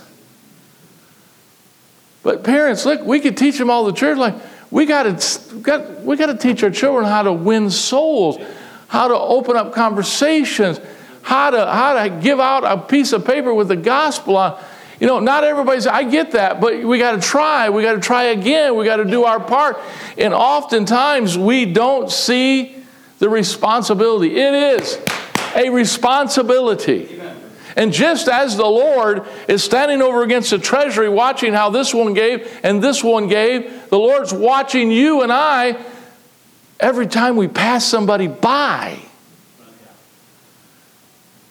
But 2.28 2.44
parents, 2.44 2.84
look, 2.84 3.00
we 3.06 3.20
could 3.20 3.38
teach 3.38 3.56
them 3.56 3.70
all 3.70 3.86
the 3.86 3.92
church 3.94 4.18
like 4.18 4.34
we 4.70 4.84
got 4.84 5.04
to 5.04 5.60
got, 5.60 6.02
we 6.02 6.14
got 6.14 6.26
to 6.26 6.36
teach 6.36 6.62
our 6.62 6.68
children 6.68 7.06
how 7.06 7.22
to 7.22 7.32
win 7.32 7.70
souls, 7.70 8.36
how 8.88 9.08
to 9.08 9.14
open 9.14 9.56
up 9.56 9.72
conversations, 9.72 10.78
how 11.22 11.48
to 11.48 11.64
how 11.72 11.94
to 11.94 12.10
give 12.10 12.38
out 12.38 12.64
a 12.64 12.76
piece 12.76 13.14
of 13.14 13.24
paper 13.24 13.54
with 13.54 13.68
the 13.68 13.76
gospel 13.76 14.36
on 14.36 14.62
you 15.00 15.06
know, 15.06 15.20
not 15.20 15.42
everybody's, 15.42 15.86
I 15.86 16.02
get 16.02 16.32
that, 16.32 16.60
but 16.60 16.84
we 16.84 16.98
got 16.98 17.12
to 17.12 17.20
try. 17.26 17.70
We 17.70 17.82
got 17.82 17.94
to 17.94 18.00
try 18.00 18.24
again. 18.24 18.76
We 18.76 18.84
got 18.84 18.96
to 18.96 19.06
do 19.06 19.24
our 19.24 19.40
part. 19.40 19.78
And 20.18 20.34
oftentimes 20.34 21.38
we 21.38 21.64
don't 21.64 22.10
see 22.10 22.84
the 23.20 23.30
responsibility. 23.30 24.36
It 24.36 24.52
is 24.52 24.98
a 25.54 25.70
responsibility. 25.70 27.17
And 27.78 27.92
just 27.92 28.26
as 28.26 28.56
the 28.56 28.66
Lord 28.66 29.24
is 29.46 29.62
standing 29.62 30.02
over 30.02 30.24
against 30.24 30.50
the 30.50 30.58
treasury 30.58 31.08
watching 31.08 31.52
how 31.52 31.70
this 31.70 31.94
one 31.94 32.12
gave 32.12 32.58
and 32.64 32.82
this 32.82 33.04
one 33.04 33.28
gave, 33.28 33.88
the 33.88 33.98
Lord's 33.98 34.32
watching 34.32 34.90
you 34.90 35.22
and 35.22 35.32
I 35.32 35.80
every 36.80 37.06
time 37.06 37.36
we 37.36 37.46
pass 37.46 37.84
somebody 37.84 38.26
by. 38.26 38.98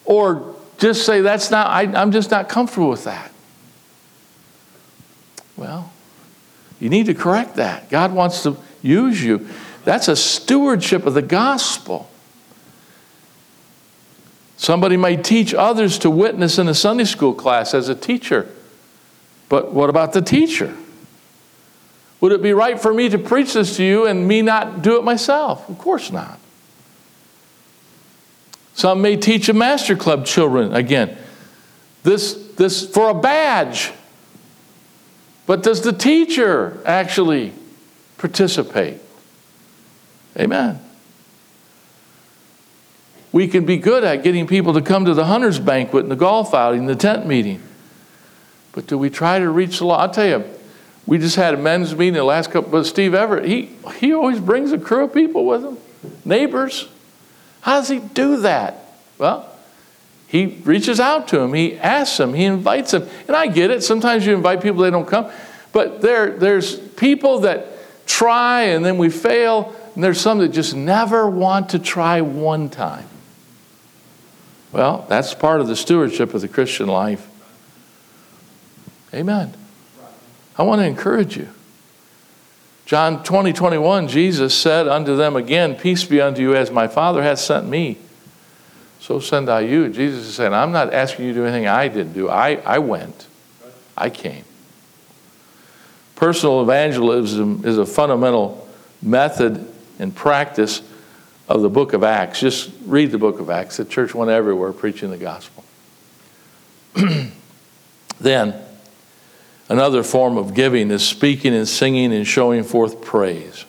Or 0.03 0.53
just 0.77 1.05
say, 1.05 1.21
that's 1.21 1.49
not, 1.49 1.67
I, 1.67 1.83
I'm 1.83 2.11
just 2.11 2.29
not 2.29 2.49
comfortable 2.49 2.89
with 2.89 3.05
that. 3.05 3.31
Well, 5.55 5.93
you 6.81 6.89
need 6.89 7.05
to 7.05 7.13
correct 7.13 7.55
that. 7.55 7.89
God 7.89 8.11
wants 8.11 8.43
to 8.43 8.57
use 8.81 9.23
you. 9.23 9.47
That's 9.85 10.09
a 10.09 10.15
stewardship 10.17 11.05
of 11.05 11.13
the 11.13 11.21
gospel. 11.21 12.09
Somebody 14.57 14.97
may 14.97 15.15
teach 15.15 15.53
others 15.53 15.99
to 15.99 16.09
witness 16.09 16.57
in 16.57 16.67
a 16.67 16.73
Sunday 16.73 17.05
school 17.05 17.33
class 17.33 17.75
as 17.75 17.89
a 17.89 17.95
teacher. 17.95 18.49
But 19.49 19.71
what 19.71 19.89
about 19.89 20.13
the 20.13 20.21
teacher? 20.21 20.75
Would 22.19 22.31
it 22.31 22.41
be 22.41 22.53
right 22.53 22.79
for 22.79 22.91
me 22.91 23.07
to 23.09 23.19
preach 23.19 23.53
this 23.53 23.77
to 23.77 23.83
you 23.83 24.07
and 24.07 24.27
me 24.27 24.41
not 24.41 24.81
do 24.81 24.97
it 24.97 25.03
myself? 25.03 25.69
Of 25.69 25.77
course 25.77 26.11
not. 26.11 26.39
Some 28.73 29.01
may 29.01 29.15
teach 29.15 29.47
a 29.47 29.53
master 29.53 29.95
club 29.95 30.25
children 30.25 30.73
again. 30.73 31.17
This, 32.01 32.33
this 32.55 32.87
for 32.87 33.09
a 33.09 33.13
badge. 33.13 33.91
But 35.45 35.61
does 35.63 35.81
the 35.81 35.93
teacher 35.93 36.81
actually 36.85 37.53
participate? 38.17 38.99
Amen. 40.37 40.79
We 43.31 43.47
can 43.47 43.65
be 43.65 43.77
good 43.77 44.03
at 44.03 44.23
getting 44.23 44.47
people 44.47 44.73
to 44.73 44.81
come 44.81 45.05
to 45.05 45.13
the 45.13 45.25
hunter's 45.25 45.59
banquet 45.59 46.03
and 46.03 46.11
the 46.11 46.15
golf 46.15 46.53
outing, 46.53 46.85
the 46.85 46.95
tent 46.95 47.25
meeting. 47.25 47.61
But 48.71 48.87
do 48.87 48.97
we 48.97 49.09
try 49.09 49.39
to 49.39 49.49
reach 49.49 49.79
the 49.79 49.85
law? 49.85 49.97
I'll 49.97 50.09
tell 50.09 50.27
you, 50.27 50.45
we 51.05 51.17
just 51.17 51.35
had 51.35 51.53
a 51.53 51.57
men's 51.57 51.95
meeting 51.95 52.13
the 52.13 52.23
last 52.23 52.51
couple, 52.51 52.69
but 52.69 52.85
Steve 52.85 53.13
Everett, 53.13 53.45
he, 53.45 53.71
he 53.95 54.13
always 54.13 54.39
brings 54.39 54.71
a 54.71 54.77
crew 54.77 55.05
of 55.05 55.13
people 55.13 55.45
with 55.45 55.63
him, 55.63 55.77
neighbors. 56.25 56.87
How 57.61 57.79
does 57.79 57.89
he 57.89 57.99
do 57.99 58.41
that? 58.41 58.93
Well, 59.17 59.49
he 60.27 60.45
reaches 60.63 60.99
out 60.99 61.29
to 61.29 61.39
him, 61.39 61.53
he 61.53 61.77
asks 61.77 62.17
them, 62.17 62.33
he 62.33 62.43
invites 62.43 62.91
them. 62.91 63.07
And 63.27 63.35
I 63.35 63.47
get 63.47 63.71
it. 63.71 63.83
Sometimes 63.83 64.25
you 64.25 64.35
invite 64.35 64.61
people, 64.61 64.83
they 64.83 64.91
don't 64.91 65.07
come. 65.07 65.31
But 65.71 66.01
there, 66.01 66.31
there's 66.31 66.75
people 66.75 67.39
that 67.39 67.67
try 68.05 68.63
and 68.63 68.83
then 68.83 68.97
we 68.97 69.09
fail, 69.09 69.73
and 69.95 70.03
there's 70.03 70.19
some 70.19 70.39
that 70.39 70.49
just 70.49 70.75
never 70.75 71.29
want 71.29 71.69
to 71.69 71.79
try 71.79 72.21
one 72.21 72.69
time. 72.69 73.07
Well, 74.71 75.05
that's 75.09 75.33
part 75.33 75.61
of 75.61 75.67
the 75.67 75.75
stewardship 75.75 76.33
of 76.33 76.41
the 76.41 76.47
Christian 76.47 76.87
life. 76.87 77.27
Amen. 79.13 79.53
I 80.57 80.63
want 80.63 80.81
to 80.81 80.85
encourage 80.85 81.37
you. 81.37 81.49
John 82.85 83.23
20, 83.23 83.53
21, 83.53 84.07
Jesus 84.07 84.55
said 84.55 84.87
unto 84.87 85.15
them 85.15 85.35
again, 85.35 85.75
Peace 85.75 86.05
be 86.05 86.21
unto 86.21 86.41
you 86.41 86.55
as 86.55 86.71
my 86.71 86.87
Father 86.87 87.21
hath 87.21 87.39
sent 87.39 87.67
me. 87.67 87.97
So 88.99 89.19
send 89.19 89.49
I 89.49 89.61
you. 89.61 89.89
Jesus 89.89 90.25
is 90.25 90.35
saying, 90.35 90.53
I'm 90.53 90.71
not 90.71 90.93
asking 90.93 91.25
you 91.25 91.33
to 91.33 91.39
do 91.39 91.45
anything 91.45 91.67
I 91.67 91.87
didn't 91.87 92.13
do. 92.13 92.29
I, 92.29 92.55
I 92.65 92.79
went. 92.79 93.27
I 93.95 94.09
came. 94.09 94.43
Personal 96.15 96.61
evangelism 96.61 97.63
is 97.63 97.77
a 97.77 97.85
fundamental 97.85 98.67
method 99.01 99.71
and 99.99 100.15
practice 100.15 100.81
of 101.47 101.61
the 101.61 101.69
book 101.69 101.93
of 101.93 102.03
Acts. 102.03 102.39
Just 102.39 102.71
read 102.85 103.11
the 103.11 103.17
book 103.17 103.39
of 103.39 103.49
Acts. 103.49 103.77
The 103.77 103.85
church 103.85 104.13
went 104.13 104.29
everywhere 104.31 104.73
preaching 104.73 105.09
the 105.09 105.17
gospel. 105.17 105.63
then, 108.19 108.55
another 109.69 110.03
form 110.03 110.37
of 110.37 110.53
giving 110.53 110.91
is 110.91 111.07
speaking 111.07 111.53
and 111.53 111.67
singing 111.67 112.13
and 112.13 112.27
showing 112.27 112.63
forth 112.63 113.01
praise. 113.01 113.65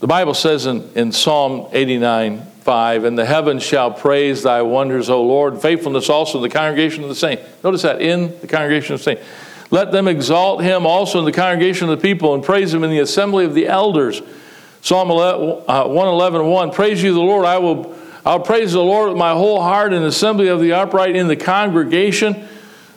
The 0.00 0.06
Bible 0.06 0.34
says 0.34 0.66
in, 0.66 0.90
in 0.94 1.12
Psalm 1.12 1.68
89 1.72 2.44
5, 2.64 3.04
And 3.04 3.18
the 3.18 3.26
heavens 3.26 3.62
shall 3.62 3.90
praise 3.90 4.42
thy 4.42 4.62
wonders, 4.62 5.10
O 5.10 5.22
Lord, 5.22 5.60
faithfulness 5.60 6.08
also 6.08 6.38
in 6.38 6.42
the 6.42 6.48
congregation 6.48 7.02
of 7.02 7.10
the 7.10 7.14
saints. 7.14 7.42
Notice 7.62 7.82
that, 7.82 8.00
in 8.00 8.38
the 8.40 8.46
congregation 8.46 8.94
of 8.94 9.00
the 9.00 9.04
saints. 9.04 9.22
Let 9.70 9.92
them 9.92 10.08
exalt 10.08 10.62
him 10.62 10.86
also 10.86 11.18
in 11.18 11.24
the 11.24 11.32
congregation 11.32 11.88
of 11.88 11.98
the 11.98 12.02
people 12.02 12.34
and 12.34 12.42
praise 12.42 12.72
him 12.72 12.84
in 12.84 12.90
the 12.90 13.00
assembly 13.00 13.44
of 13.44 13.54
the 13.54 13.66
elders. 13.66 14.22
Psalm 14.84 15.08
111, 15.08 16.40
uh, 16.42 16.44
1, 16.44 16.70
Praise 16.72 17.02
you, 17.02 17.14
the 17.14 17.18
Lord. 17.18 17.46
I 17.46 17.56
will 17.56 17.96
I'll 18.26 18.38
praise 18.40 18.72
the 18.72 18.82
Lord 18.82 19.08
with 19.08 19.16
my 19.16 19.32
whole 19.32 19.62
heart 19.62 19.94
in 19.94 20.02
the 20.02 20.08
assembly 20.08 20.48
of 20.48 20.60
the 20.60 20.74
upright 20.74 21.16
in 21.16 21.26
the 21.26 21.36
congregation. 21.36 22.46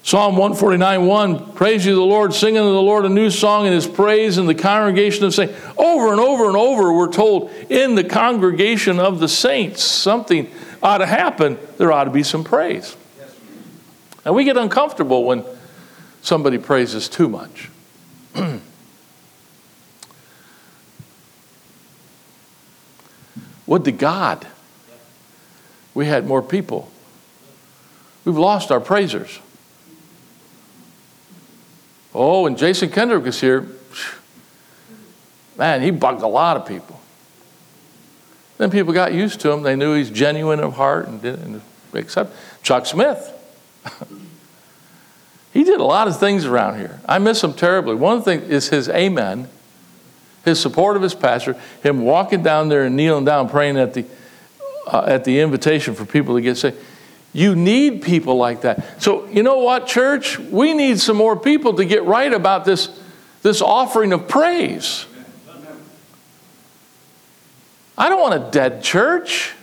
Psalm 0.03 0.35
149, 0.35 1.05
1, 1.05 1.53
Praise 1.53 1.85
you, 1.85 1.95
the 1.95 2.01
Lord, 2.01 2.33
sing 2.33 2.57
unto 2.57 2.73
the 2.73 2.81
Lord 2.81 3.05
a 3.05 3.09
new 3.09 3.29
song 3.29 3.67
in 3.67 3.71
his 3.71 3.87
praise 3.87 4.37
in 4.37 4.47
the 4.47 4.53
congregation 4.53 5.23
of 5.23 5.33
saints. 5.33 5.57
Over 5.77 6.11
and 6.11 6.19
over 6.19 6.49
and 6.49 6.57
over, 6.57 6.91
we're 6.91 7.09
told, 7.09 7.51
in 7.69 7.95
the 7.95 8.03
congregation 8.03 8.99
of 8.99 9.21
the 9.21 9.29
saints, 9.29 9.81
something 9.81 10.51
ought 10.83 10.97
to 10.97 11.05
happen. 11.05 11.57
There 11.77 11.89
ought 11.93 12.03
to 12.03 12.11
be 12.11 12.23
some 12.23 12.43
praise. 12.43 12.97
And 14.25 14.35
we 14.35 14.43
get 14.43 14.57
uncomfortable 14.57 15.23
when 15.23 15.45
somebody 16.21 16.57
praises 16.57 17.07
too 17.07 17.29
much. 17.29 17.69
Would 23.67 23.85
to 23.85 23.91
God 23.91 24.47
we 25.97 26.05
had 26.05 26.27
more 26.27 26.43
people. 26.43 26.91
We've 28.23 28.37
lost 28.37 28.71
our 28.71 28.79
praisers. 28.79 29.39
Oh, 32.13 32.45
and 32.45 32.55
Jason 32.55 32.89
Kendrick 32.89 33.23
was 33.23 33.41
here. 33.41 33.67
Man, 35.57 35.81
he 35.81 35.89
bugged 35.89 36.21
a 36.21 36.27
lot 36.27 36.55
of 36.55 36.67
people. 36.67 37.01
Then 38.59 38.69
people 38.69 38.93
got 38.93 39.11
used 39.11 39.39
to 39.41 39.51
him. 39.51 39.63
They 39.63 39.75
knew 39.75 39.95
he's 39.95 40.11
genuine 40.11 40.59
of 40.59 40.73
heart 40.73 41.07
and 41.07 41.19
didn't 41.19 41.63
accept. 41.93 42.31
Chuck 42.61 42.85
Smith. 42.85 43.33
he 45.51 45.63
did 45.63 45.79
a 45.79 45.83
lot 45.83 46.07
of 46.07 46.19
things 46.19 46.45
around 46.45 46.77
here. 46.77 46.99
I 47.07 47.17
miss 47.17 47.43
him 47.43 47.53
terribly. 47.53 47.95
One 47.95 48.21
thing 48.21 48.41
is 48.41 48.69
his 48.69 48.87
amen, 48.87 49.49
his 50.47 50.59
support 50.59 50.95
of 50.95 51.01
his 51.01 51.13
pastor, 51.13 51.55
him 51.83 52.01
walking 52.01 52.41
down 52.41 52.69
there 52.69 52.85
and 52.85 52.95
kneeling 52.95 53.25
down 53.25 53.49
praying 53.49 53.77
at 53.77 53.93
the, 53.93 54.05
uh, 54.87 55.03
at 55.07 55.23
the 55.23 55.39
invitation 55.39 55.93
for 55.93 56.05
people 56.05 56.35
to 56.35 56.41
get 56.41 56.57
saved. 56.57 56.77
You 57.33 57.55
need 57.55 58.01
people 58.01 58.37
like 58.37 58.61
that. 58.61 59.01
So, 59.01 59.27
you 59.27 59.43
know 59.43 59.59
what, 59.59 59.85
church? 59.85 60.39
We 60.39 60.73
need 60.73 60.99
some 60.99 61.17
more 61.17 61.35
people 61.35 61.75
to 61.75 61.85
get 61.85 62.03
right 62.05 62.33
about 62.33 62.65
this, 62.65 62.89
this 63.43 63.61
offering 63.61 64.13
of 64.13 64.27
praise. 64.27 65.05
I 67.97 68.09
don't 68.09 68.21
want 68.21 68.35
a 68.35 68.51
dead 68.51 68.83
church. 68.83 69.53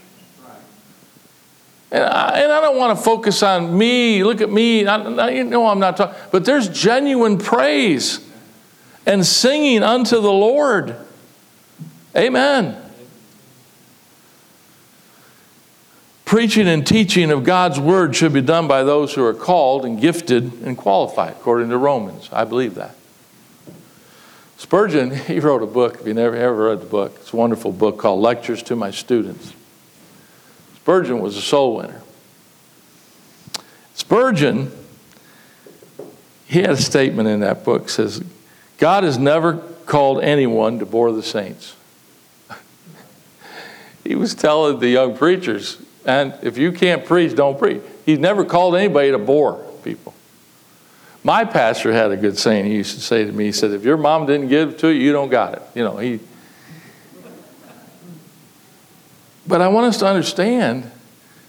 And 1.91 2.03
I, 2.03 2.41
and 2.41 2.53
I 2.53 2.61
don't 2.61 2.77
want 2.77 2.99
to 2.99 3.05
focus 3.05 3.43
on 3.43 3.77
me. 3.79 4.25
Look 4.25 4.41
at 4.41 4.51
me. 4.51 4.85
I, 4.87 5.31
you 5.31 5.45
know 5.45 5.69
I'm 5.69 5.79
not 5.79 5.97
talking. 5.97 6.17
But 6.33 6.45
there's 6.45 6.69
genuine 6.69 7.39
praise 7.39 8.19
and 9.07 9.25
singing 9.25 9.83
unto 9.83 10.21
the 10.21 10.33
Lord. 10.33 10.97
Amen. 12.17 12.81
Preaching 16.25 16.67
and 16.67 16.87
teaching 16.87 17.31
of 17.31 17.45
God's 17.45 17.79
word 17.79 18.17
should 18.17 18.33
be 18.33 18.41
done 18.41 18.67
by 18.67 18.83
those 18.83 19.15
who 19.15 19.25
are 19.25 19.35
called 19.35 19.85
and 19.85 20.01
gifted 20.01 20.63
and 20.65 20.77
qualified, 20.77 21.33
according 21.33 21.69
to 21.69 21.79
Romans. 21.79 22.29
I 22.33 22.45
believe 22.45 22.75
that. 22.77 22.97
Spurgeon, 24.57 25.15
he 25.15 25.41
wrote 25.41 25.63
a 25.63 25.67
book, 25.67 26.01
if 26.01 26.07
you 26.07 26.15
never 26.15 26.35
ever 26.35 26.69
read 26.69 26.81
the 26.81 26.87
book, 26.87 27.13
it's 27.17 27.33
a 27.33 27.37
wonderful 27.37 27.73
book 27.73 27.99
called 27.99 28.21
Lectures 28.21 28.63
to 28.65 28.77
My 28.77 28.91
Students. 28.91 29.53
Spurgeon 30.77 31.21
was 31.21 31.37
a 31.37 31.43
soul 31.43 31.77
winner. 31.77 32.01
Spurgeon, 33.95 34.73
he 36.47 36.61
had 36.61 36.71
a 36.71 36.77
statement 36.77 37.29
in 37.29 37.41
that 37.41 37.65
book 37.65 37.89
says, 37.89 38.25
God 38.79 39.05
has 39.05 39.19
never 39.19 39.59
called 39.87 40.23
anyone 40.23 40.79
to 40.79 40.87
bore 40.87 41.13
the 41.13 41.23
saints. 41.23 41.77
he 44.05 44.15
was 44.15 44.35
telling 44.35 44.79
the 44.79 44.89
young 44.89 45.17
preachers, 45.17 45.81
and 46.05 46.35
if 46.43 46.59
you 46.59 46.73
can't 46.73 47.05
preach, 47.05 47.35
don't 47.35 47.59
preach. 47.59 47.83
He's 48.05 48.19
never 48.19 48.45
called 48.45 48.77
anybody 48.77 49.11
to 49.11 49.19
bore 49.19 49.65
people. 49.83 50.15
My 51.23 51.45
pastor 51.45 51.93
had 51.93 52.11
a 52.11 52.17
good 52.17 52.37
saying 52.37 52.67
he 52.67 52.75
used 52.75 52.95
to 52.97 53.01
say 53.01 53.25
to 53.25 53.33
me, 53.33 53.47
he 53.47 53.53
said, 53.53 53.71
if 53.71 53.85
your 53.85 53.97
mom 53.97 54.27
didn't 54.27 54.49
give 54.49 54.77
to 54.79 54.89
you, 54.89 55.01
you 55.01 55.13
don't 55.13 55.31
got 55.31 55.55
it. 55.55 55.63
You 55.75 55.85
know, 55.85 55.97
he 55.97 56.21
But 59.47 59.61
I 59.61 59.69
want 59.69 59.87
us 59.87 59.99
to 59.99 60.07
understand 60.07 60.91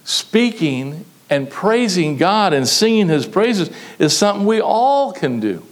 speaking 0.03 1.05
and 1.29 1.49
praising 1.49 2.17
God 2.17 2.53
and 2.53 2.67
singing 2.67 3.07
his 3.07 3.25
praises 3.25 3.69
is 3.99 4.15
something 4.15 4.45
we 4.45 4.61
all 4.61 5.11
can 5.11 5.39
do. 5.39 5.65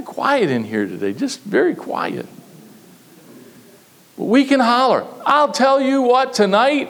Kind 0.00 0.08
of 0.08 0.14
quiet 0.14 0.48
in 0.50 0.64
here 0.64 0.86
today, 0.86 1.12
just 1.12 1.40
very 1.40 1.74
quiet. 1.74 2.24
We 4.16 4.46
can 4.46 4.58
holler. 4.58 5.04
I'll 5.26 5.52
tell 5.52 5.78
you 5.78 6.00
what, 6.00 6.32
tonight, 6.32 6.88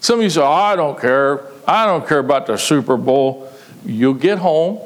Some 0.00 0.18
of 0.18 0.24
you 0.24 0.30
say, 0.30 0.40
oh, 0.40 0.50
I 0.50 0.74
don't 0.76 1.00
care. 1.00 1.42
I 1.68 1.86
don't 1.86 2.06
care 2.06 2.18
about 2.18 2.46
the 2.46 2.56
Super 2.56 2.96
Bowl. 2.96 3.48
You'll 3.84 4.14
get 4.14 4.38
home, 4.38 4.80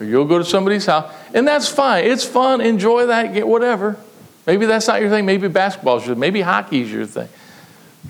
or 0.00 0.06
you'll 0.06 0.24
go 0.24 0.38
to 0.38 0.44
somebody's 0.44 0.86
house, 0.86 1.12
and 1.34 1.46
that's 1.46 1.68
fine. 1.68 2.06
It's 2.06 2.24
fun. 2.24 2.62
Enjoy 2.62 3.06
that. 3.06 3.34
Get 3.34 3.46
whatever. 3.46 3.98
Maybe 4.46 4.64
that's 4.64 4.88
not 4.88 5.02
your 5.02 5.10
thing. 5.10 5.26
Maybe 5.26 5.48
basketball's 5.48 6.06
your 6.06 6.16
Maybe 6.16 6.40
hockey's 6.40 6.90
your 6.90 7.04
thing. 7.04 7.28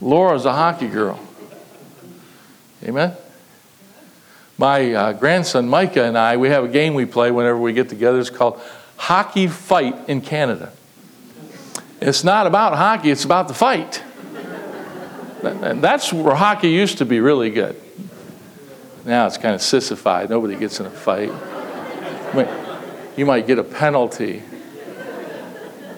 Laura's 0.01 0.45
a 0.45 0.53
hockey 0.53 0.89
girl. 0.89 1.19
Amen. 2.85 3.17
My 4.57 4.93
uh, 4.93 5.13
grandson 5.15 5.69
Micah 5.69 6.05
and 6.05 6.17
I, 6.17 6.37
we 6.37 6.49
have 6.49 6.65
a 6.65 6.69
game 6.69 6.95
we 6.95 7.07
play 7.07 7.31
whenever 7.31 7.59
we 7.59 7.73
get 7.73 7.89
together. 7.89 8.21
It's 8.21 8.31
called 8.31 8.61
Hockey 8.97 9.49
Fight 9.49 10.09
in 10.09 10.21
Canada. 10.21 10.73
It's 12.01 12.23
not 12.23 12.47
about 12.47 12.77
hockey, 12.77 13.11
it's 13.11 13.25
about 13.25 13.49
the 13.49 13.55
fight. 13.55 14.03
That's 15.43 16.13
where 16.13 16.35
hockey 16.35 16.71
used 16.71 16.99
to 16.99 17.05
be 17.05 17.21
really 17.21 17.51
good. 17.51 17.81
Now 19.05 19.27
it's 19.27 19.37
kind 19.37 19.55
of 19.55 19.61
sissified. 19.61 20.31
Nobody 20.31 20.57
gets 20.57 20.81
in 20.81 20.87
a 20.87 20.91
fight. 20.91 21.33
You 23.17 23.27
might 23.27 23.47
get 23.47 23.59
a 23.59 23.65
penalty. 23.65 24.43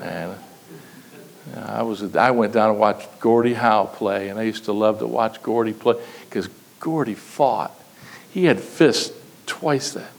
And 0.03 0.35
I 1.57 1.83
was 1.83 2.17
I 2.17 2.31
went 2.31 2.53
down 2.53 2.71
and 2.71 2.79
watched 2.79 3.21
Gordie 3.21 3.55
Howe 3.55 3.87
play, 3.87 4.29
and 4.29 4.39
I 4.39 4.43
used 4.43 4.65
to 4.65 4.73
love 4.73 4.99
to 5.01 5.07
watch 5.07 5.43
Gordie 5.43 5.73
play 5.73 5.97
because 6.29 6.49
Gordie 6.81 7.15
fought. 7.15 7.76
He 8.37 8.45
had 8.45 8.61
fists 8.61 9.17
twice 9.47 9.93
that. 9.95 10.11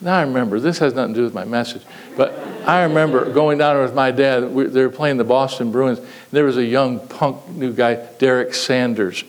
Now 0.00 0.18
I 0.18 0.22
remember, 0.22 0.58
this 0.58 0.78
has 0.80 0.92
nothing 0.92 1.14
to 1.14 1.20
do 1.20 1.22
with 1.22 1.34
my 1.34 1.44
message, 1.44 1.82
but 2.16 2.36
I 2.66 2.82
remember 2.82 3.32
going 3.32 3.58
down 3.58 3.80
with 3.80 3.94
my 3.94 4.10
dad. 4.10 4.52
We, 4.52 4.64
they 4.64 4.82
were 4.82 4.90
playing 4.90 5.18
the 5.18 5.24
Boston 5.24 5.70
Bruins. 5.70 6.00
there 6.32 6.42
was 6.42 6.56
a 6.56 6.64
young 6.64 6.98
punk 6.98 7.48
new 7.50 7.72
guy, 7.72 7.94
Derek 8.18 8.54
Sanders. 8.54 9.22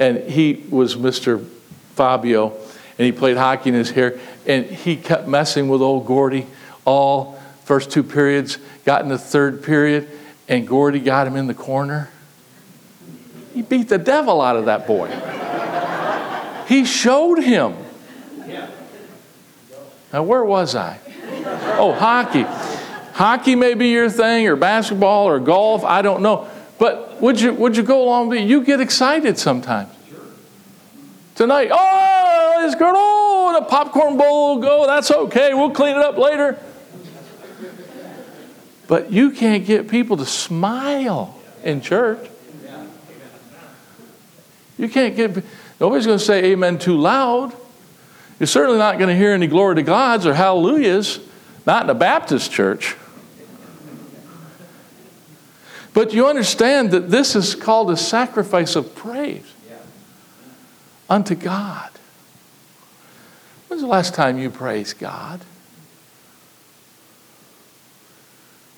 And 0.00 0.18
he 0.28 0.64
was 0.68 0.96
Mr. 0.96 1.46
Fabio, 1.94 2.56
and 2.98 3.06
he 3.06 3.12
played 3.12 3.36
hockey 3.36 3.68
in 3.68 3.76
his 3.76 3.90
hair. 3.90 4.18
And 4.46 4.66
he 4.66 4.96
kept 4.96 5.28
messing 5.28 5.68
with 5.68 5.80
old 5.80 6.06
Gordie 6.06 6.48
all 6.84 7.40
first 7.62 7.92
two 7.92 8.02
periods, 8.02 8.58
got 8.84 9.02
in 9.02 9.08
the 9.08 9.16
third 9.16 9.62
period, 9.62 10.08
and 10.48 10.66
Gordie 10.66 10.98
got 10.98 11.28
him 11.28 11.36
in 11.36 11.46
the 11.46 11.54
corner. 11.54 12.10
He 13.52 13.62
beat 13.62 13.88
the 13.88 13.98
devil 13.98 14.40
out 14.40 14.56
of 14.56 14.64
that 14.64 14.88
boy. 14.88 15.43
He 16.66 16.84
showed 16.84 17.42
him. 17.42 17.76
Now, 20.12 20.22
where 20.22 20.44
was 20.44 20.76
I? 20.76 20.98
Oh, 21.76 21.92
hockey. 21.92 22.44
Hockey 23.14 23.56
may 23.56 23.74
be 23.74 23.88
your 23.88 24.08
thing, 24.08 24.46
or 24.46 24.56
basketball, 24.56 25.26
or 25.26 25.40
golf. 25.40 25.84
I 25.84 26.02
don't 26.02 26.22
know. 26.22 26.48
But 26.78 27.20
would 27.20 27.40
you 27.40 27.52
would 27.54 27.76
you 27.76 27.82
go 27.82 28.02
along 28.02 28.28
with 28.28 28.38
it? 28.38 28.44
You 28.44 28.62
get 28.62 28.80
excited 28.80 29.38
sometimes. 29.38 29.90
Tonight, 31.34 31.70
oh, 31.72 32.64
it's 32.64 32.76
good. 32.76 32.92
Oh, 32.94 33.56
the 33.58 33.66
popcorn 33.66 34.16
bowl 34.16 34.54
will 34.54 34.62
go. 34.62 34.86
That's 34.86 35.10
okay. 35.10 35.52
We'll 35.52 35.70
clean 35.70 35.96
it 35.96 36.02
up 36.02 36.16
later. 36.16 36.58
But 38.86 39.10
you 39.10 39.30
can't 39.30 39.64
get 39.66 39.88
people 39.88 40.16
to 40.18 40.26
smile 40.26 41.40
in 41.64 41.80
church. 41.80 42.30
You 44.76 44.88
can't 44.88 45.16
get, 45.16 45.44
nobody's 45.80 46.06
going 46.06 46.18
to 46.18 46.24
say 46.24 46.52
amen 46.52 46.78
too 46.78 46.96
loud. 46.96 47.54
You're 48.38 48.46
certainly 48.46 48.78
not 48.78 48.98
going 48.98 49.08
to 49.08 49.16
hear 49.16 49.32
any 49.32 49.46
glory 49.46 49.76
to 49.76 49.82
God's 49.82 50.26
or 50.26 50.34
hallelujahs, 50.34 51.20
not 51.66 51.84
in 51.84 51.90
a 51.90 51.94
Baptist 51.94 52.50
church. 52.50 52.96
But 55.92 56.12
you 56.12 56.26
understand 56.26 56.90
that 56.90 57.10
this 57.10 57.36
is 57.36 57.54
called 57.54 57.90
a 57.90 57.96
sacrifice 57.96 58.74
of 58.74 58.94
praise 58.96 59.54
unto 61.08 61.36
God. 61.36 61.90
When's 63.68 63.82
the 63.82 63.88
last 63.88 64.14
time 64.14 64.38
you 64.38 64.50
praised 64.50 64.98
God? 64.98 65.40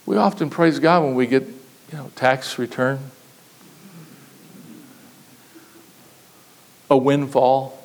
We 0.04 0.16
often 0.16 0.50
praise 0.50 0.78
God 0.78 1.02
when 1.04 1.14
we 1.14 1.26
get, 1.26 1.42
you 1.42 1.98
know, 1.98 2.10
tax 2.14 2.58
return, 2.58 2.98
a 6.90 6.96
windfall. 6.96 7.82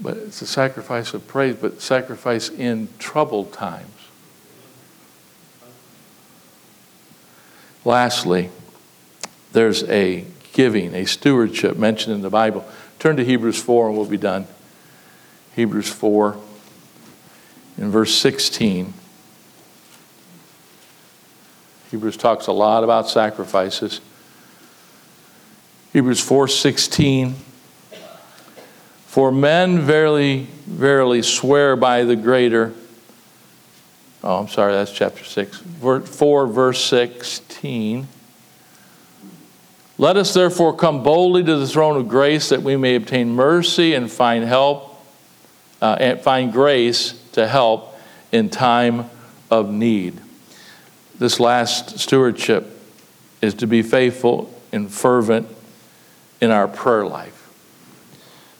But 0.00 0.16
it's 0.16 0.42
a 0.42 0.46
sacrifice 0.46 1.14
of 1.14 1.26
praise, 1.26 1.56
but 1.56 1.80
sacrifice 1.80 2.48
in 2.48 2.88
troubled 2.98 3.52
times. 3.52 3.90
Lastly, 7.84 8.50
there's 9.52 9.84
a 9.84 10.24
giving, 10.52 10.94
a 10.94 11.04
stewardship 11.04 11.76
mentioned 11.76 12.14
in 12.14 12.22
the 12.22 12.30
Bible. 12.30 12.66
Turn 12.98 13.16
to 13.16 13.24
Hebrews 13.24 13.60
4 13.60 13.88
and 13.88 13.96
we'll 13.96 14.06
be 14.06 14.16
done. 14.16 14.46
Hebrews 15.54 15.88
4 15.90 16.38
in 17.78 17.90
verse 17.90 18.14
16. 18.14 18.94
Hebrews 21.90 22.16
talks 22.16 22.46
a 22.46 22.52
lot 22.52 22.82
about 22.82 23.08
sacrifices. 23.08 24.00
Hebrews 25.94 26.20
4:16 26.20 27.34
For 29.06 29.30
men 29.30 29.80
verily 29.80 30.48
verily 30.66 31.22
swear 31.22 31.76
by 31.76 32.04
the 32.04 32.16
greater 32.16 32.74
Oh, 34.26 34.38
I'm 34.38 34.48
sorry, 34.48 34.72
that's 34.72 34.90
chapter 34.90 35.22
6. 35.22 35.62
4 35.80 36.46
verse 36.48 36.84
16 36.84 38.08
Let 39.96 40.16
us 40.16 40.34
therefore 40.34 40.74
come 40.74 41.04
boldly 41.04 41.44
to 41.44 41.56
the 41.56 41.68
throne 41.68 41.96
of 41.96 42.08
grace 42.08 42.48
that 42.48 42.62
we 42.62 42.76
may 42.76 42.96
obtain 42.96 43.28
mercy 43.30 43.94
and 43.94 44.10
find 44.10 44.44
help 44.44 45.00
uh, 45.80 45.96
and 46.00 46.20
find 46.20 46.52
grace 46.52 47.12
to 47.32 47.46
help 47.46 47.96
in 48.32 48.50
time 48.50 49.08
of 49.48 49.70
need 49.70 50.20
this 51.20 51.38
last 51.38 52.00
stewardship 52.00 52.76
is 53.40 53.54
to 53.54 53.68
be 53.68 53.80
faithful 53.80 54.52
and 54.72 54.90
fervent 54.90 55.46
in 56.44 56.50
our 56.50 56.68
prayer 56.68 57.04
life. 57.04 57.40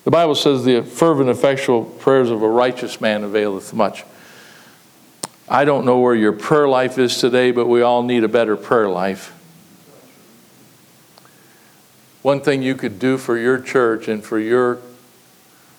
The 0.04 0.10
Bible 0.10 0.34
says 0.34 0.64
the 0.64 0.82
fervent, 0.82 1.30
effectual 1.30 1.84
prayers 1.84 2.30
of 2.30 2.42
a 2.42 2.48
righteous 2.48 3.00
man 3.00 3.22
availeth 3.22 3.72
much. 3.72 4.04
I 5.48 5.64
don't 5.64 5.84
know 5.84 5.98
where 5.98 6.14
your 6.14 6.32
prayer 6.32 6.66
life 6.66 6.98
is 6.98 7.18
today, 7.18 7.52
but 7.52 7.66
we 7.66 7.82
all 7.82 8.02
need 8.02 8.24
a 8.24 8.28
better 8.28 8.56
prayer 8.56 8.88
life. 8.88 9.30
One 12.22 12.40
thing 12.40 12.62
you 12.62 12.74
could 12.74 12.98
do 12.98 13.18
for 13.18 13.38
your 13.38 13.60
church 13.60 14.08
and 14.08 14.24
for 14.24 14.38
your 14.38 14.78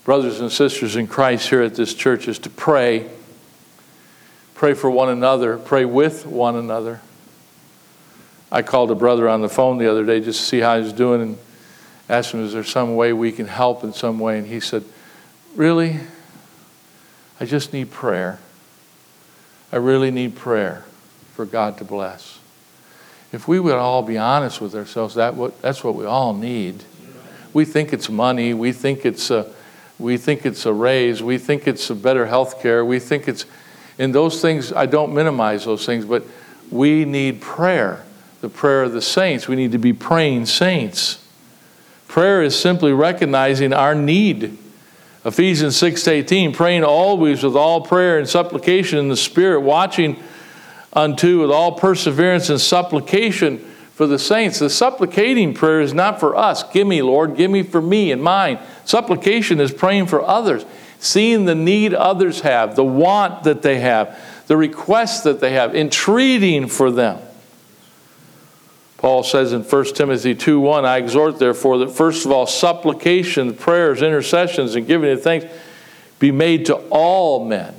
brothers 0.03 0.39
and 0.39 0.51
sisters 0.51 0.95
in 0.95 1.07
Christ 1.07 1.49
here 1.49 1.63
at 1.63 1.75
this 1.75 1.93
church 1.93 2.27
is 2.27 2.39
to 2.39 2.49
pray 2.49 3.09
Pray 4.55 4.73
for 4.73 4.89
one 4.89 5.09
another, 5.09 5.57
pray 5.57 5.83
with 5.83 6.25
one 6.25 6.55
another. 6.55 7.01
I 8.49 8.61
called 8.61 8.89
a 8.89 8.95
brother 8.95 9.27
on 9.27 9.41
the 9.41 9.49
phone 9.49 9.77
the 9.77 9.91
other 9.91 10.05
day 10.05 10.21
just 10.21 10.39
to 10.39 10.45
see 10.45 10.59
how 10.59 10.81
he's 10.81 10.93
doing 10.93 11.21
and 11.21 11.37
asked 12.09 12.33
him, 12.33 12.43
Is 12.43 12.53
there 12.53 12.63
some 12.63 12.95
way 12.95 13.13
we 13.13 13.31
can 13.31 13.47
help 13.47 13.83
in 13.83 13.93
some 13.93 14.19
way? 14.19 14.37
And 14.37 14.47
he 14.47 14.59
said, 14.59 14.83
Really? 15.55 15.99
I 17.39 17.45
just 17.45 17.73
need 17.73 17.91
prayer. 17.91 18.39
I 19.71 19.77
really 19.77 20.11
need 20.11 20.35
prayer 20.35 20.85
for 21.33 21.45
God 21.45 21.77
to 21.79 21.83
bless. 21.83 22.39
If 23.33 23.47
we 23.47 23.59
would 23.59 23.73
all 23.73 24.01
be 24.01 24.17
honest 24.17 24.61
with 24.61 24.73
ourselves, 24.73 25.15
that 25.15 25.35
what, 25.35 25.61
that's 25.61 25.83
what 25.83 25.95
we 25.95 26.05
all 26.05 26.33
need. 26.33 26.83
We 27.51 27.65
think 27.65 27.91
it's 27.91 28.09
money. 28.09 28.53
We 28.53 28.71
think 28.71 29.05
it's 29.05 29.29
a, 29.29 29.51
we 29.99 30.17
think 30.17 30.45
it's 30.45 30.65
a 30.65 30.71
raise. 30.71 31.21
We 31.21 31.37
think 31.37 31.67
it's 31.67 31.89
a 31.89 31.95
better 31.95 32.25
health 32.27 32.61
care. 32.61 32.85
We 32.85 32.99
think 32.99 33.27
it's 33.27 33.45
in 33.97 34.11
those 34.11 34.41
things, 34.41 34.73
I 34.73 34.85
don't 34.85 35.13
minimize 35.13 35.65
those 35.65 35.85
things, 35.85 36.05
but 36.05 36.23
we 36.69 37.05
need 37.05 37.41
prayer, 37.41 38.03
the 38.41 38.49
prayer 38.49 38.83
of 38.83 38.91
the 38.91 39.01
saints. 39.01 39.47
We 39.47 39.55
need 39.55 39.71
to 39.71 39.77
be 39.77 39.93
praying 39.93 40.47
saints. 40.47 41.24
Prayer 42.07 42.41
is 42.41 42.57
simply 42.57 42.93
recognizing 42.93 43.73
our 43.73 43.95
need. 43.95 44.57
Ephesians 45.25 45.75
6:18, 45.77 46.53
praying 46.53 46.83
always 46.83 47.43
with 47.43 47.55
all 47.55 47.81
prayer 47.81 48.17
and 48.17 48.27
supplication 48.29 48.99
in 48.99 49.09
the 49.09 49.17
Spirit, 49.17 49.61
watching 49.61 50.17
unto 50.93 51.41
with 51.41 51.51
all 51.51 51.73
perseverance 51.73 52.49
and 52.49 52.61
supplication 52.61 53.59
for 53.95 54.07
the 54.07 54.19
saints. 54.19 54.59
The 54.59 54.69
supplicating 54.69 55.53
prayer 55.53 55.81
is 55.81 55.93
not 55.93 56.19
for 56.19 56.35
us. 56.35 56.63
Give 56.63 56.87
me, 56.87 57.01
Lord, 57.01 57.35
give 57.35 57.49
me 57.49 57.63
for 57.63 57.81
me 57.81 58.11
and 58.11 58.21
mine. 58.21 58.59
Supplication 58.85 59.59
is 59.59 59.71
praying 59.71 60.07
for 60.07 60.25
others 60.25 60.65
seeing 61.05 61.45
the 61.45 61.55
need 61.55 61.93
others 61.93 62.41
have, 62.41 62.75
the 62.75 62.83
want 62.83 63.43
that 63.43 63.61
they 63.61 63.79
have, 63.79 64.17
the 64.47 64.57
request 64.57 65.23
that 65.23 65.39
they 65.39 65.51
have, 65.51 65.75
entreating 65.75 66.67
for 66.67 66.91
them. 66.91 67.19
Paul 68.97 69.23
says 69.23 69.53
in 69.53 69.63
1 69.63 69.85
Timothy 69.93 70.35
2 70.35 70.59
1, 70.59 70.85
I 70.85 70.97
exhort 70.97 71.37
therefore 71.39 71.79
that 71.79 71.91
first 71.91 72.25
of 72.25 72.31
all, 72.31 72.47
supplications, 72.47 73.57
prayers, 73.57 74.01
intercessions, 74.01 74.75
and 74.75 74.87
giving 74.87 75.11
of 75.11 75.21
thanks 75.21 75.45
be 76.19 76.31
made 76.31 76.65
to 76.67 76.75
all 76.89 77.45
men. 77.45 77.75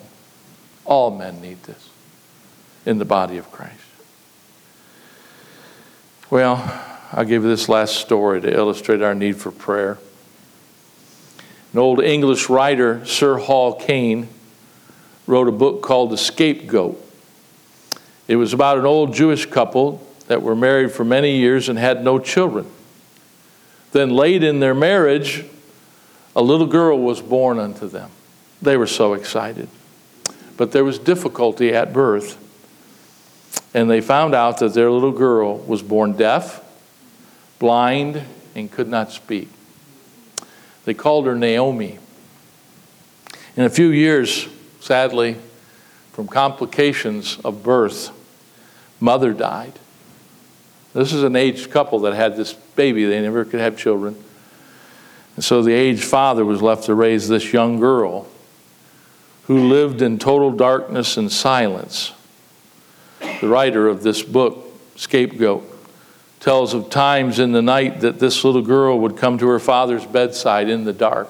All 0.85 1.11
men 1.11 1.41
need 1.41 1.63
this 1.65 1.89
in 2.85 2.99
the 2.99 3.05
body 3.05 3.39
of 3.39 3.51
Christ. 3.51 3.73
Well, 6.31 6.57
I'll 7.13 7.25
give 7.25 7.45
you 7.45 7.49
this 7.49 7.69
last 7.69 7.97
story 7.97 8.41
to 8.41 8.53
illustrate 8.53 9.01
our 9.01 9.15
need 9.15 9.37
for 9.37 9.51
prayer. 9.51 9.99
An 11.73 11.79
old 11.79 12.03
English 12.03 12.49
writer, 12.49 13.05
Sir 13.05 13.39
Hall 13.39 13.75
Caine, 13.75 14.29
wrote 15.27 15.49
a 15.49 15.53
book 15.53 15.83
called 15.83 16.11
The 16.11 16.17
Scapegoat. 16.19 17.03
It 18.29 18.37
was 18.37 18.53
about 18.53 18.79
an 18.79 18.87
old 18.87 19.15
Jewish 19.15 19.47
couple 19.47 20.06
that 20.29 20.43
were 20.43 20.57
married 20.57 20.93
for 20.93 21.05
many 21.05 21.37
years 21.37 21.69
and 21.69 21.79
had 21.79 22.05
no 22.05 22.19
children. 22.19 22.67
Then, 23.93 24.11
late 24.11 24.43
in 24.43 24.61
their 24.61 24.75
marriage, 24.75 25.45
a 26.35 26.43
little 26.43 26.67
girl 26.67 26.99
was 26.99 27.23
born 27.23 27.59
unto 27.59 27.89
them. 27.89 28.11
They 28.61 28.77
were 28.77 28.87
so 28.87 29.15
excited. 29.15 29.69
But 30.57 30.73
there 30.73 30.85
was 30.85 30.99
difficulty 30.99 31.73
at 31.75 31.93
birth. 31.93 32.43
And 33.73 33.91
they 33.91 34.01
found 34.01 34.35
out 34.35 34.59
that 34.59 34.75
their 34.75 34.91
little 34.91 35.13
girl 35.13 35.59
was 35.59 35.83
born 35.83 36.13
deaf, 36.13 36.63
blind, 37.59 38.23
and 38.55 38.71
could 38.71 38.89
not 38.89 39.13
speak. 39.13 39.49
They 40.85 40.95
called 40.95 41.27
her 41.27 41.35
Naomi. 41.35 41.99
In 43.57 43.65
a 43.65 43.71
few 43.71 43.89
years, 43.89 44.49
sadly, 44.81 45.37
from 46.13 46.27
complications 46.27 47.39
of 47.45 47.63
birth, 47.63 48.11
mother 49.01 49.33
died. 49.33 49.73
This 50.97 51.13
is 51.13 51.25
an 51.25 51.37
aged 51.37 51.71
couple 51.71 51.99
that 52.01 52.15
had 52.15 52.37
this 52.37 52.55
baby. 52.55 53.05
They 53.05 53.21
never 53.21 53.45
could 53.45 53.61
have 53.61 53.77
children. 53.77 54.17
And 55.35 55.45
so 55.45 55.63
the 55.63 55.75
aged 55.75 56.03
father 56.03 56.43
was 56.43 56.63
left 56.63 56.85
to 56.85 56.95
raise 56.95 57.29
this 57.29 57.53
young 57.53 57.79
girl 57.79 58.27
who 59.47 59.69
lived 59.69 60.01
in 60.01 60.19
total 60.19 60.51
darkness 60.51 61.19
and 61.19 61.31
silence. 61.31 62.15
The 63.43 63.47
writer 63.47 63.89
of 63.89 64.03
this 64.03 64.23
book, 64.23 64.65
Scapegoat, 64.97 65.71
tells 66.41 66.73
of 66.73 66.89
times 66.89 67.39
in 67.41 67.53
the 67.53 67.61
night 67.61 68.01
that 68.01 68.19
this 68.19 68.43
little 68.43 68.63
girl 68.63 68.99
would 69.01 69.19
come 69.19 69.37
to 69.37 69.49
her 69.49 69.59
father's 69.59 70.07
bedside 70.07 70.71
in 70.71 70.85
the 70.85 70.95
dark. 70.95 71.29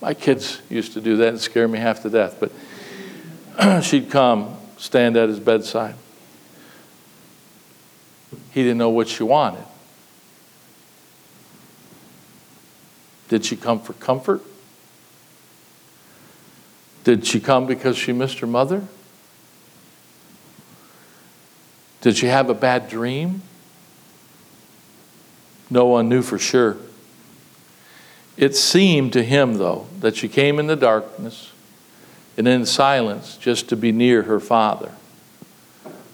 My 0.00 0.12
kids 0.12 0.60
used 0.68 0.94
to 0.94 1.00
do 1.00 1.16
that 1.18 1.28
and 1.28 1.40
scare 1.40 1.68
me 1.68 1.78
half 1.78 2.02
to 2.02 2.10
death, 2.10 2.38
but 2.40 3.84
she'd 3.84 4.10
come, 4.10 4.56
stand 4.76 5.16
at 5.16 5.28
his 5.28 5.38
bedside. 5.38 5.94
He 8.50 8.62
didn't 8.62 8.78
know 8.78 8.90
what 8.90 9.08
she 9.08 9.22
wanted. 9.22 9.64
Did 13.28 13.44
she 13.44 13.56
come 13.56 13.80
for 13.80 13.92
comfort? 13.94 14.42
Did 17.04 17.26
she 17.26 17.40
come 17.40 17.66
because 17.66 17.96
she 17.96 18.12
missed 18.12 18.40
her 18.40 18.46
mother? 18.46 18.82
Did 22.00 22.16
she 22.16 22.26
have 22.26 22.50
a 22.50 22.54
bad 22.54 22.88
dream? 22.88 23.42
No 25.70 25.86
one 25.86 26.08
knew 26.08 26.22
for 26.22 26.38
sure. 26.38 26.76
It 28.36 28.56
seemed 28.56 29.12
to 29.12 29.22
him, 29.22 29.54
though, 29.58 29.86
that 30.00 30.16
she 30.16 30.28
came 30.28 30.58
in 30.58 30.66
the 30.66 30.76
darkness 30.76 31.52
and 32.36 32.48
in 32.48 32.64
silence 32.66 33.36
just 33.36 33.68
to 33.68 33.76
be 33.76 33.92
near 33.92 34.22
her 34.22 34.40
father, 34.40 34.92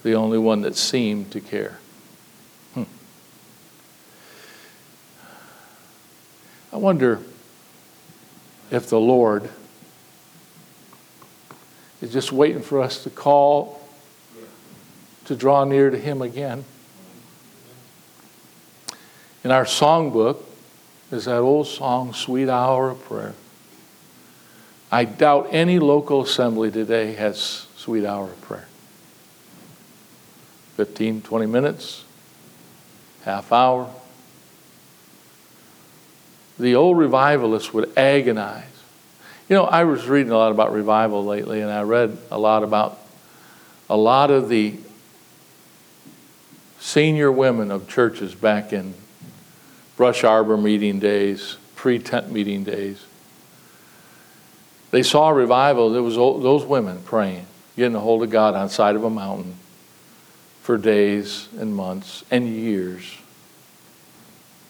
the 0.02 0.14
only 0.14 0.38
one 0.38 0.62
that 0.62 0.76
seemed 0.76 1.30
to 1.30 1.40
care. 1.40 1.78
I 6.76 6.78
wonder 6.78 7.20
if 8.70 8.90
the 8.90 9.00
Lord 9.00 9.48
is 12.02 12.12
just 12.12 12.32
waiting 12.32 12.60
for 12.60 12.82
us 12.82 13.02
to 13.04 13.08
call 13.08 13.80
to 15.24 15.34
draw 15.34 15.64
near 15.64 15.88
to 15.88 15.98
Him 15.98 16.20
again. 16.20 16.66
In 19.42 19.52
our 19.52 19.64
songbook 19.64 20.42
is 21.10 21.24
that 21.24 21.38
old 21.38 21.66
song, 21.66 22.12
Sweet 22.12 22.50
Hour 22.50 22.90
of 22.90 23.02
Prayer. 23.04 23.32
I 24.92 25.06
doubt 25.06 25.48
any 25.52 25.78
local 25.78 26.24
assembly 26.24 26.70
today 26.70 27.14
has 27.14 27.68
Sweet 27.76 28.04
Hour 28.04 28.24
of 28.24 28.40
Prayer. 28.42 28.68
15, 30.74 31.22
20 31.22 31.46
minutes, 31.46 32.04
half 33.24 33.50
hour. 33.50 33.88
The 36.58 36.74
old 36.74 36.96
revivalists 36.98 37.72
would 37.74 37.96
agonize. 37.96 38.64
You 39.48 39.56
know, 39.56 39.64
I 39.64 39.84
was 39.84 40.06
reading 40.08 40.32
a 40.32 40.36
lot 40.36 40.50
about 40.50 40.72
revival 40.72 41.24
lately, 41.24 41.60
and 41.60 41.70
I 41.70 41.82
read 41.82 42.16
a 42.30 42.38
lot 42.38 42.62
about 42.62 42.98
a 43.88 43.96
lot 43.96 44.30
of 44.30 44.48
the 44.48 44.74
senior 46.80 47.30
women 47.30 47.70
of 47.70 47.88
churches 47.88 48.34
back 48.34 48.72
in 48.72 48.94
brush 49.96 50.24
arbor 50.24 50.56
meeting 50.56 50.98
days, 50.98 51.56
pre 51.74 51.98
tent 51.98 52.32
meeting 52.32 52.64
days. 52.64 53.04
They 54.90 55.02
saw 55.02 55.30
revival. 55.30 55.90
There 55.90 56.02
was 56.02 56.16
those 56.16 56.64
women 56.64 57.02
praying, 57.04 57.46
getting 57.76 57.96
a 57.96 58.00
hold 58.00 58.22
of 58.22 58.30
God 58.30 58.54
on 58.54 58.68
side 58.68 58.96
of 58.96 59.04
a 59.04 59.10
mountain 59.10 59.56
for 60.62 60.76
days 60.76 61.48
and 61.58 61.74
months 61.74 62.24
and 62.30 62.48
years. 62.48 63.18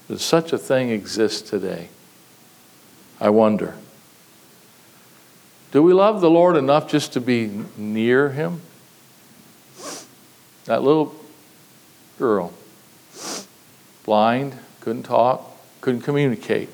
Does 0.09 0.23
such 0.23 0.53
a 0.53 0.59
thing 0.59 0.91
exist 0.91 1.47
today? 1.47 1.89
I 3.21 3.31
wonder. 3.31 3.75
Do 5.73 5.83
we 5.83 5.93
love 5.93 6.21
the 6.21 6.31
Lord 6.31 6.57
enough 6.57 6.89
just 6.89 7.13
to 7.15 7.21
be 7.21 7.65
near 7.77 8.31
Him? 8.31 8.61
That 10.67 10.83
little 10.83 11.15
girl, 12.19 12.53
blind, 14.05 14.57
couldn't 14.81 15.05
talk, 15.05 15.45
couldn't 15.81 16.03
communicate, 16.03 16.69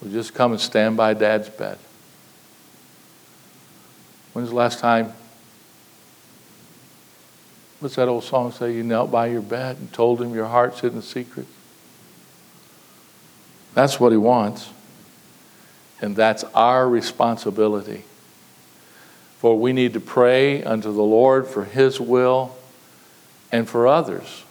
would 0.00 0.12
just 0.12 0.34
come 0.34 0.52
and 0.52 0.60
stand 0.60 0.96
by 0.96 1.14
dad's 1.14 1.48
bed. 1.48 1.78
When's 4.32 4.50
the 4.50 4.54
last 4.54 4.78
time? 4.78 5.12
What's 7.80 7.96
that 7.96 8.08
old 8.08 8.24
song 8.24 8.52
say? 8.52 8.74
You 8.74 8.82
knelt 8.82 9.10
by 9.10 9.28
your 9.28 9.42
bed 9.42 9.76
and 9.78 9.92
told 9.92 10.20
him 10.20 10.34
your 10.34 10.46
heart's 10.46 10.80
hidden 10.80 11.02
secrets. 11.02 11.50
That's 13.78 14.00
what 14.00 14.10
he 14.10 14.18
wants. 14.18 14.70
And 16.00 16.16
that's 16.16 16.42
our 16.52 16.88
responsibility. 16.88 18.02
For 19.38 19.56
we 19.56 19.72
need 19.72 19.92
to 19.92 20.00
pray 20.00 20.64
unto 20.64 20.92
the 20.92 21.04
Lord 21.04 21.46
for 21.46 21.64
his 21.64 22.00
will 22.00 22.56
and 23.52 23.68
for 23.68 23.86
others. 23.86 24.42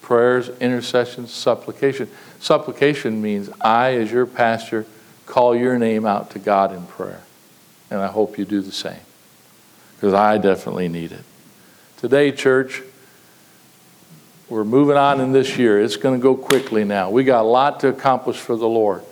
Prayers, 0.00 0.48
intercessions, 0.60 1.30
supplication. 1.30 2.08
Supplication 2.40 3.20
means 3.20 3.50
I, 3.60 3.96
as 3.96 4.10
your 4.10 4.24
pastor, 4.24 4.86
call 5.26 5.54
your 5.54 5.78
name 5.78 6.06
out 6.06 6.30
to 6.30 6.38
God 6.38 6.72
in 6.72 6.86
prayer. 6.86 7.20
And 7.90 8.00
I 8.00 8.06
hope 8.06 8.38
you 8.38 8.46
do 8.46 8.62
the 8.62 8.72
same, 8.72 9.02
because 9.96 10.14
I 10.14 10.38
definitely 10.38 10.88
need 10.88 11.12
it. 11.12 11.24
Today, 11.98 12.32
church, 12.32 12.80
we're 14.48 14.64
moving 14.64 14.96
on 14.96 15.20
in 15.20 15.32
this 15.32 15.58
year. 15.58 15.80
It's 15.80 15.96
going 15.96 16.18
to 16.18 16.22
go 16.22 16.34
quickly 16.34 16.84
now. 16.84 17.10
We 17.10 17.24
got 17.24 17.42
a 17.42 17.48
lot 17.48 17.80
to 17.80 17.88
accomplish 17.88 18.38
for 18.38 18.56
the 18.56 18.68
Lord. 18.68 19.02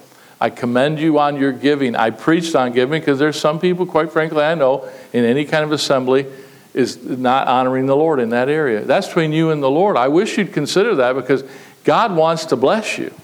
I 0.41 0.51
commend 0.51 0.99
you 0.99 1.19
on 1.19 1.37
your 1.37 1.53
giving. 1.53 1.95
I 1.95 2.11
preached 2.11 2.55
on 2.55 2.73
giving 2.73 3.01
because 3.01 3.19
there's 3.19 3.39
some 3.39 3.59
people, 3.59 3.87
quite 3.87 4.13
frankly, 4.13 4.43
I 4.43 4.55
know 4.55 4.89
in 5.13 5.25
any 5.25 5.45
kind 5.45 5.65
of 5.65 5.73
assembly 5.73 6.27
is 6.75 7.03
not 7.03 7.49
honoring 7.49 7.87
the 7.87 7.97
Lord 7.97 8.21
in 8.21 8.31
that 8.31 8.49
area. 8.49 8.83
That's 8.83 9.07
between 9.07 9.33
you 9.33 9.51
and 9.51 9.63
the 9.63 9.71
Lord. 9.71 9.97
I 9.97 10.09
wish 10.09 10.37
you'd 10.37 10.53
consider 10.53 10.95
that 10.97 11.15
because 11.15 11.43
God 11.85 12.15
wants 12.15 12.47
to 12.47 12.57
bless 12.57 12.99
you. 12.99 13.15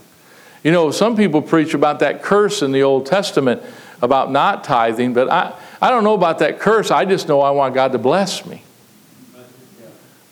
You 0.65 0.71
know, 0.71 0.91
some 0.91 1.17
people 1.17 1.43
preach 1.43 1.75
about 1.75 1.99
that 2.01 2.23
curse 2.23 2.63
in 2.63 2.73
the 2.73 2.83
Old 2.83 3.07
Testament 3.07 3.63
about 4.01 4.31
not 4.31 4.65
tithing, 4.65 5.13
but 5.13 5.31
I, 5.31 5.55
I 5.81 5.91
don't 5.91 6.05
know 6.05 6.15
about 6.15 6.39
that 6.39 6.61
curse. 6.61 6.91
I 6.91 7.05
just 7.05 7.29
know 7.29 7.41
I 7.41 7.51
want 7.51 7.75
God 7.75 7.93
to 7.93 7.99
bless 7.99 8.47
me. 8.47 8.63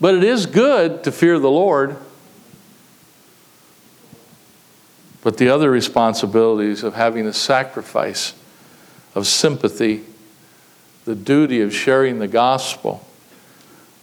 But 0.01 0.15
it 0.15 0.25
is 0.25 0.47
good 0.47 1.05
to 1.05 1.13
fear 1.13 1.39
the 1.39 1.51
Lord. 1.51 1.97
But 5.23 5.37
the 5.37 5.51
other 5.51 5.71
responsibilities 5.71 6.83
of 6.83 6.95
having 6.95 7.27
a 7.27 7.33
sacrifice 7.33 8.35
of 9.15 9.27
sympathy, 9.27 10.05
the 11.05 11.15
duty 11.15 11.61
of 11.61 11.75
sharing 11.75 12.19
the 12.19 12.29
gospel, 12.29 13.07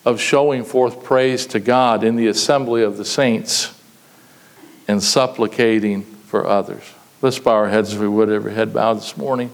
of 0.05 0.21
showing 0.21 0.63
forth 0.63 1.03
praise 1.03 1.47
to 1.47 1.59
God 1.59 2.03
in 2.03 2.15
the 2.15 2.27
assembly 2.27 2.83
of 2.83 2.97
the 2.97 3.05
saints 3.05 3.73
and 4.87 5.01
supplicating 5.01 6.03
for 6.03 6.45
others. 6.45 6.83
Let's 7.21 7.39
bow 7.39 7.53
our 7.53 7.69
heads 7.69 7.93
if 7.93 7.99
we 7.99 8.07
would, 8.07 8.29
every 8.29 8.53
head 8.53 8.73
bowed 8.73 8.95
this 8.95 9.17
morning. 9.17 9.51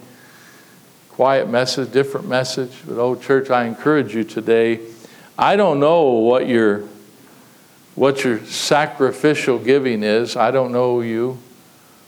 Quiet 1.10 1.48
message, 1.48 1.92
different 1.92 2.28
message. 2.28 2.72
But, 2.86 3.00
oh, 3.00 3.16
church, 3.16 3.50
I 3.50 3.66
encourage 3.66 4.14
you 4.14 4.24
today. 4.24 4.80
I 5.38 5.56
don't 5.56 5.80
know 5.80 6.12
what 6.12 6.48
your, 6.48 6.84
what 7.96 8.24
your 8.24 8.44
sacrificial 8.46 9.58
giving 9.58 10.04
is. 10.04 10.36
I 10.36 10.52
don't 10.52 10.72
know 10.72 11.02
you 11.02 11.40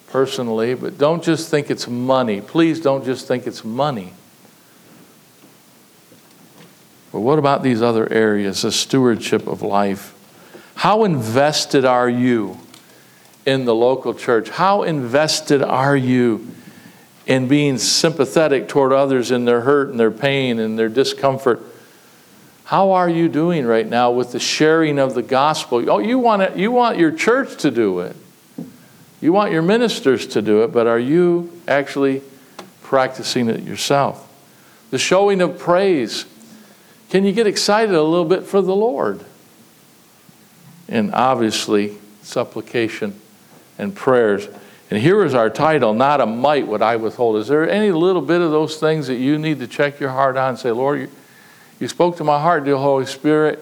personally, 0.10 0.76
but 0.76 0.98
don't 0.98 1.24
just 1.24 1.50
think 1.50 1.70
it's 1.70 1.88
money. 1.88 2.42
Please 2.42 2.80
don't 2.80 3.04
just 3.04 3.28
think 3.28 3.48
it's 3.48 3.66
money. 3.66 4.14
But 7.12 7.22
what 7.22 7.40
about 7.40 7.64
these 7.64 7.82
other 7.82 8.12
areas, 8.12 8.62
the 8.62 8.72
stewardship 8.72 9.48
of 9.48 9.62
life? 9.62 10.14
How 10.76 11.04
invested 11.04 11.86
are 11.86 12.10
you 12.10 12.60
in 13.46 13.66
the 13.66 13.74
local 13.74 14.14
church? 14.14 14.50
How 14.50 14.84
invested 14.84 15.64
are 15.64 15.96
you 15.96 16.54
in 17.26 17.48
being 17.48 17.78
sympathetic 17.78 18.68
toward 18.68 18.92
others 18.92 19.32
in 19.32 19.46
their 19.46 19.62
hurt 19.62 19.90
and 19.90 20.00
their 20.00 20.12
pain 20.12 20.60
and 20.60 20.78
their 20.78 20.90
discomfort? 20.90 21.64
How 22.66 22.94
are 22.94 23.10
you 23.10 23.30
doing 23.30 23.66
right 23.68 23.88
now 23.88 24.10
with 24.10 24.32
the 24.32 24.40
sharing 24.40 24.98
of 24.98 25.14
the 25.14 25.22
gospel? 25.22 25.88
Oh, 25.90 26.00
you 26.00 26.18
want, 26.18 26.42
it, 26.42 26.58
you 26.58 26.72
want 26.72 26.98
your 26.98 27.12
church 27.12 27.58
to 27.58 27.70
do 27.70 28.00
it. 28.00 28.16
You 29.22 29.32
want 29.32 29.52
your 29.52 29.62
ministers 29.62 30.26
to 30.28 30.42
do 30.42 30.64
it, 30.64 30.72
but 30.72 30.88
are 30.88 31.00
you 31.00 31.62
actually 31.68 32.24
practicing 32.82 33.50
it 33.50 33.62
yourself? 33.62 34.28
The 34.90 34.98
showing 34.98 35.42
of 35.42 35.60
praise. 35.60 36.26
Can 37.12 37.24
you 37.24 37.34
get 37.34 37.46
excited 37.46 37.94
a 37.94 38.02
little 38.02 38.26
bit 38.26 38.44
for 38.44 38.64
the 38.64 38.76
Lord? 38.76 39.24
And 40.90 41.14
obviously, 41.14 41.98
supplication 42.24 43.20
and 43.78 43.96
prayers. 43.96 44.48
And 44.90 45.00
here 45.00 45.24
is 45.24 45.36
our 45.36 45.52
title, 45.52 45.94
Not 45.94 46.20
a 46.20 46.26
Mite 46.26 46.66
Would 46.68 46.82
I 46.82 46.96
Withhold. 46.96 47.38
Is 47.38 47.48
there 47.48 47.70
any 47.70 47.92
little 47.92 48.22
bit 48.22 48.42
of 48.42 48.50
those 48.50 48.78
things 48.78 49.06
that 49.06 49.18
you 49.18 49.38
need 49.38 49.60
to 49.60 49.68
check 49.68 50.00
your 50.00 50.12
heart 50.12 50.36
on 50.36 50.50
and 50.50 50.60
say, 50.60 50.72
Lord, 50.72 51.12
you, 51.86 51.90
spoke 51.90 52.18
to 52.18 52.24
my 52.24 52.42
heart, 52.42 52.64
dear 52.64 52.78
Holy 52.78 53.06
Spirit. 53.06 53.60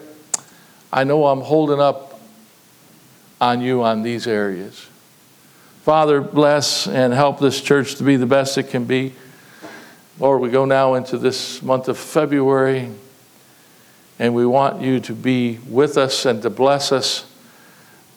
I 0.93 1.03
know 1.03 1.27
I'm 1.27 1.41
holding 1.41 1.81
up 1.81 2.21
on 3.41 3.59
you 3.59 3.83
on 3.83 4.01
these 4.01 4.27
areas. 4.27 4.87
Father, 5.81 6.21
bless 6.21 6.87
and 6.87 7.11
help 7.11 7.41
this 7.41 7.59
church 7.59 7.95
to 7.95 8.03
be 8.03 8.15
the 8.15 8.25
best 8.25 8.57
it 8.57 8.69
can 8.69 8.85
be. 8.85 9.13
Lord, 10.19 10.39
we 10.39 10.49
go 10.49 10.63
now 10.63 10.93
into 10.93 11.17
this 11.17 11.61
month 11.61 11.89
of 11.89 11.97
February, 11.97 12.91
and 14.19 14.33
we 14.33 14.45
want 14.45 14.81
you 14.81 15.01
to 15.01 15.13
be 15.13 15.59
with 15.67 15.97
us 15.97 16.25
and 16.25 16.41
to 16.43 16.49
bless 16.49 16.93
us. 16.93 17.29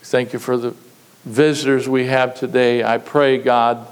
Thank 0.03 0.33
you 0.33 0.39
for 0.39 0.57
the 0.57 0.77
visitors 1.25 1.89
we 1.89 2.07
have 2.07 2.37
today. 2.37 2.85
I 2.85 2.99
pray, 2.99 3.39
God, 3.39 3.85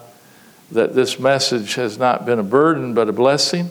that 0.70 0.94
this 0.94 1.18
message 1.18 1.74
has 1.74 1.98
not 1.98 2.24
been 2.24 2.38
a 2.38 2.44
burden 2.44 2.94
but 2.94 3.08
a 3.08 3.12
blessing. 3.12 3.70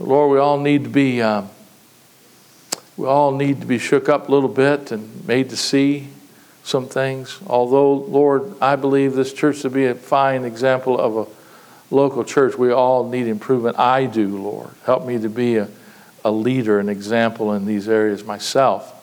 Lord, 0.00 0.32
we 0.32 0.38
all 0.38 0.58
need 0.58 0.84
to 0.84 0.90
be 0.90 1.20
uh, 1.20 1.42
we 2.96 3.06
all 3.06 3.32
need 3.32 3.60
to 3.60 3.66
be 3.66 3.78
shook 3.78 4.08
up 4.08 4.28
a 4.28 4.32
little 4.32 4.48
bit 4.48 4.92
and 4.92 5.26
made 5.26 5.50
to 5.50 5.56
see 5.56 6.08
some 6.64 6.86
things. 6.86 7.38
Although, 7.46 7.94
Lord, 7.94 8.54
I 8.60 8.76
believe 8.76 9.14
this 9.14 9.32
church 9.32 9.62
to 9.62 9.70
be 9.70 9.86
a 9.86 9.94
fine 9.94 10.44
example 10.44 10.98
of 10.98 11.28
a 11.28 11.94
local 11.94 12.24
church, 12.24 12.56
we 12.56 12.72
all 12.72 13.08
need 13.08 13.26
improvement. 13.26 13.78
I 13.78 14.06
do, 14.06 14.38
Lord. 14.38 14.70
Help 14.84 15.06
me 15.06 15.18
to 15.18 15.28
be 15.28 15.56
a, 15.56 15.68
a 16.24 16.30
leader, 16.30 16.78
an 16.78 16.88
example 16.88 17.52
in 17.52 17.66
these 17.66 17.88
areas 17.88 18.24
myself. 18.24 18.96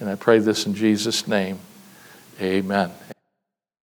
And 0.00 0.08
I 0.08 0.14
pray 0.14 0.38
this 0.38 0.66
in 0.66 0.74
Jesus' 0.74 1.26
name. 1.26 1.58
Amen. 2.40 2.90